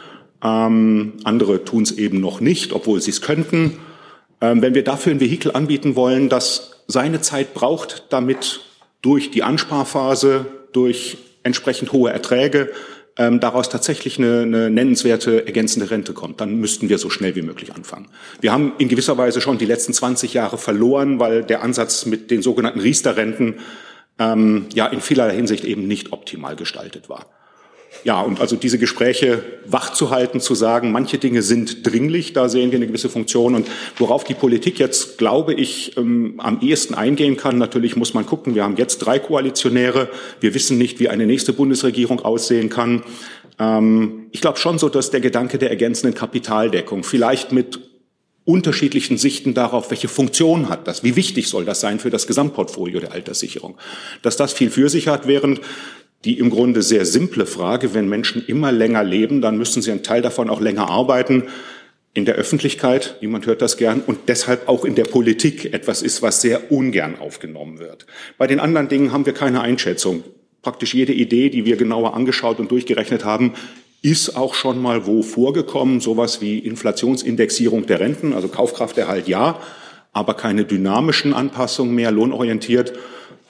[0.43, 3.79] ähm, andere tun es eben noch nicht, obwohl sie es könnten.
[4.41, 8.63] Ähm, wenn wir dafür ein Vehikel anbieten wollen, das seine Zeit braucht, damit
[9.01, 12.71] durch die Ansparphase, durch entsprechend hohe Erträge
[13.17, 17.43] ähm, daraus tatsächlich eine, eine nennenswerte ergänzende Rente kommt, dann müssten wir so schnell wie
[17.43, 18.09] möglich anfangen.
[18.41, 22.31] Wir haben in gewisser Weise schon die letzten 20 Jahre verloren, weil der Ansatz mit
[22.31, 23.57] den sogenannten Riester-Renten
[24.19, 27.27] ähm, ja in vielerlei Hinsicht eben nicht optimal gestaltet war.
[28.05, 32.49] Ja, und also diese Gespräche wach zu halten, zu sagen, manche Dinge sind dringlich, da
[32.49, 33.55] sehen wir eine gewisse Funktion.
[33.55, 33.69] Und
[33.99, 38.55] worauf die Politik jetzt, glaube ich, ähm, am ehesten eingehen kann, natürlich muss man gucken,
[38.55, 40.09] wir haben jetzt drei Koalitionäre,
[40.41, 43.03] wir wissen nicht, wie eine nächste Bundesregierung aussehen kann.
[43.59, 47.81] Ähm, ich glaube schon so, dass der Gedanke der ergänzenden Kapitaldeckung vielleicht mit
[48.45, 52.99] unterschiedlichen Sichten darauf, welche Funktion hat das, wie wichtig soll das sein für das Gesamtportfolio
[52.99, 53.77] der Alterssicherung,
[54.23, 55.61] dass das viel für sich hat, während
[56.25, 60.03] die im Grunde sehr simple Frage, wenn Menschen immer länger leben, dann müssen sie einen
[60.03, 61.45] Teil davon auch länger arbeiten.
[62.13, 66.23] In der Öffentlichkeit, niemand hört das gern, und deshalb auch in der Politik etwas ist,
[66.23, 68.07] was sehr ungern aufgenommen wird.
[68.37, 70.25] Bei den anderen Dingen haben wir keine Einschätzung.
[70.61, 73.55] Praktisch jede Idee, die wir genauer angeschaut und durchgerechnet haben,
[74.03, 76.01] ist auch schon mal wo vorgekommen.
[76.01, 79.61] Sowas wie Inflationsindexierung der Renten, also Kaufkrafterhalt ja,
[80.13, 82.93] aber keine dynamischen Anpassungen mehr, lohnorientiert.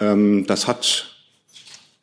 [0.01, 1.10] Ähm, das hat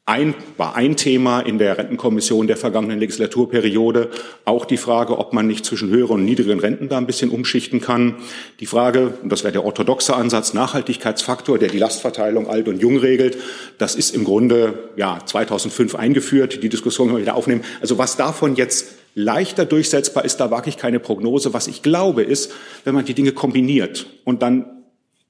[0.07, 4.09] ein, war ein Thema in der Rentenkommission der vergangenen Legislaturperiode.
[4.45, 7.81] Auch die Frage, ob man nicht zwischen höheren und niedrigen Renten da ein bisschen umschichten
[7.81, 8.15] kann.
[8.61, 12.97] Die Frage, und das wäre der orthodoxe Ansatz, Nachhaltigkeitsfaktor, der die Lastverteilung alt und jung
[12.97, 13.37] regelt.
[13.79, 16.63] Das ist im Grunde, ja, 2005 eingeführt.
[16.63, 17.65] Die Diskussion können wir wieder aufnehmen.
[17.81, 21.53] Also was davon jetzt leichter durchsetzbar ist, da wage ich keine Prognose.
[21.53, 22.53] Was ich glaube ist,
[22.85, 24.76] wenn man die Dinge kombiniert und dann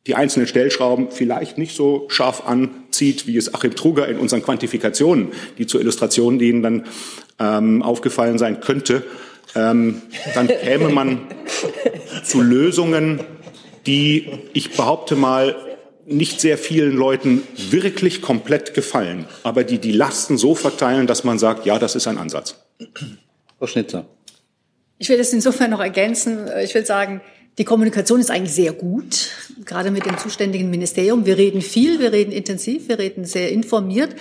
[0.07, 5.33] die einzelnen Stellschrauben vielleicht nicht so scharf anzieht, wie es Achim Truger in unseren Quantifikationen,
[5.57, 6.85] die zur Illustration dienen, dann
[7.39, 9.03] ähm, aufgefallen sein könnte,
[9.53, 10.01] ähm,
[10.33, 11.27] dann käme man
[12.23, 13.19] zu Lösungen,
[13.85, 15.55] die, ich behaupte mal,
[16.05, 21.37] nicht sehr vielen Leuten wirklich komplett gefallen, aber die die Lasten so verteilen, dass man
[21.37, 22.55] sagt, ja, das ist ein Ansatz.
[23.59, 24.05] Frau Schnitzer.
[24.99, 26.47] Ich will es insofern noch ergänzen.
[26.63, 27.21] Ich will sagen,
[27.57, 29.29] die Kommunikation ist eigentlich sehr gut,
[29.65, 31.25] gerade mit dem zuständigen Ministerium.
[31.25, 34.15] Wir reden viel, wir reden intensiv, wir reden sehr informiert.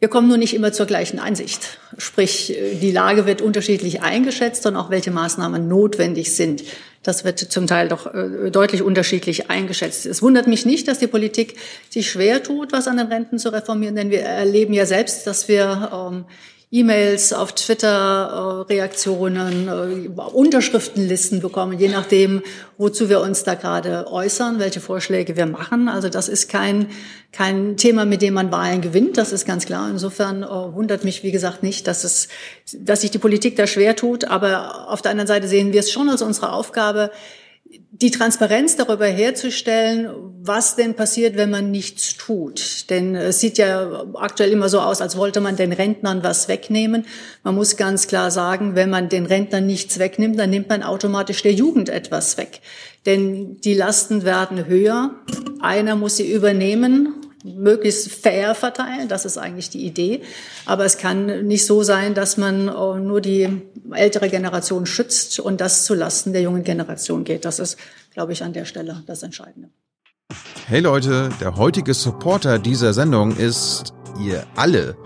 [0.00, 1.78] Wir kommen nur nicht immer zur gleichen Einsicht.
[1.98, 6.62] Sprich, die Lage wird unterschiedlich eingeschätzt und auch welche Maßnahmen notwendig sind.
[7.02, 10.06] Das wird zum Teil doch äh, deutlich unterschiedlich eingeschätzt.
[10.06, 11.56] Es wundert mich nicht, dass die Politik
[11.90, 15.48] sich schwer tut, was an den Renten zu reformieren, denn wir erleben ja selbst, dass
[15.48, 16.24] wir ähm,
[16.70, 22.42] E-Mails, auf Twitter äh, Reaktionen, äh, Unterschriftenlisten bekommen, je nachdem,
[22.76, 25.88] wozu wir uns da gerade äußern, welche Vorschläge wir machen.
[25.88, 26.88] Also das ist kein,
[27.32, 29.88] kein Thema, mit dem man Wahlen gewinnt, das ist ganz klar.
[29.88, 32.28] Insofern äh, wundert mich, wie gesagt, nicht, dass, es,
[32.76, 34.26] dass sich die Politik da schwer tut.
[34.26, 37.10] Aber auf der anderen Seite sehen wir es schon als unsere Aufgabe,
[38.00, 40.08] die Transparenz darüber herzustellen,
[40.40, 42.88] was denn passiert, wenn man nichts tut.
[42.90, 47.06] Denn es sieht ja aktuell immer so aus, als wollte man den Rentnern was wegnehmen.
[47.42, 51.42] Man muss ganz klar sagen, wenn man den Rentnern nichts wegnimmt, dann nimmt man automatisch
[51.42, 52.60] der Jugend etwas weg.
[53.04, 55.10] Denn die Lasten werden höher.
[55.60, 59.08] Einer muss sie übernehmen möglichst fair verteilen.
[59.08, 60.22] Das ist eigentlich die Idee.
[60.66, 63.62] Aber es kann nicht so sein, dass man äh, nur die
[63.92, 67.44] ältere Generation schützt und das zulasten der jungen Generation geht.
[67.44, 67.78] Das ist,
[68.12, 69.70] glaube ich, an der Stelle das Entscheidende.
[70.66, 74.96] Hey Leute, der heutige Supporter dieser Sendung ist ihr alle.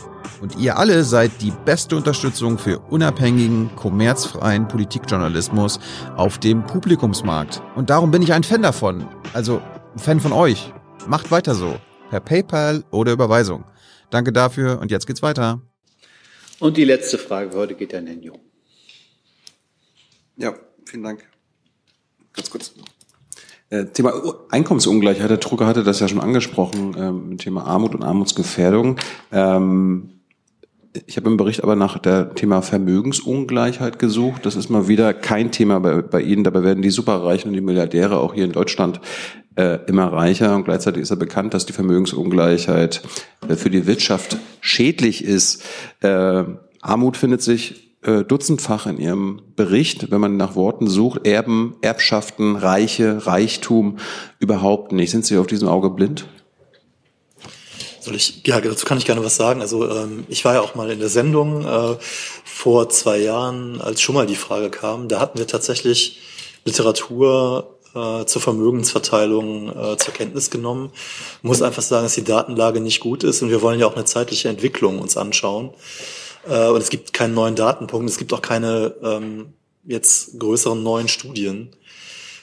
[0.41, 5.79] Und ihr alle seid die beste Unterstützung für unabhängigen, kommerzfreien Politikjournalismus
[6.17, 7.63] auf dem Publikumsmarkt.
[7.77, 9.07] Und darum bin ich ein Fan davon.
[9.35, 9.63] Also
[9.97, 10.73] Fan von euch.
[11.07, 11.77] Macht weiter so
[12.13, 13.65] per PayPal oder Überweisung.
[14.11, 15.63] Danke dafür und jetzt geht's weiter.
[16.59, 18.39] Und die letzte Frage für heute geht an Herrn Jung.
[20.37, 20.53] Ja,
[20.85, 21.27] vielen Dank.
[22.35, 22.75] Ganz kurz.
[23.71, 24.13] Äh, Thema
[24.51, 28.99] Einkommensungleichheit, der Drucker hatte das ja schon angesprochen, ähm, Thema Armut und Armutsgefährdung.
[29.33, 30.11] Ähm,
[31.07, 34.45] ich habe im Bericht aber nach der Thema Vermögensungleichheit gesucht.
[34.45, 36.45] Das ist mal wieder kein Thema bei, bei Ihnen.
[36.45, 39.01] Dabei werden die Superreichen und die Milliardäre auch hier in Deutschland
[39.57, 43.03] äh, immer reicher und gleichzeitig ist er bekannt, dass die Vermögensungleichheit
[43.49, 45.63] äh, für die Wirtschaft schädlich ist.
[46.01, 46.45] Äh,
[46.81, 52.57] Armut findet sich äh, dutzendfach in Ihrem Bericht, wenn man nach Worten sucht, Erben, Erbschaften,
[52.57, 53.99] Reiche, Reichtum
[54.39, 55.11] überhaupt nicht.
[55.11, 56.27] Sind Sie auf diesem Auge blind?
[58.01, 59.61] Soll ich, ja, dazu kann ich gerne was sagen.
[59.61, 61.97] Also ähm, ich war ja auch mal in der Sendung äh,
[62.45, 65.07] vor zwei Jahren, als schon mal die Frage kam.
[65.07, 66.19] Da hatten wir tatsächlich
[66.65, 70.91] Literatur äh, zur Vermögensverteilung äh, zur Kenntnis genommen.
[71.43, 74.05] Muss einfach sagen, dass die Datenlage nicht gut ist und wir wollen ja auch eine
[74.05, 75.71] zeitliche Entwicklung uns anschauen.
[76.49, 79.55] Äh, und es gibt keinen neuen Datenpunkt, es gibt auch keine ähm,
[79.85, 81.75] jetzt größeren neuen Studien.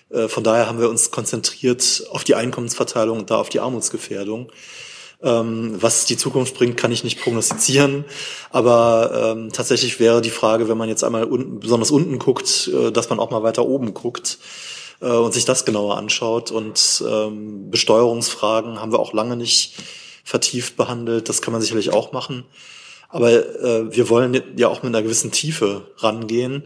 [0.09, 4.51] Äh, von daher haben wir uns konzentriert auf die Einkommensverteilung und da auf die Armutsgefährdung.
[5.21, 8.05] Ähm, was die Zukunft bringt, kann ich nicht prognostizieren.
[8.51, 12.91] Aber ähm, tatsächlich wäre die Frage, wenn man jetzt einmal unten, besonders unten guckt, äh,
[12.91, 14.37] dass man auch mal weiter oben guckt
[15.01, 16.51] äh, und sich das genauer anschaut.
[16.51, 19.75] Und ähm, Besteuerungsfragen haben wir auch lange nicht
[20.23, 21.29] vertieft behandelt.
[21.29, 22.45] Das kann man sicherlich auch machen.
[23.09, 26.63] Aber äh, wir wollen ja auch mit einer gewissen Tiefe rangehen.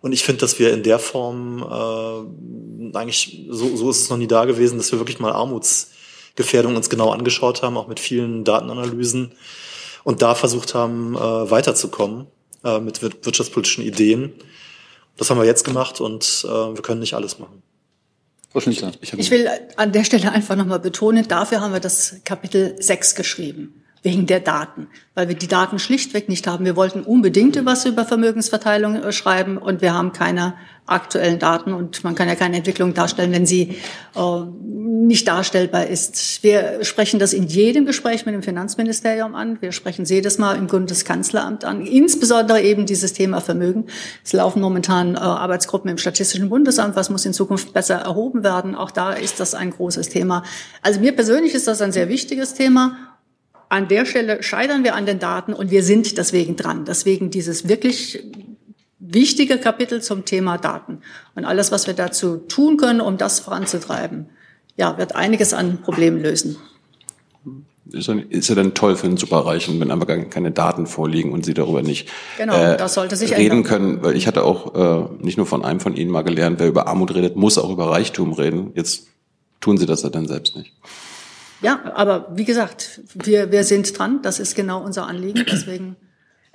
[0.00, 4.18] Und ich finde, dass wir in der Form äh, eigentlich, so, so ist es noch
[4.18, 8.44] nie da gewesen, dass wir wirklich mal Armutsgefährdung uns genau angeschaut haben, auch mit vielen
[8.44, 9.32] Datenanalysen
[10.02, 12.26] und da versucht haben, äh, weiterzukommen
[12.64, 14.34] äh, mit wirtschaftspolitischen Ideen.
[15.16, 17.62] Das haben wir jetzt gemacht und äh, wir können nicht alles machen.
[19.00, 23.14] Ich, ich will an der Stelle einfach nochmal betonen, dafür haben wir das Kapitel 6
[23.16, 26.66] geschrieben wegen der Daten, weil wir die Daten schlichtweg nicht haben.
[26.66, 30.54] Wir wollten unbedingt was über Vermögensverteilung äh, schreiben und wir haben keine
[30.86, 33.76] aktuellen Daten und man kann ja keine Entwicklung darstellen, wenn sie
[34.14, 36.42] äh, nicht darstellbar ist.
[36.42, 39.62] Wir sprechen das in jedem Gespräch mit dem Finanzministerium an.
[39.62, 41.80] Wir sprechen es jedes Mal im Bundeskanzleramt an.
[41.86, 43.86] Insbesondere eben dieses Thema Vermögen.
[44.22, 46.94] Es laufen momentan äh, Arbeitsgruppen im Statistischen Bundesamt.
[46.94, 48.74] Was muss in Zukunft besser erhoben werden?
[48.74, 50.42] Auch da ist das ein großes Thema.
[50.82, 53.13] Also mir persönlich ist das ein sehr wichtiges Thema.
[53.74, 56.84] An der Stelle scheitern wir an den Daten und wir sind deswegen dran.
[56.84, 58.22] Deswegen dieses wirklich
[59.00, 61.00] wichtige Kapitel zum Thema Daten.
[61.34, 64.28] Und alles, was wir dazu tun können, um das voranzutreiben,
[64.76, 66.56] ja, wird einiges an Problemen lösen.
[67.90, 71.82] Ist ja dann toll für den Superreichen, wenn einfach keine Daten vorliegen und sie darüber
[71.82, 73.62] nicht genau, äh, das sollte sich reden ändern.
[73.64, 74.02] können.
[74.04, 76.86] Weil ich hatte auch äh, nicht nur von einem von Ihnen mal gelernt, wer über
[76.86, 78.70] Armut redet, muss auch über Reichtum reden.
[78.76, 79.08] Jetzt
[79.60, 80.72] tun Sie das ja dann selbst nicht.
[81.64, 84.20] Ja, aber wie gesagt, wir, wir sind dran.
[84.20, 85.46] Das ist genau unser Anliegen.
[85.50, 85.96] Deswegen.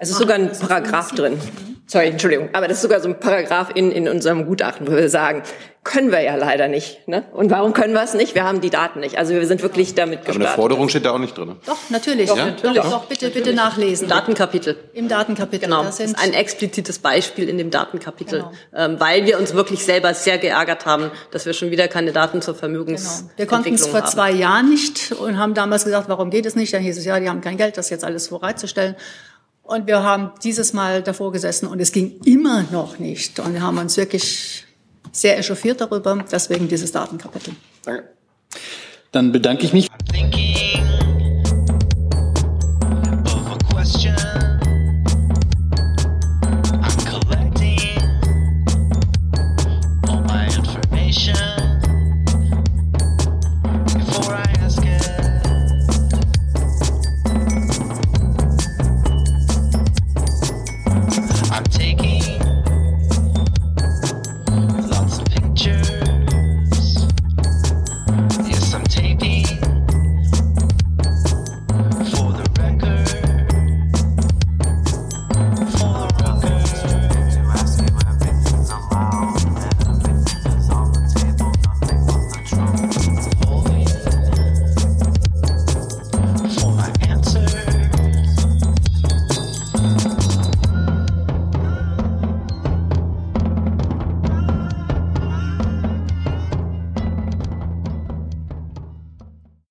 [0.02, 1.38] Es ist sogar ein Paragraph drin.
[1.86, 2.50] Sorry, Entschuldigung.
[2.54, 5.44] Aber das ist sogar so ein Paragraph in, in unserem Gutachten, wo wir sagen,
[5.84, 7.08] können wir ja leider nicht.
[7.08, 7.24] Ne?
[7.34, 8.36] Und warum können wir es nicht?
[8.36, 9.18] Wir haben die Daten nicht.
[9.18, 10.42] Also wir sind wirklich damit gestartet.
[10.42, 11.56] Aber eine Forderung steht da auch nicht drin.
[11.66, 12.30] Doch, natürlich.
[12.30, 12.46] Doch, ja?
[12.46, 12.78] natürlich.
[12.78, 14.04] Doch, doch, bitte, bitte nachlesen.
[14.04, 14.78] Im Datenkapitel.
[14.94, 15.68] Im Datenkapitel.
[15.68, 15.84] Genau.
[15.84, 18.52] Das, ist ein explizites Beispiel in dem Datenkapitel, genau.
[18.76, 22.42] ähm, weil wir uns wirklich selber sehr geärgert haben, dass wir schon wieder keine Daten
[22.42, 23.22] zur Vermögens.
[23.22, 23.38] Genau.
[23.38, 26.72] Wir konnten es vor zwei Jahren nicht und haben damals gesagt, warum geht es nicht?
[26.74, 28.96] Dann hieß es, ja, die haben kein Geld, das jetzt alles bereitzustellen.
[29.70, 33.40] Und wir haben dieses Mal davor gesessen und es ging immer noch nicht.
[33.40, 34.66] Und wir haben uns wirklich
[35.12, 36.26] sehr echauffiert darüber.
[36.32, 37.54] Deswegen dieses Datenkapitel.
[37.86, 38.10] Danke.
[39.12, 39.88] Dann bedanke ich mich.